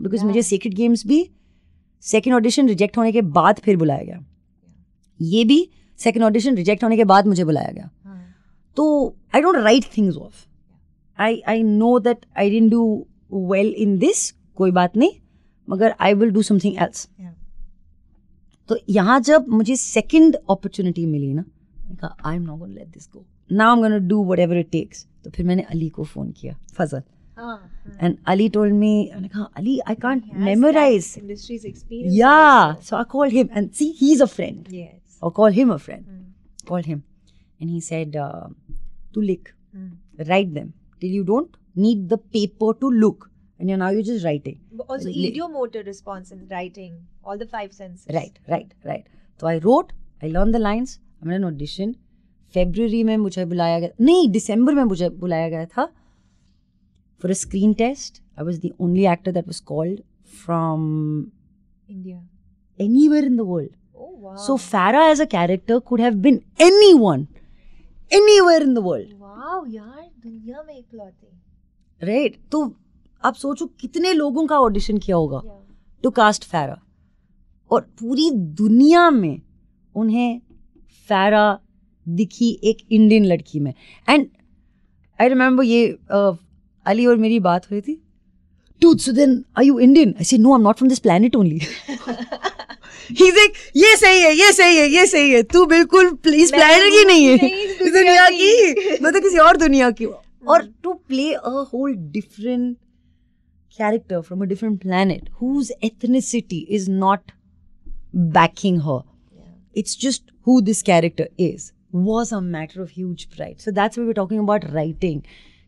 because 0.00 0.24
मुझे 0.24 0.42
सीक्रेट 0.42 0.74
गेम्स 0.74 1.06
भी 1.06 1.28
सेकेंड 2.02 2.34
ऑडिशन 2.36 2.68
रिजेक्ट 2.68 2.98
होने 2.98 3.12
के 3.12 3.22
बाद 3.22 3.58
फिर 3.58 3.76
बुलाया 3.76 4.04
गया। 4.04 4.24
ये 5.20 5.44
भी 5.44 5.68
सेकेंड 5.98 6.24
ऑडिशन 6.24 6.56
रिजेक्ट 6.56 6.84
होने 6.84 6.96
के 6.96 7.04
बाद 7.04 7.26
मुझे 7.26 7.44
बुलाया 7.44 7.72
गया 7.72 7.90
हाँ. 8.04 8.22
तो 8.76 9.14
I 9.34 9.40
don't 9.42 9.56
write 9.56 9.84
things 9.96 10.16
off 10.16 10.44
I 11.18 11.40
I 11.48 11.62
know 11.62 11.98
that 11.98 12.26
I 12.38 12.50
didn't 12.50 12.70
do 12.70 12.84
well 13.32 13.74
in 13.78 13.98
this 13.98 14.30
कोई 14.56 14.70
बात 14.70 14.96
नहीं 14.96 15.12
मगर 15.68 15.94
I 16.00 16.14
will 16.14 16.30
do 16.30 16.42
something 16.42 16.82
else 16.82 17.08
तो 18.68 18.76
यहाँ 18.88 19.18
जब 19.20 19.48
मुझे 19.48 19.76
सेकंड 19.76 20.36
अपॉर्चुनिटी 20.50 21.06
मिली 21.06 21.32
ना 21.32 21.44
कहा 21.90 22.16
I 22.28 22.36
am 22.36 22.42
not 22.42 22.58
gonna 22.58 22.74
let 22.74 22.88
this 22.88 23.08
go 23.12 23.24
now 23.52 23.68
I 23.68 23.76
am 23.76 23.82
gonna 23.82 23.98
do 24.08 24.24
whatever 24.24 24.58
it 24.58 24.70
takes 24.70 25.06
तो 25.24 25.30
फिर 25.30 25.46
मैंने 25.46 25.62
अली 25.70 25.88
को 25.88 26.04
फ़ोन 26.04 26.30
किया 26.30 26.56
फजल 26.74 27.02
हाँ. 27.36 27.58
एंड 28.02 28.16
अली 28.28 28.48
टोल्ड 28.48 28.74
मी 28.74 29.10
मैंने 29.12 29.28
कहा 29.28 29.48
Ali 29.56 29.78
I 29.78 29.94
can't 29.94 30.24
has 30.24 30.44
memorise 30.44 31.08
that 31.08 31.22
industry's 31.22 31.64
experience. 31.64 32.16
Yeah. 32.16 32.66
also. 32.66 32.82
So 32.82 32.96
I 32.96 33.04
called 33.04 33.32
him 33.32 33.50
and 33.52 33.74
see, 33.74 33.92
he's 35.25 35.25
a 35.25 35.25
friend. 35.25 35.25
Yes. 35.25 35.25
Or 35.25 35.31
call 35.31 35.49
him 35.51 35.69
a 35.69 35.79
friend. 35.79 36.05
Mm. 36.05 36.67
Called 36.67 36.85
him. 36.85 37.03
And 37.59 37.69
he 37.69 37.79
said, 37.79 38.15
uh, 38.15 38.47
to 39.13 39.21
lick, 39.21 39.53
Mm. 39.75 39.91
write 40.27 40.53
them 40.53 40.73
till 40.99 41.09
you 41.09 41.23
don't 41.23 41.55
need 41.75 42.09
the 42.09 42.17
paper 42.17 42.73
to 42.73 42.89
look. 42.89 43.29
And 43.59 43.69
you're 43.69 43.77
now 43.77 43.89
you're 43.89 44.03
just 44.03 44.25
writing. 44.25 44.59
But 44.73 44.87
also 44.89 45.09
Li- 45.09 45.31
idiomotor 45.31 45.85
response 45.85 46.31
in 46.31 46.47
writing, 46.49 47.07
all 47.23 47.37
the 47.37 47.45
five 47.45 47.71
senses. 47.73 48.07
Right, 48.13 48.39
right, 48.49 48.73
right. 48.83 49.05
So 49.39 49.47
I 49.47 49.57
wrote, 49.59 49.93
I 50.21 50.27
learned 50.27 50.53
the 50.53 50.59
lines, 50.59 50.99
I 51.21 51.25
made 51.25 51.35
an 51.35 51.43
audition. 51.45 51.97
February 52.49 53.03
में 53.03 53.17
मुझे 53.17 53.45
बुलाया 53.45 53.79
गया 53.79 53.89
नहीं 54.01 54.27
दिसंबर 54.29 54.75
में 54.75 54.83
मुझे 54.83 55.09
बुलाया 55.09 55.49
गया 55.49 55.65
था 55.65 55.89
for 57.19 57.29
a 57.29 57.35
screen 57.35 57.73
test. 57.75 58.21
I 58.37 58.43
was 58.43 58.59
the 58.59 58.73
only 58.79 59.05
actor 59.05 59.31
that 59.31 59.47
was 59.47 59.59
called 59.59 60.01
from 60.23 61.31
India. 61.87 62.21
anywhere 62.79 63.23
in 63.23 63.35
the 63.37 63.45
world. 63.45 63.69
So 64.36 64.56
Farah 64.58 65.02
as 65.10 65.20
a 65.20 65.26
character 65.26 65.80
could 65.80 66.00
have 66.00 66.20
been 66.22 66.38
anyone, 66.58 67.22
anywhere 68.10 68.62
in 68.62 68.74
the 68.74 68.82
world. 68.86 69.12
Wow, 69.20 69.64
यार 69.68 70.10
दुनिया 70.24 70.62
तो 72.50 72.74
आप 73.24 73.34
सोचो 73.34 73.66
कितने 73.80 74.12
लोगों 74.12 74.46
का 74.46 74.58
audition 74.60 74.98
किया 74.98 75.16
होगा 75.16 75.40
टू 76.02 76.10
कास्ट 76.10 76.44
फैरा 76.44 76.76
और 77.70 77.80
पूरी 78.00 78.30
दुनिया 78.30 79.10
में 79.10 79.40
उन्हें 79.94 80.40
फैरा 81.08 81.58
दिखी 82.06 82.50
एक 82.64 82.86
इंडियन 82.90 83.24
लड़की 83.24 83.60
में. 83.60 83.72
एंड 84.08 84.26
आई 85.20 85.28
रिमेम्बर 85.28 85.64
ये 85.64 85.98
uh, 86.14 86.36
अली 86.86 87.06
और 87.06 87.16
मेरी 87.16 87.40
बात 87.40 87.70
हुई 87.70 87.80
थी। 87.80 88.02
टू 88.82 88.96
Suden 88.98 89.44
I 89.58 89.66
you 89.66 89.78
Indian 89.78 90.14
I 90.18 90.24
see 90.24 90.38
no 90.38 90.52
I 90.52 90.58
am 90.58 90.62
not 90.62 90.76
from 90.76 90.88
this 90.88 90.98
planet 90.98 91.36
only 91.36 91.60
ये 93.76 93.96
सही 93.96 94.20
है 94.20 94.34
ये 94.34 94.52
सही 94.52 94.76
है 94.76 94.88
ये 94.88 95.06
सही 95.06 95.30
है। 95.30 95.42
It's 109.76 110.00
just 110.00 110.22
who. 110.46 110.60
Is 111.38 111.72
was 111.94 112.34
a 112.34 112.40
matter 112.40 112.80
of 112.80 112.90
huge 112.90 113.24
pride 113.24 113.58
so 113.58 113.70
that's 113.70 113.98
we 113.98 114.12
talking 114.12 114.40
about 114.40 114.64
writing 114.64 115.22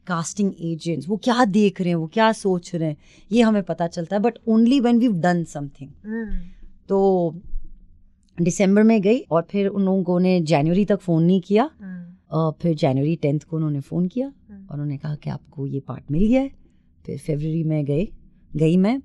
casting 0.06 0.52
agents 0.60 1.08
वो 1.08 1.16
क्या 1.16 1.44
देख 1.44 1.80
रहे 1.80 1.88
हैं 1.88 1.96
वो 1.96 2.06
क्या 2.06 2.32
सोच 2.32 2.74
रहे 2.74 2.88
हैं 2.88 2.96
ये 3.32 3.42
हमें 3.42 3.62
पता 3.62 3.86
चलता 3.86 4.16
है 4.16 4.22
but 4.22 4.38
only 4.48 4.80
when 4.80 4.98
we 4.98 5.08
done 5.08 5.44
something 5.44 5.90
तो 6.88 6.98
दिसंबर 8.38 8.82
में 8.82 9.00
गई 9.02 9.18
और 9.30 9.46
फिर 9.50 9.66
उन 9.68 9.84
लोगों 9.84 10.18
ने 10.20 10.40
जनवरी 10.50 10.84
तक 10.84 11.00
फ़ोन 11.00 11.22
नहीं 11.24 11.40
किया 11.40 11.70
Mm. 11.70 12.34
और 12.36 12.52
फिर 12.62 12.74
जनवरी 12.80 13.14
टेंथ 13.22 13.40
को 13.50 13.56
उन्होंने 13.56 13.80
फ़ोन 13.80 14.06
किया 14.08 14.26
हम्म। 14.26 14.64
और 14.66 14.72
उन्होंने 14.72 14.96
कहा 14.98 15.14
कि 15.22 15.30
आपको 15.30 15.66
ये 15.66 15.80
पार्ट 15.88 16.10
मिल 16.10 16.26
गया 16.26 16.40
है 16.40 16.50
फिर 17.04 17.18
फरवरी 17.18 17.62
में 17.64 17.84
गए 17.84 18.06
गई 18.52 18.76
मैं 18.76 19.00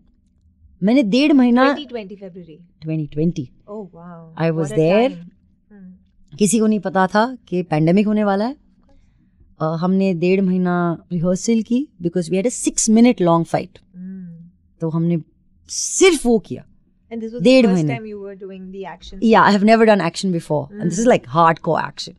मैंने 0.81 1.03
डेढ़ 1.03 1.33
महीना 1.33 1.63
2020 1.75 2.17
February. 2.23 2.57
2020 2.85 3.47
wow. 3.67 4.33
I 4.37 4.49
was 4.51 4.71
What 4.71 4.73
a 4.73 4.81
there. 4.81 5.09
time. 5.09 5.29
Mm. 5.71 6.37
किसी 6.37 6.59
को 6.59 6.67
नहीं 6.67 6.79
पता 6.79 7.05
था 7.07 7.25
कि 7.47 7.61
पैंडमिक 7.71 8.07
होने 8.07 8.23
वाला 8.23 8.45
है 8.45 8.55
अ, 9.59 9.65
हमने 9.79 10.13
डेढ़ 10.13 10.41
महीना 10.41 10.75
रिहर्सल 11.11 11.61
की 11.61 11.87
because 12.01 12.29
we 12.31 12.37
had 12.37 12.45
a 12.45 12.49
six 12.49 12.89
minute 12.89 13.21
long 13.21 13.45
fight. 13.45 13.79
तो 14.81 14.89
हमने 14.89 15.17
सिर्फ़ 15.69 16.27
वो 16.27 16.37
किया 16.39 16.65
And 17.13 17.21
this 17.21 17.31
was 17.33 17.39
the 17.39 17.43
डेढ़ 17.43 17.65
first 17.65 17.73
महीने। 17.73 17.97
time 17.97 18.07
you 18.11 18.19
were 18.25 18.35
doing 18.43 18.61
the 18.75 18.83
action. 18.95 19.23
या 19.23 19.41
I 19.41 19.51
have 19.53 19.63
never 19.63 19.85
done 19.85 20.01
action 20.01 20.31
before 20.31 20.73
and 20.73 20.83
this 20.83 20.93
is 20.93 21.01
Mm. 21.01 21.07
Like 21.07 21.23
hardcore 21.59 21.79
action 21.79 22.13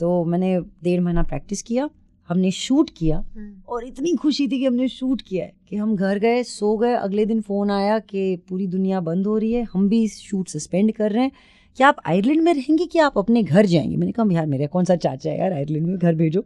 तो 0.00 0.24
मैंने 0.24 0.58
डेढ़ 0.84 1.00
महीना 1.00 1.22
प्रैक्टिस 1.22 1.62
किया 1.62 1.88
हमने 2.28 2.50
शूट 2.50 2.90
किया 2.96 3.22
Mm. 3.22 3.68
और 3.68 3.84
इतनी 3.84 4.14
खुशी 4.16 4.46
थी 4.48 4.58
कि 4.58 4.66
हमने 4.66 4.88
शूट 4.88 5.22
किया 5.22 5.44
है 5.44 5.52
कि 5.68 5.76
हम 5.76 5.96
घर 5.96 6.18
गए 6.18 6.42
सो 6.42 6.76
गए 6.76 6.92
अगले 6.94 7.26
दिन 7.26 7.40
फ़ोन 7.40 7.70
आया 7.70 7.98
कि 7.98 8.36
पूरी 8.48 8.66
दुनिया 8.66 9.00
बंद 9.08 9.26
हो 9.26 9.36
रही 9.38 9.52
है 9.52 9.66
हम 9.72 9.88
भी 9.88 10.06
शूट 10.08 10.48
सस्पेंड 10.48 10.92
कर 10.92 11.12
रहे 11.12 11.22
हैं 11.22 11.32
कि 11.78 11.84
आप 11.84 11.96
आयरलैंड 12.06 12.42
में 12.42 12.52
रहेंगे 12.54 12.86
कि 12.86 12.98
आप 12.98 13.18
अपने 13.18 13.42
घर 13.42 13.66
जाएँगे 13.66 13.96
मैंने 13.96 14.12
कहा 14.12 14.26
यार 14.32 14.46
मेरा 14.46 14.66
कौन 14.66 14.84
सा 14.84 14.96
चाचा 14.96 15.30
है 15.30 15.38
यार 15.38 15.52
आयरलैंड 15.52 15.86
में 15.86 15.96
घर 15.98 16.14
भेजो 16.14 16.44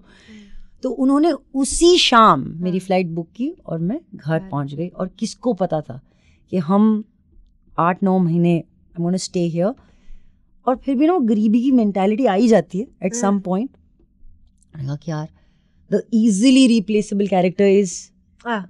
तो 0.83 0.91
उन्होंने 1.05 1.33
उसी 1.55 1.97
शाम 1.99 2.41
मेरी 2.63 2.79
हाँ। 2.79 2.85
फ़्लाइट 2.87 3.07
बुक 3.07 3.29
की 3.37 3.49
और 3.67 3.79
मैं 3.79 4.01
घर। 4.15 4.39
पहुँच 4.51 4.75
गई 4.75 4.89
और 4.89 5.11
किसको 5.19 5.53
पता 5.63 5.81
था 5.81 6.01
कि 6.51 6.57
हम 6.57 7.05
आठ 7.79 8.03
नौ 8.03 8.19
महीने 8.19 8.57
आई 8.57 9.03
गोना 9.03 9.17
स्टे 9.25 9.41
हियर 9.41 9.75
और 10.67 10.77
फिर 10.77 10.97
भी 10.97 11.07
ना 11.07 11.13
वो 11.13 11.21
गरीबी 11.27 11.63
की 11.63 11.71
मैंटेलिटी 11.73 12.27
आ 12.27 12.35
ही 12.35 12.49
जाती 12.49 12.79
है 12.79 12.87
एट 13.05 13.15
सम। 13.15 13.41
पॉइंट 13.41 13.71
मैंने 14.77 14.87
कहा 14.87 14.97
कि 14.97 15.11
यार 15.11 15.29
the 15.91 16.03
easily 16.15 16.67
replaceable 16.67 17.27
character 17.27 17.65
is. 17.65 17.95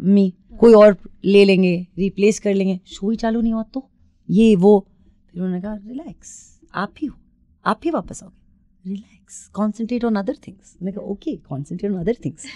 Me 0.01 0.33
कोई 0.61 0.73
और 0.75 0.97
ले 1.25 1.45
लेंगे 1.45 1.77
रिप्लेस 1.99 2.39
कर 2.41 2.55
लेंगे. 2.55 2.79
शो 2.87 3.11
ही 3.11 3.17
चालू 3.17 3.41
नहीं 3.41 3.53
हुआ 3.53 3.63
तो 3.75 3.89
ये 4.29 4.55
वो. 4.57 4.79
फिर 5.33 5.43
उन्होंने 5.43 5.61
कहा 5.63 5.75
रिलैक्स 5.77 6.61
आप 6.75 6.95
ही 7.01 7.07
हो. 7.07 7.17
आप 7.65 7.81
ही 7.85 7.91
वापस 7.91 8.23
आओगे. 8.23 8.37
Relax 8.85 9.47
concentrate 9.55 10.05
on 10.05 10.17
other 10.17 10.37
things 10.47 10.77
मैंने 10.83 10.93
कहा 10.93 11.11
okay 11.13 11.35
concentrate 11.49 11.91
on 11.93 11.99
other 11.99 12.17
things 12.25 12.47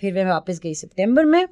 फिर 0.00 0.14
मैं 0.14 0.24
वापस 0.24 0.60
गई 0.62 0.74
सितंबर 0.74 1.24
में 1.24 1.46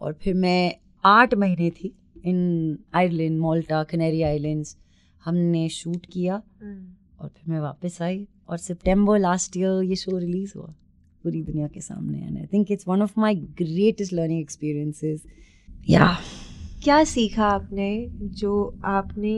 और 0.00 0.12
फिर 0.22 0.34
मैं 0.36 0.74
आठ 1.04 1.34
महीने 1.34 1.70
थी 1.70 1.92
in 2.24 2.78
Ireland 2.94 3.38
Malta 3.38 3.82
Canary 3.84 4.22
Islands 4.22 4.76
हमने 5.24 5.68
शूट 5.68 6.06
किया। 6.12 6.42
Mm. 6.42 7.20
और 7.20 7.28
फिर 7.28 7.52
मैं 7.52 7.60
वापस 7.60 7.98
आई 8.02 8.26
और 8.48 8.58
सितंबर 8.58 9.18
लास्ट 9.18 9.56
ईयर 9.56 9.82
ये 9.82 9.96
शो 9.96 10.18
रिलीज़ 10.18 10.52
हुआ 10.56 10.74
पूरी 11.24 11.42
दुनिया 11.42 11.68
के 11.68 11.80
सामने। 11.80 12.18
And 12.18 12.38
I 12.38 12.46
think 12.52 12.72
it's 12.72 12.88
one 12.88 13.02
of 13.02 13.12
my 13.18 13.34
greatest 13.34 14.12
learning 14.12 14.40
experiences 14.40 15.22
या 15.88 16.16
क्या 16.84 17.04
सीखा 17.04 17.44
आपने 17.44 18.06
जो 18.10 18.80
आपने 18.84 19.34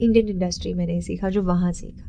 इंडियन 0.00 0.28
इंडस्ट्री 0.28 0.74
में 0.74 0.86
नहीं 0.86 1.00
सीखा 1.00 1.30
जो 1.30 1.42
वहाँ 1.42 1.72
सीखा? 1.72 2.06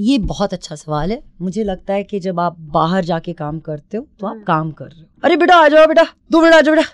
ये 0.00 0.18
बहुत 0.18 0.52
अच्छा 0.52 0.74
सवाल 0.74 1.12
है। 1.12 1.22
मुझे 1.40 1.64
लगता 1.64 1.94
है 1.94 2.04
कि 2.04 2.20
जब 2.20 2.40
आप 2.40 2.58
बाहर 2.60 3.04
जाके 3.04 3.32
काम 3.32 3.58
करते 3.60 3.96
हो 3.96 4.06
तो 4.20 4.26
आप 4.26 4.32
हम्म। 4.32 4.44
काम 4.44 4.70
कर 4.70 4.84
रहे 4.84 5.00
हो। 5.00 5.06
अरे 5.24 5.36
बेटा 5.36 5.56
आ 5.56 5.68
जाओ 5.68 5.86
बेटा 5.86 6.04
दो 6.30 6.40
मिनट 6.42 6.54
आ 6.54 6.60
जाओ 6.60 6.74
बेटा। 6.74 6.88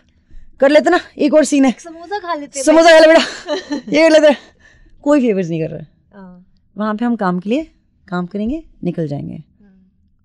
कर 0.61 0.71
लेते 0.71 0.91
ना 0.91 1.01
एक 1.19 1.35
और 1.35 1.45
सीन 1.45 1.65
है। 1.65 1.73
समोसा 1.73 2.19
खा 2.19 2.35
लेते 2.35 2.63
समोसा 2.63 2.91
खा 2.91 2.99
ले 2.99 3.07
बेटा। 3.07 3.75
ये 3.93 4.37
कोई 5.03 5.21
फेवर 5.21 5.45
नहीं 5.45 5.61
कर 5.61 5.71
रहा। 5.71 5.85
हाँ। 6.19 6.39
है। 6.39 6.45
वहाँ 6.77 6.95
पे 6.95 7.05
हम 7.05 7.17
काम 7.17 7.39
के 7.39 7.51
लिए 7.51 7.71
काम 8.09 8.27
करेंगे 8.27 8.65
निकल 8.85 9.09
जाएँगे। 9.09 9.35
हम्म। 9.35 9.81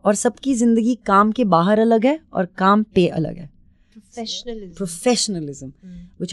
और 0.06 0.16
सबकी 0.16 0.54
ज़िंदगी 0.54 0.96
काम 0.96 1.32
के 1.32 1.44
बाहर 1.44 1.80
अलग 1.80 2.06
है 2.06 2.20
और 2.34 2.46
काम 2.46 2.84
पे 2.84 3.08
अलग 3.08 3.38
है। 3.38 3.50
Professionalism 3.94 4.74
professionalism 4.74 5.74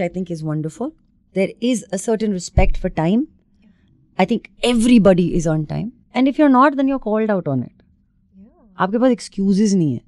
I 0.03 0.09
think 0.09 0.31
is 0.31 0.45
wonderful 0.45 0.93
there 1.35 1.55
is 1.63 1.85
a 1.85 1.97
certain 1.97 2.33
respect 2.33 2.77
for 2.77 2.91
time 2.91 3.27
I 4.21 4.27
think 4.27 4.43
everybody 4.65 5.29
is 5.29 5.49
on 5.49 5.65
time 5.65 5.93
and 6.17 6.29
if 6.29 6.41
you 6.41 6.47
are 6.47 6.53
not 6.53 6.75
then 6.75 6.89
you're 6.89 6.99
called 6.99 7.31
out 7.31 7.49
on 7.49 7.63
it 7.63 7.83
आपके 8.79 8.99
पास 8.99 9.11
एक्सक्यूजेज 9.11 9.75
नहीं 9.75 9.93
है। 9.95 10.01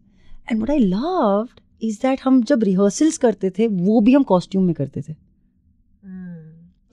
And 0.50 0.62
what 0.62 0.70
I 0.70 0.78
loved 0.78 1.60
is 1.82 1.98
that 2.02 2.20
हम 2.24 2.42
जब 2.50 2.62
rehearsals 2.64 3.18
करते 3.18 3.50
थे 3.58 3.66
वो 3.68 4.00
भी 4.00 4.14
हम 4.14 4.22
कॉस्ट्यूम 4.32 4.64
में 4.64 4.74
करते 4.74 5.02
थे 5.08 5.14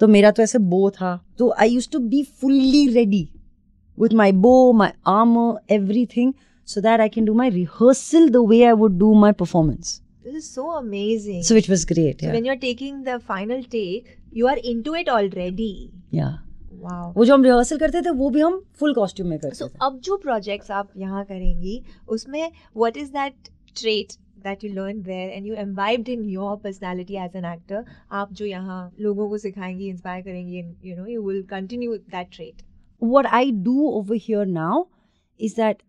तो 0.02 0.08
मेरा 0.08 0.32
तो 0.32 0.44
ऐसे 0.44 0.60
बो 0.74 0.90
था 0.92 1.20
तो 1.38 1.54
I 1.60 1.70
used 1.70 1.90
to 1.92 2.00
be 2.00 2.24
fully 2.42 2.88
ready 2.94 3.28
with 3.98 4.14
my 4.18 4.26
bow, 4.44 4.72
my 4.74 4.86
armor, 5.14 5.48
everything, 5.70 6.30
so 6.68 6.82
that 6.82 7.02
I 7.02 7.08
can 7.10 7.26
do 7.26 7.34
my 7.40 7.48
rehearsal 7.50 8.30
the 8.30 8.42
way 8.42 8.60
I 8.68 8.76
would 8.82 8.94
do 9.00 9.10
my 9.24 9.32
performance. 9.42 9.90
This 10.28 10.36
is 10.36 10.46
so 10.50 10.68
amazing. 10.76 11.42
So 11.44 11.58
which 11.58 11.68
was 11.68 11.84
great. 11.90 12.22
So 12.22 12.28
Yeah. 12.28 12.36
when 12.36 12.46
you're 12.50 12.62
taking 12.62 13.02
the 13.08 13.18
final 13.32 13.66
take, 13.74 14.14
you 14.32 14.48
are 14.48 14.56
into 14.74 14.96
it 15.02 15.12
already. 15.18 15.74
yeah. 16.20 16.38
Wow. 16.82 17.12
वो 17.18 17.26
जो 17.26 17.34
हम 17.34 17.44
rehearsal 17.44 17.78
करते 17.78 18.02
थे 18.02 18.10
वो 18.18 18.30
भी 18.30 18.42
हम 18.42 18.62
full 18.80 18.94
costume 18.94 19.28
में 19.30 19.38
करते 19.40 19.56
So 19.56 19.70
थे 19.70 19.78
अब 19.86 20.00
जो 20.04 20.20
projects 20.26 20.72
आप 20.72 20.92
यहाँ 20.98 21.24
करेंगी 21.26 21.82
उसमें 22.18 22.52
what 22.84 23.02
is 23.04 23.10
that 23.18 23.50
trait 23.76 24.18
that 24.45 24.63
you 24.65 24.71
learned 24.77 25.05
there 25.05 25.29
and 25.35 25.47
you 25.51 25.55
imbibed 25.61 26.09
in 26.15 26.25
your 26.31 26.49
personality 26.65 27.17
as 27.27 27.35
an 27.41 27.45
actor 27.51 27.79
आप 28.21 28.33
जो 28.41 28.47
यहाँ 28.47 28.81
लोगों 29.07 29.29
को 29.29 29.39
सिखाएंगी 29.45 29.93
inspire 29.93 30.25
करेंगी 30.25 30.63
and 30.63 30.89
you 30.89 30.97
know 30.99 31.07
you 31.15 31.23
will 31.29 31.43
continue 31.55 31.91
with 31.95 32.11
that 32.17 32.31
trait. 32.39 32.63
what 33.13 33.27
I 33.39 33.45
do 33.69 33.77
over 34.01 34.19
here 34.27 34.45
now 34.59 34.75
is 35.49 35.55
that 35.63 35.81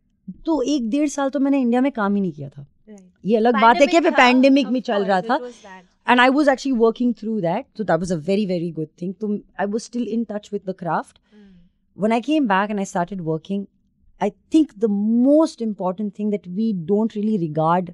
तो 0.46 0.62
एक 0.76 0.90
डेढ़ 0.90 1.10
साल 1.10 1.30
तो 1.30 1.40
मैंने 1.40 1.60
इंडिया 1.62 1.82
में 1.82 1.92
काम 1.92 2.16
ही 2.16 2.22
नहीं 2.22 2.32
किया 2.40 2.50
था 2.50 2.66
Right. 2.90 3.04
ये 3.26 3.36
अलग 3.38 3.54
बात 3.62 3.76
है 3.82 3.86
कि 3.88 3.98
Pandemic 3.98 4.12
था, 4.12 4.18
पैंडेमिक 4.18 4.66
of 4.68 4.74
में 4.74 4.80
चल 4.88 5.04
रहा 5.06 5.20
course, 5.22 5.30
था 5.30 5.36
it 5.38 5.44
was 5.44 5.62
that. 5.68 5.84
and 6.14 6.22
I 6.24 6.30
was 6.40 6.50
actually 6.54 6.78
working 6.86 7.14
through 7.22 7.38
that 7.46 7.66
so 7.80 7.86
that 7.92 8.04
was 8.06 8.12
a 8.16 8.18
very 8.32 8.44
very 8.52 8.72
good 8.80 8.92
thing 9.04 9.14
so 9.24 9.30
I 9.66 9.66
was 9.76 9.88
still 9.92 10.08
in 10.18 10.26
touch 10.34 10.50
with 10.56 10.66
the 10.72 10.76
craft 10.82 11.20
Mm. 11.38 11.48
when 12.06 12.16
I 12.18 12.20
came 12.28 12.50
back 12.52 12.74
and 12.76 12.84
I 12.84 12.86
started 12.92 13.22
working, 13.30 13.64
I 14.22 14.32
think 14.56 14.74
the 14.86 14.92
most 15.30 15.64
important 15.68 16.14
thing 16.20 16.30
that 16.36 16.46
we 16.60 16.68
don't 16.92 17.16
really 17.20 17.38
regard 17.46 17.94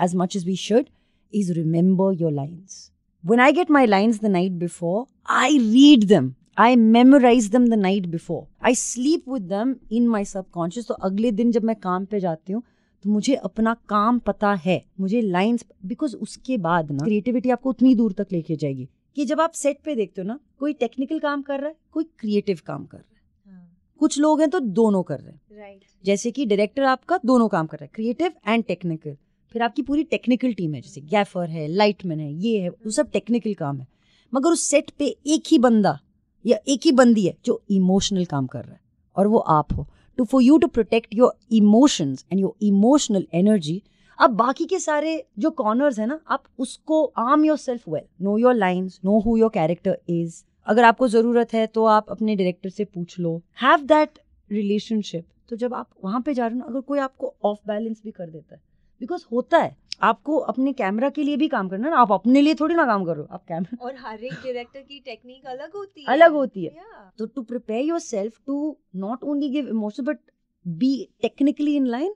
as 0.00 0.14
much 0.14 0.36
as 0.36 0.44
we 0.44 0.56
should 0.56 0.90
is 1.32 1.50
remember 1.56 2.10
your 2.14 2.32
lines. 2.32 2.76
When 3.24 3.40
I 3.40 3.52
get 3.52 3.70
my 3.70 3.84
lines 3.86 4.20
the 4.20 4.30
night 4.30 4.58
before, 4.58 5.06
I 5.40 5.48
read 5.72 6.08
them. 6.08 6.34
I 6.58 6.74
memorize 6.76 7.48
them 7.50 7.66
the 7.66 7.76
night 7.78 8.10
before. 8.10 8.42
I 8.62 8.72
sleep 8.74 9.26
with 9.26 9.48
them 9.48 9.74
in 9.90 10.08
my 10.14 10.22
subconscious. 10.30 10.86
तो 10.88 10.94
अगले 11.08 11.30
दिन 11.32 11.52
जब 11.52 11.64
मैं 11.64 11.76
काम 11.82 12.04
पे 12.06 12.20
जाती 12.20 12.52
हूँ 12.52 12.62
तो 13.04 13.10
मुझे 13.10 13.34
अपना 13.48 13.74
काम 13.88 14.18
पता 14.26 14.52
है 14.64 14.80
मुझे 15.00 15.20
लाइंस 15.20 15.64
बिकॉज़ 15.86 16.16
उसके 16.16 16.56
बाद 16.66 16.90
ना 16.92 17.04
क्रिएटिविटी 17.04 17.50
आपको 17.50 17.70
उतनी 17.70 17.94
दूर 17.94 18.12
तक 18.18 18.32
लेके 18.32 18.56
जाएगी 18.56 18.88
कि 19.16 19.24
जब 19.26 19.40
आप 19.40 19.52
सेट 19.60 19.78
पे 19.84 19.94
देखते 19.94 20.20
हो 20.20 20.26
ना 20.28 20.38
कोई 20.60 20.72
टेक्निकल 20.82 21.18
काम 21.18 21.42
कर 21.42 21.60
रहा 21.60 21.68
है 21.68 21.74
कोई 21.92 22.04
क्रिएटिव 22.18 22.58
काम 22.66 22.84
कर 22.84 22.98
रहा 22.98 23.14
है 23.14 23.52
हाँ, 23.52 23.68
कुछ 24.00 24.18
लोग 24.18 24.40
हैं 24.40 24.48
तो 24.50 24.60
दोनों 24.80 25.02
कर 25.02 25.20
रहे 25.20 25.32
हैं 25.32 25.40
Right. 25.60 25.82
जैसे 26.04 26.30
कि 26.30 26.44
डायरेक्टर 26.46 26.82
आपका 26.90 27.18
दोनों 27.26 27.48
काम 27.48 27.66
कर 27.66 27.78
रहा 27.78 27.84
है 27.84 27.90
क्रिएटिव 27.94 28.32
एंड 28.48 28.64
टेक्निकल 28.64 29.16
फिर 29.54 29.62
आपकी 29.62 29.82
पूरी 29.82 30.02
टेक्निकल 30.04 30.52
टीम 30.52 30.74
है, 30.74 30.80
जैसे 30.80 31.00
गैफर 31.02 31.48
है 31.48 31.66
लाइटमैन 31.68 32.20
है, 32.20 32.32
ये 32.34 32.60
है, 32.60 32.68
वो 32.68 32.90
सब 32.90 33.10
टेक्निकल 33.12 33.54
काम 33.54 33.80
है। 33.80 33.86
मगर 34.32 34.50
उस 34.50 34.62
सेट 34.64 34.90
पे 34.98 35.04
एक 35.26 35.42
ही 35.46 35.58
बंदा 35.60 35.98
या 36.44 36.58
एक 36.68 36.80
ही 36.84 36.92
बंदी 36.94 37.26
है 37.26 37.34
जो 37.44 37.60
इमोशनल 37.72 38.24
काम 38.26 38.46
कर 38.46 38.64
रहा 38.64 38.72
है, 38.72 38.80
और 39.16 39.26
वो 39.26 39.38
आप 39.38 39.72
हो। 39.72 39.86
To 40.18 40.24
for 40.24 40.42
you 40.42 40.58
to 40.58 40.66
protect 40.68 41.14
your 41.14 41.32
emotions 41.52 42.24
and 42.32 42.40
your 42.40 42.66
emotional 42.66 43.26
energy 43.34 43.82
अब 44.18 44.30
बाकी 44.36 44.64
के 44.66 44.78
सारे 44.78 45.12
जो 45.38 45.50
कॉर्नर्स 45.52 45.98
है 45.98 46.06
ना, 46.06 46.18
आप 46.28 46.42
उसको 46.58 47.04
arm 47.18 47.44
yourself 47.58 47.88
well 47.88 48.02
know 48.22 48.36
your 48.38 48.54
lines 48.54 49.00
know 49.04 49.18
who 49.20 49.36
your 49.36 49.50
character 49.50 49.98
is 50.10 50.42
अगर 50.66 50.84
आपको 50.84 51.08
ज़रूरत 51.08 51.52
है 51.54 51.66
तो 51.66 51.84
आप 51.86 52.10
अपने 52.10 52.36
डायरेक्टर 52.36 52.70
से 52.70 52.84
पूछ 52.86 53.18
लो। 53.20 53.36
हैव 53.62 53.84
दैट 53.84 54.18
रिलेशनशिप 54.50 55.26
तो 55.50 55.56
जब 55.56 55.74
आप 55.74 55.88
वहाँ 56.04 56.20
पे 56.20 56.34
जा 56.34 56.46
रहे 56.46 56.54
हो 56.54 56.58
ना, 56.58 56.64
अगर 56.64 56.80
कोई 56.80 56.98
आपको 57.00 57.34
ऑफ़ 57.44 57.58
बैलेंस 57.66 58.00
भी 58.04 58.10
कर 58.10 58.26
देता 58.26 58.54
है 58.54 58.60
बिकॉज़ 59.00 59.24
होता 59.32 59.58
है। 59.58 59.76
आपको 60.02 60.36
अपने 60.50 60.72
कैमरा 60.72 61.08
के 61.08 61.22
लिए 61.22 61.36
भी 61.36 61.48
काम 61.48 61.68
करना 61.68 61.86
है 61.86 61.90
ना। 61.90 62.00
आप 62.00 62.12
अपने 62.12 62.40
लिए 62.40 62.54
थोड़ी 62.54 62.74
ना 62.74 62.84
काम 62.86 63.04
करो 63.04 63.26
आप 63.30 63.42
कैमरा 63.48 63.84
और 63.86 63.96
हर 63.98 64.24
एक 64.24 64.32
डायरेक्टर 64.34 64.80
की 64.80 65.00
टेक्निक 65.00 65.46
अलग 65.46 65.74
होती 65.76 66.00
है। 66.00 66.06
अलग 66.06 66.32
होती 66.32 66.64
है. 66.64 66.74
तो 67.18 67.26
to 67.26 67.42
prepare 67.42 67.84
yourself 68.00 68.40
to 68.46 68.76
not 68.96 69.24
only 69.24 69.48
give 69.48 69.68
emotion 69.68 70.04
but 70.04 70.18
be 70.66 70.92
technically 71.22 71.76
in 71.76 71.86
line. 71.86 72.14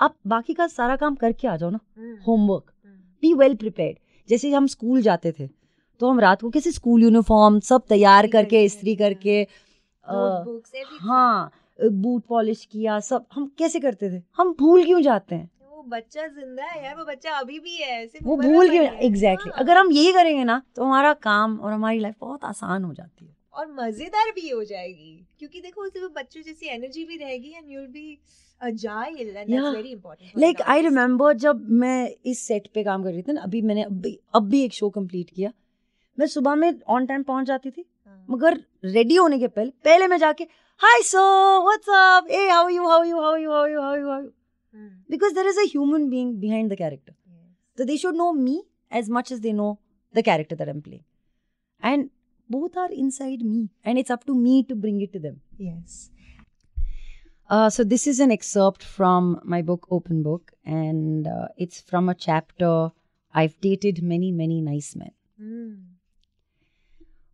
आप 0.00 0.14
बाकी 0.26 0.54
का 0.54 0.66
सारा 0.68 0.96
काम 0.96 1.14
करके 1.14 1.48
आ 1.48 1.56
जाओ 1.56 1.70
ना. 1.70 1.80
होमवर्क. 2.26 2.72
बी 3.22 3.32
वेल 3.34 3.54
प्रिपेयर 3.56 3.96
जैसे 4.28 4.50
हम 4.52 4.66
स्कूल 4.66 5.02
जाते 5.02 5.32
थे 5.32 5.48
तो 6.00 6.08
हम 6.10 6.20
रात 6.20 6.40
को 6.40 6.50
कैसे 6.50 6.72
स्कूल 6.72 7.02
यूनिफॉर्म 7.02 7.58
सब 7.60 7.86
तैयार 7.88 8.26
करके 8.26 8.64
इस्त्री 8.64 8.96
करके. 8.96 9.40
हाँ 11.00 11.50
बूट 11.78 12.24
पॉलिश 12.26 12.64
किया 12.64 12.98
सब 13.00 13.24
हम 13.34 13.46
कैसे 13.58 13.80
करते 13.80 14.10
थे? 14.10 14.22
हम 14.36 14.54
भूल 14.58 14.84
क्यों 14.84 15.00
जाते 15.02 15.34
हैं? 15.34 15.50
वो 15.78 15.82
बच्चा 15.88 16.26
ज़िंदा 16.26 16.64
है 16.64 16.84
यार 16.84 16.94
वो 16.96 17.04
बच्चा 17.04 17.32
अभी 17.38 17.58
भी 17.60 17.74
है 17.76 18.04
वो 18.22 18.36
भूल 18.36 18.70
क्यों 18.70 18.84
एग्जैक्टली 19.06 19.50
हाँ। 19.50 19.60
अगर 19.60 19.76
हम 19.76 19.90
यही 19.92 20.12
करेंगे 20.12 20.44
ना 20.44 20.60
तो 20.76 20.84
हमारा 20.84 21.12
काम 21.24 21.58
और 21.58 21.72
हमारी 21.72 21.98
लाइफ 21.98 22.14
बहुत 22.20 22.44
आसान 22.44 22.84
हो 22.84 22.92
जाती 22.94 23.24
है। 23.24 23.36
और 23.54 23.66
मज़ेदार 23.72 24.30
भी 24.34 24.48
हो 24.48 24.62
जाएगी 24.64 25.12
क्योंकि 25.38 25.60
देखो 25.60 25.82
उससे 25.82 26.00
वो 26.00 26.08
बच्चों 26.16 26.42
जैसी 26.42 26.68
एनर्जी 26.68 27.04
भी 27.04 27.16
रहेगी 27.16 27.52
and 27.56 27.70
you 27.70 27.80
will 27.80 27.88
be 27.90 28.18
like 30.38 30.62
I 30.62 30.80
remember 30.82 31.36
जब 31.44 31.66
मैं 31.82 32.10
इस 32.26 32.40
सेट 32.46 32.66
पे 32.74 32.84
काम 32.84 33.04
कर 33.04 33.10
रही 33.10 33.22
थी 33.22 33.32
ना 33.32 33.42
अभी 33.42 33.60
मैंने 33.62 33.82
अभी 33.82 34.18
अब 34.34 34.48
भी 34.50 34.64
एक 34.64 34.72
शो 34.72 34.88
कंप्लीट 34.90 35.30
किया। 35.30 35.52
मैं 36.18 36.26
सुबह 36.26 36.54
में 36.54 36.72
ऑन 36.88 37.06
टाइम 37.06 37.22
पहुँच 37.22 37.46
जाती 37.46 37.70
थी 37.70 37.84
हाँ. 38.06 38.24
मगर 38.30 38.58
रेडी 38.86 39.16
होने 39.16 39.38
के 39.38 39.48
पहले 39.48 39.70
पहले 39.84 40.06
मैं 40.06 40.18
जाके 40.18 40.44
hi 40.80 41.02
so 41.02 41.22
what's 41.64 41.88
up 41.90 42.30
a 42.30 42.48
how 42.48 42.68
you 42.68 42.88
how 42.88 43.04
you 43.04 43.20
how 43.20 43.36
you 43.36 43.50
how 43.52 43.66
you 43.66 43.80
how 43.80 43.96
you 43.96 44.30
Hmm. 44.74 44.88
Because 45.08 45.32
there 45.32 45.46
is 45.46 45.58
a 45.58 45.66
human 45.66 46.10
being 46.10 46.38
behind 46.40 46.70
the 46.70 46.76
character. 46.76 47.14
Yes. 47.26 47.50
So 47.76 47.84
they 47.84 47.96
should 47.96 48.14
know 48.14 48.32
me 48.32 48.62
as 48.90 49.08
much 49.08 49.30
as 49.30 49.40
they 49.40 49.52
know 49.52 49.78
the 50.12 50.22
character 50.22 50.54
that 50.56 50.68
I'm 50.68 50.82
playing. 50.82 51.04
And 51.80 52.10
both 52.48 52.76
are 52.76 52.90
inside 52.92 53.42
me. 53.42 53.70
And 53.84 53.98
it's 53.98 54.10
up 54.10 54.24
to 54.26 54.34
me 54.34 54.62
to 54.64 54.74
bring 54.74 55.00
it 55.00 55.12
to 55.12 55.18
them. 55.18 55.40
Yes. 55.56 56.10
Uh, 57.50 57.70
so 57.70 57.84
this 57.84 58.06
is 58.06 58.20
an 58.20 58.30
excerpt 58.30 58.82
from 58.82 59.40
my 59.42 59.62
book, 59.62 59.86
Open 59.90 60.22
Book. 60.22 60.52
And 60.64 61.26
uh, 61.26 61.48
it's 61.56 61.80
from 61.80 62.08
a 62.08 62.14
chapter 62.14 62.90
I've 63.32 63.60
dated 63.60 64.02
many, 64.02 64.32
many 64.32 64.60
nice 64.60 64.96
men. 64.96 65.10
Mm. 65.40 65.82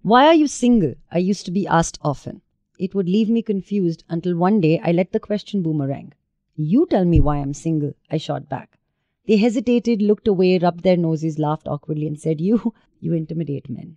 Why 0.02 0.26
are 0.26 0.34
you 0.34 0.46
single? 0.46 0.94
I 1.10 1.18
used 1.18 1.46
to 1.46 1.50
be 1.50 1.66
asked 1.66 1.98
often. 2.02 2.42
It 2.78 2.94
would 2.94 3.08
leave 3.08 3.30
me 3.30 3.40
confused 3.40 4.04
until 4.08 4.36
one 4.36 4.60
day 4.60 4.80
I 4.84 4.92
let 4.92 5.12
the 5.12 5.20
question 5.20 5.62
boomerang. 5.62 6.12
You 6.56 6.86
tell 6.88 7.04
me 7.04 7.18
why 7.18 7.38
I'm 7.38 7.52
single, 7.52 7.94
I 8.10 8.16
shot 8.16 8.48
back. 8.48 8.78
They 9.26 9.38
hesitated, 9.38 10.02
looked 10.02 10.28
away, 10.28 10.58
rubbed 10.58 10.84
their 10.84 10.96
noses, 10.96 11.38
laughed 11.38 11.66
awkwardly, 11.66 12.06
and 12.06 12.20
said, 12.20 12.40
You, 12.40 12.74
you 13.00 13.12
intimidate 13.12 13.68
men. 13.68 13.96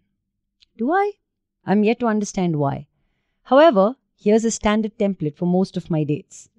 Do 0.78 0.92
I? 0.92 1.12
I'm 1.66 1.84
yet 1.84 2.00
to 2.00 2.08
understand 2.08 2.56
why. 2.56 2.88
However, 3.44 3.96
here's 4.16 4.46
a 4.46 4.52
standard 4.52 4.98
template 4.98 5.36
for 5.36 5.46
most 5.46 5.78
of 5.78 5.92
my 5.92 6.04
dates. 6.04 6.50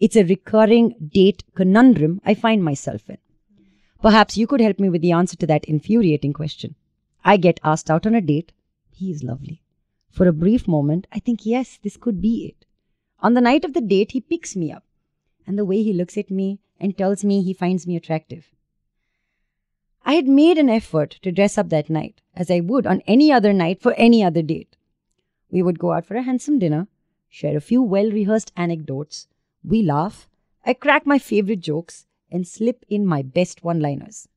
It's 0.00 0.16
a 0.16 0.24
recurring 0.24 0.94
date 1.12 1.44
conundrum 1.54 2.20
I 2.24 2.34
find 2.34 2.64
myself 2.64 3.08
in. 3.08 3.18
Perhaps 4.02 4.36
you 4.36 4.46
could 4.46 4.60
help 4.60 4.80
me 4.80 4.88
with 4.88 5.02
the 5.02 5.12
answer 5.12 5.36
to 5.36 5.46
that 5.46 5.64
infuriating 5.66 6.32
question. 6.32 6.74
I 7.24 7.36
get 7.36 7.60
asked 7.62 7.90
out 7.90 8.06
on 8.06 8.14
a 8.14 8.20
date. 8.20 8.52
He 8.90 9.10
is 9.10 9.22
lovely. 9.22 9.62
For 10.10 10.26
a 10.26 10.32
brief 10.32 10.66
moment, 10.66 11.06
I 11.12 11.20
think, 11.20 11.46
yes, 11.46 11.78
this 11.82 11.96
could 11.96 12.20
be 12.20 12.46
it. 12.46 12.66
On 13.20 13.34
the 13.34 13.40
night 13.40 13.64
of 13.64 13.72
the 13.72 13.80
date, 13.80 14.12
he 14.12 14.20
picks 14.20 14.56
me 14.56 14.72
up. 14.72 14.84
And 15.46 15.58
the 15.58 15.64
way 15.64 15.82
he 15.82 15.92
looks 15.92 16.16
at 16.16 16.30
me 16.30 16.60
and 16.80 16.96
tells 16.96 17.24
me 17.24 17.42
he 17.42 17.52
finds 17.52 17.86
me 17.86 17.96
attractive. 17.96 18.46
I 20.04 20.14
had 20.14 20.28
made 20.28 20.58
an 20.58 20.68
effort 20.68 21.18
to 21.22 21.32
dress 21.32 21.56
up 21.56 21.70
that 21.70 21.88
night, 21.88 22.20
as 22.34 22.50
I 22.50 22.60
would 22.60 22.86
on 22.86 23.02
any 23.06 23.32
other 23.32 23.52
night 23.52 23.80
for 23.80 23.94
any 23.94 24.22
other 24.22 24.42
date. 24.42 24.76
We 25.50 25.62
would 25.62 25.78
go 25.78 25.92
out 25.92 26.04
for 26.04 26.16
a 26.16 26.22
handsome 26.22 26.58
dinner, 26.58 26.88
share 27.28 27.56
a 27.56 27.60
few 27.60 27.82
well 27.82 28.10
rehearsed 28.10 28.52
anecdotes, 28.56 29.28
we 29.64 29.82
laugh, 29.82 30.28
I 30.66 30.74
crack 30.74 31.06
my 31.06 31.18
favorite 31.18 31.60
jokes, 31.60 32.06
and 32.30 32.46
slip 32.46 32.84
in 32.90 33.06
my 33.06 33.22
best 33.22 33.64
one 33.64 33.80
liners. 33.80 34.28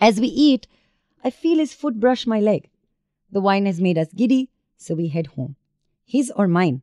As 0.00 0.20
we 0.20 0.26
eat, 0.26 0.66
I 1.22 1.30
feel 1.30 1.58
his 1.58 1.72
foot 1.72 2.00
brush 2.00 2.26
my 2.26 2.40
leg. 2.40 2.68
The 3.30 3.40
wine 3.40 3.66
has 3.66 3.80
made 3.80 3.96
us 3.96 4.12
giddy, 4.12 4.50
so 4.76 4.94
we 4.94 5.08
head 5.08 5.28
home. 5.28 5.54
His 6.04 6.32
or 6.34 6.48
mine? 6.48 6.82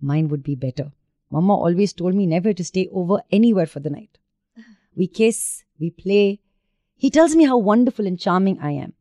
Mine 0.00 0.28
would 0.28 0.42
be 0.42 0.54
better. 0.54 0.92
Mama 1.32 1.56
always 1.56 1.94
told 1.94 2.14
me 2.14 2.26
never 2.26 2.52
to 2.52 2.62
stay 2.62 2.88
over 2.92 3.22
anywhere 3.30 3.66
for 3.66 3.80
the 3.80 3.88
night. 3.88 4.18
We 4.94 5.06
kiss, 5.06 5.64
we 5.80 5.88
play. 5.88 6.40
He 6.94 7.08
tells 7.08 7.34
me 7.34 7.44
how 7.44 7.56
wonderful 7.56 8.06
and 8.06 8.20
charming 8.20 8.60
I 8.60 8.72
am. 8.72 8.92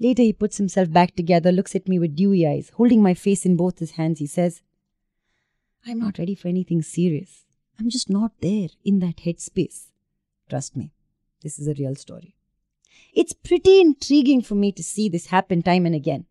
Later, 0.00 0.22
he 0.22 0.32
puts 0.32 0.56
himself 0.56 0.90
back 0.90 1.14
together, 1.14 1.52
looks 1.52 1.76
at 1.76 1.86
me 1.86 2.00
with 2.00 2.16
dewy 2.16 2.46
eyes, 2.46 2.72
holding 2.74 3.00
my 3.00 3.14
face 3.14 3.46
in 3.46 3.56
both 3.56 3.78
his 3.78 3.92
hands. 3.92 4.18
He 4.18 4.26
says, 4.26 4.60
I'm 5.86 6.00
not 6.00 6.18
ready 6.18 6.34
for 6.34 6.48
anything 6.48 6.82
serious. 6.82 7.44
I'm 7.78 7.90
just 7.90 8.10
not 8.10 8.32
there 8.40 8.68
in 8.84 8.98
that 8.98 9.18
headspace. 9.18 9.86
Trust 10.50 10.76
me, 10.76 10.92
this 11.42 11.60
is 11.60 11.68
a 11.68 11.74
real 11.74 11.94
story. 11.94 12.34
It's 13.14 13.32
pretty 13.32 13.80
intriguing 13.80 14.42
for 14.42 14.56
me 14.56 14.72
to 14.72 14.82
see 14.82 15.08
this 15.08 15.26
happen 15.26 15.62
time 15.62 15.86
and 15.86 15.94
again. 15.94 16.26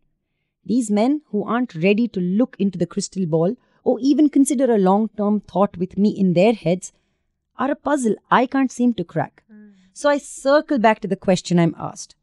These 0.64 0.90
men 0.90 1.22
who 1.30 1.44
aren't 1.44 1.74
ready 1.74 2.06
to 2.08 2.20
look 2.20 2.54
into 2.58 2.78
the 2.78 2.86
crystal 2.86 3.24
ball 3.24 3.56
or 3.84 3.98
even 4.00 4.28
consider 4.28 4.72
a 4.72 4.78
long 4.78 5.08
term 5.16 5.40
thought 5.40 5.76
with 5.76 5.96
me 5.96 6.10
in 6.10 6.32
their 6.34 6.52
heads 6.52 6.92
are 7.56 7.70
a 7.70 7.76
puzzle 7.76 8.14
I 8.30 8.46
can't 8.46 8.72
seem 8.72 8.94
to 8.94 9.04
crack. 9.04 9.42
Hmm. 9.50 9.70
So 9.92 10.08
I 10.08 10.18
circle 10.18 10.78
back 10.78 11.00
to 11.00 11.08
the 11.08 11.16
question 11.16 11.58
I'm 11.58 11.74
asked 11.78 12.14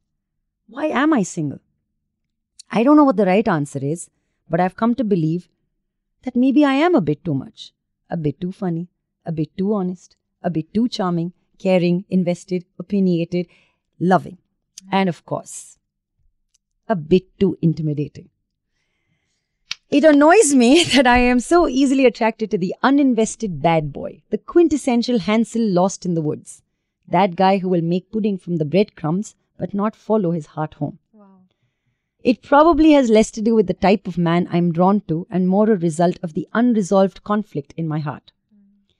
Why 0.68 0.86
am 0.88 1.14
I 1.14 1.24
single? 1.24 1.60
I 2.72 2.84
don't 2.84 2.98
know 2.98 3.04
what 3.04 3.18
the 3.18 3.26
right 3.26 3.48
answer 3.48 3.80
is, 3.80 4.10
but 4.50 4.60
I've 4.60 4.76
come 4.76 4.96
to 4.96 5.04
believe 5.04 5.50
that 6.24 6.36
maybe 6.36 6.66
I 6.66 6.74
am 6.74 6.96
a 6.96 7.02
bit 7.02 7.24
too 7.24 7.34
much, 7.34 7.74
a 8.10 8.18
bit 8.18 8.42
too 8.42 8.52
funny, 8.52 8.88
a 9.26 9.32
bit 9.32 9.56
too 9.58 9.74
honest, 9.74 10.16
a 10.42 10.50
bit 10.50 10.74
too 10.74 10.88
charming, 10.88 11.34
caring, 11.60 12.06
invested, 12.10 12.66
opinionated, 12.80 13.48
loving, 14.00 14.38
hmm. 14.84 14.90
and 14.92 15.10
of 15.10 15.26
course, 15.26 15.78
a 16.88 16.96
bit 16.96 17.40
too 17.40 17.58
intimidating. 17.62 18.30
It 19.90 20.04
annoys 20.04 20.54
me 20.56 20.84
that 20.96 21.06
I 21.06 21.20
am 21.20 21.40
so 21.40 21.68
easily 21.68 22.06
attracted 22.06 22.50
to 22.52 22.58
the 22.58 22.76
uninvested 22.84 23.62
bad 23.62 23.94
boy, 23.94 24.24
the 24.30 24.38
quintessential 24.38 25.20
Hansel 25.20 25.62
lost 25.62 26.06
in 26.06 26.16
the 26.16 26.22
woods. 26.22 26.64
That 27.08 27.36
guy 27.36 27.60
who 27.60 27.70
will 27.70 27.82
make 27.82 28.12
pudding 28.12 28.38
from 28.38 28.58
the 28.58 28.66
breadcrumbs 28.66 29.36
but 29.58 29.74
not 29.74 29.96
follow 29.96 30.32
his 30.32 30.48
heart 30.48 30.76
home. 30.76 31.00
Wow. 31.14 31.42
It 32.24 32.42
probably 32.42 32.92
has 32.94 33.10
less 33.10 33.30
to 33.32 33.42
do 33.42 33.54
with 33.54 33.68
the 33.68 33.74
type 33.74 34.08
of 34.08 34.18
man 34.18 34.48
I'm 34.52 34.72
drawn 34.72 35.02
to 35.02 35.28
and 35.30 35.48
more 35.48 35.70
a 35.70 35.78
result 35.78 36.18
of 36.24 36.34
the 36.34 36.48
unresolved 36.54 37.24
conflict 37.24 37.74
in 37.78 37.88
my 37.88 38.00
heart. 38.00 38.32
Mm. 38.54 38.94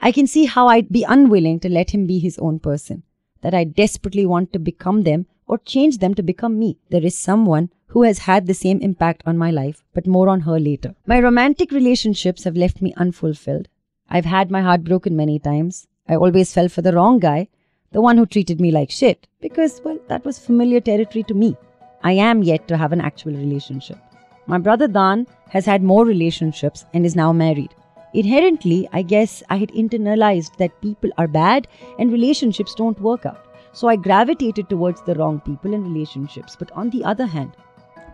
I 0.00 0.10
can 0.10 0.26
see 0.26 0.46
how 0.46 0.68
I'd 0.68 0.88
be 0.88 1.04
unwilling 1.04 1.60
to 1.60 1.68
let 1.68 1.90
him 1.90 2.06
be 2.06 2.18
his 2.18 2.38
own 2.38 2.58
person, 2.58 3.02
that 3.42 3.54
I 3.54 3.64
desperately 3.64 4.24
want 4.24 4.52
to 4.54 4.58
become 4.58 5.02
them 5.02 5.26
or 5.46 5.58
change 5.58 5.98
them 5.98 6.14
to 6.14 6.22
become 6.22 6.58
me. 6.58 6.78
There 6.88 7.04
is 7.04 7.16
someone 7.16 7.70
who 7.90 8.02
has 8.02 8.18
had 8.20 8.46
the 8.46 8.54
same 8.54 8.80
impact 8.80 9.22
on 9.26 9.36
my 9.36 9.50
life, 9.50 9.82
but 9.94 10.06
more 10.06 10.28
on 10.28 10.40
her 10.40 10.58
later. 10.58 10.94
My 11.06 11.20
romantic 11.20 11.72
relationships 11.72 12.44
have 12.44 12.56
left 12.56 12.80
me 12.80 12.94
unfulfilled. 12.96 13.68
I've 14.08 14.24
had 14.24 14.50
my 14.50 14.62
heart 14.62 14.84
broken 14.84 15.16
many 15.16 15.38
times. 15.38 15.86
I 16.08 16.16
always 16.16 16.52
fell 16.52 16.68
for 16.68 16.82
the 16.82 16.92
wrong 16.92 17.18
guy, 17.18 17.48
the 17.92 18.00
one 18.00 18.16
who 18.16 18.26
treated 18.26 18.60
me 18.60 18.70
like 18.70 18.90
shit, 18.90 19.26
because, 19.40 19.80
well, 19.84 19.98
that 20.08 20.24
was 20.24 20.38
familiar 20.38 20.80
territory 20.80 21.24
to 21.24 21.34
me. 21.34 21.56
I 22.02 22.12
am 22.12 22.42
yet 22.42 22.68
to 22.68 22.76
have 22.76 22.92
an 22.92 23.00
actual 23.00 23.32
relationship. 23.32 23.98
My 24.46 24.58
brother 24.58 24.88
Dan 24.88 25.26
has 25.48 25.66
had 25.66 25.82
more 25.82 26.04
relationships 26.04 26.84
and 26.94 27.04
is 27.04 27.16
now 27.16 27.32
married. 27.32 27.74
Inherently, 28.14 28.88
I 28.92 29.02
guess 29.02 29.42
I 29.50 29.56
had 29.56 29.70
internalized 29.70 30.56
that 30.56 30.80
people 30.80 31.10
are 31.18 31.28
bad 31.28 31.68
and 31.98 32.12
relationships 32.12 32.74
don't 32.74 33.00
work 33.00 33.26
out. 33.26 33.44
So 33.72 33.88
I 33.88 33.96
gravitated 33.96 34.68
towards 34.68 35.02
the 35.02 35.14
wrong 35.14 35.40
people 35.40 35.74
and 35.74 35.84
relationships. 35.84 36.56
But 36.56 36.72
on 36.72 36.90
the 36.90 37.04
other 37.04 37.26
hand, 37.26 37.52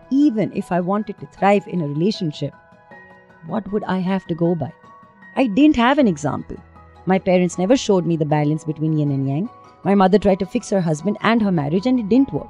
even 0.09 0.51
if 0.55 0.71
I 0.71 0.79
wanted 0.79 1.19
to 1.19 1.25
thrive 1.27 1.67
in 1.67 1.81
a 1.81 1.87
relationship, 1.87 2.53
what 3.45 3.71
would 3.71 3.83
I 3.83 3.99
have 3.99 4.25
to 4.27 4.35
go 4.35 4.55
by? 4.55 4.71
I 5.35 5.47
didn't 5.47 5.75
have 5.75 5.99
an 5.99 6.07
example. 6.07 6.57
My 7.05 7.19
parents 7.19 7.57
never 7.57 7.77
showed 7.77 8.05
me 8.05 8.17
the 8.17 8.25
balance 8.25 8.63
between 8.63 8.97
yin 8.97 9.11
and 9.11 9.27
yang. 9.27 9.49
My 9.83 9.95
mother 9.95 10.19
tried 10.19 10.39
to 10.39 10.45
fix 10.45 10.69
her 10.71 10.81
husband 10.81 11.17
and 11.21 11.41
her 11.41 11.51
marriage, 11.51 11.85
and 11.85 11.99
it 11.99 12.09
didn't 12.09 12.33
work. 12.33 12.49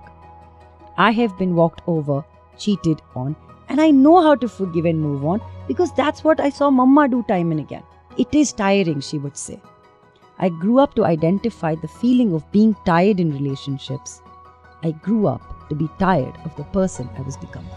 I 0.97 1.11
have 1.11 1.37
been 1.37 1.55
walked 1.55 1.81
over, 1.87 2.23
cheated 2.57 3.01
on, 3.15 3.35
and 3.69 3.79
I 3.79 3.91
know 3.91 4.21
how 4.21 4.35
to 4.35 4.47
forgive 4.47 4.85
and 4.85 4.99
move 4.99 5.25
on 5.25 5.41
because 5.67 5.93
that's 5.93 6.23
what 6.23 6.39
I 6.39 6.49
saw 6.49 6.69
Mama 6.69 7.07
do 7.07 7.23
time 7.23 7.51
and 7.51 7.59
again. 7.59 7.83
It 8.17 8.33
is 8.33 8.53
tiring, 8.53 9.01
she 9.01 9.19
would 9.19 9.37
say. 9.37 9.61
I 10.39 10.49
grew 10.49 10.79
up 10.79 10.95
to 10.95 11.05
identify 11.05 11.75
the 11.75 11.87
feeling 11.87 12.33
of 12.33 12.51
being 12.51 12.75
tired 12.85 13.19
in 13.19 13.31
relationships. 13.31 14.21
I 14.83 14.91
grew 14.91 15.27
up 15.27 15.56
to 15.69 15.75
be 15.75 15.89
tired 15.99 16.33
of 16.45 16.55
the 16.55 16.63
person 16.65 17.09
I 17.17 17.21
was 17.21 17.37
becoming. 17.37 17.71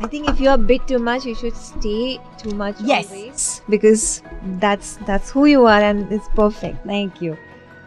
I 0.00 0.06
think 0.08 0.28
if 0.28 0.40
you're 0.40 0.54
a 0.54 0.58
bit 0.58 0.86
too 0.86 0.98
much, 0.98 1.24
you 1.24 1.34
should 1.34 1.56
stay 1.56 2.20
too 2.38 2.50
much 2.50 2.76
Yes. 2.80 3.10
always 3.10 3.62
because 3.68 4.22
that's 4.60 4.96
that's 5.06 5.30
who 5.30 5.46
you 5.46 5.66
are 5.66 5.80
and 5.80 6.12
it's 6.12 6.28
perfect. 6.40 6.84
Thank 6.86 7.20
you. 7.20 7.36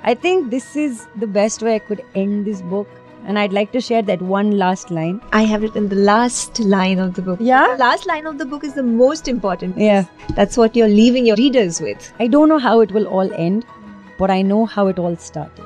I 0.03 0.13
think 0.15 0.49
this 0.49 0.75
is 0.75 1.07
the 1.17 1.27
best 1.27 1.61
way 1.61 1.75
I 1.75 1.79
could 1.79 2.01
end 2.15 2.45
this 2.45 2.61
book. 2.61 2.87
And 3.25 3.37
I'd 3.37 3.51
like 3.53 3.71
to 3.73 3.81
share 3.81 4.01
that 4.03 4.21
one 4.21 4.51
last 4.57 4.91
line. 4.91 5.21
I 5.33 5.41
have 5.43 5.61
written 5.61 5.89
the 5.89 5.95
last 5.95 6.59
line 6.59 6.99
of 6.99 7.15
the 7.15 7.21
book. 7.21 7.39
Yeah? 7.41 7.67
The 7.73 7.77
last 7.83 8.07
line 8.07 8.25
of 8.25 8.37
the 8.37 8.45
book 8.45 8.63
is 8.63 8.73
the 8.75 8.83
most 8.83 9.27
important. 9.27 9.77
Yeah. 9.77 10.05
That's 10.35 10.55
what 10.57 10.75
you're 10.75 10.87
leaving 10.87 11.25
your 11.25 11.35
readers 11.35 11.81
with. 11.81 12.13
I 12.19 12.27
don't 12.27 12.47
know 12.47 12.57
how 12.57 12.79
it 12.79 12.91
will 12.93 13.07
all 13.07 13.31
end, 13.33 13.65
but 14.17 14.31
I 14.31 14.41
know 14.41 14.65
how 14.65 14.87
it 14.87 14.97
all 14.99 15.17
started. 15.17 15.65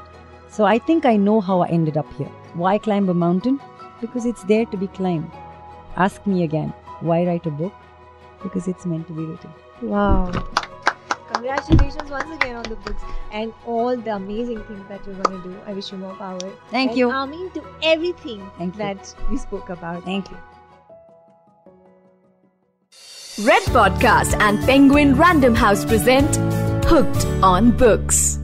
So 0.53 0.65
I 0.65 0.77
think 0.77 1.05
I 1.05 1.15
know 1.15 1.41
how 1.41 1.61
I 1.61 1.67
ended 1.69 1.97
up 1.97 2.11
here. 2.13 2.31
Why 2.53 2.77
climb 2.77 3.09
a 3.09 3.13
mountain? 3.13 3.59
Because 4.01 4.25
it's 4.25 4.43
there 4.43 4.65
to 4.65 4.77
be 4.77 4.87
climbed. 4.87 5.31
Ask 5.97 6.27
me 6.27 6.43
again, 6.43 6.73
why 6.99 7.25
write 7.25 7.47
a 7.47 7.49
book? 7.49 7.73
Because 8.43 8.67
it's 8.67 8.85
meant 8.85 9.07
to 9.07 9.13
be 9.13 9.23
written. 9.23 9.49
Wow. 9.81 10.29
Congratulations 11.33 12.11
once 12.11 12.31
again 12.35 12.55
on 12.55 12.63
the 12.63 12.75
books 12.75 13.01
and 13.31 13.51
all 13.65 13.97
the 13.97 14.15
amazing 14.15 14.63
things 14.65 14.87
that 14.89 15.03
you're 15.07 15.15
going 15.15 15.41
to 15.41 15.49
do. 15.49 15.57
I 15.65 15.73
wish 15.73 15.91
you 15.91 15.97
more 15.97 16.13
power. 16.15 16.37
Thank 16.69 16.91
and 16.91 16.99
you. 16.99 17.09
Amin 17.11 17.49
to 17.51 17.63
everything 17.81 18.47
Thank 18.59 18.75
you. 18.75 18.77
that 18.77 19.15
we 19.31 19.37
spoke 19.37 19.69
about. 19.69 20.03
Thank 20.03 20.29
you. 20.29 20.37
Red 23.43 23.63
Podcast 23.63 24.39
and 24.39 24.59
Penguin 24.65 25.15
Random 25.15 25.55
House 25.55 25.83
present 25.83 26.35
Hooked 26.85 27.25
on 27.41 27.71
Books. 27.71 28.42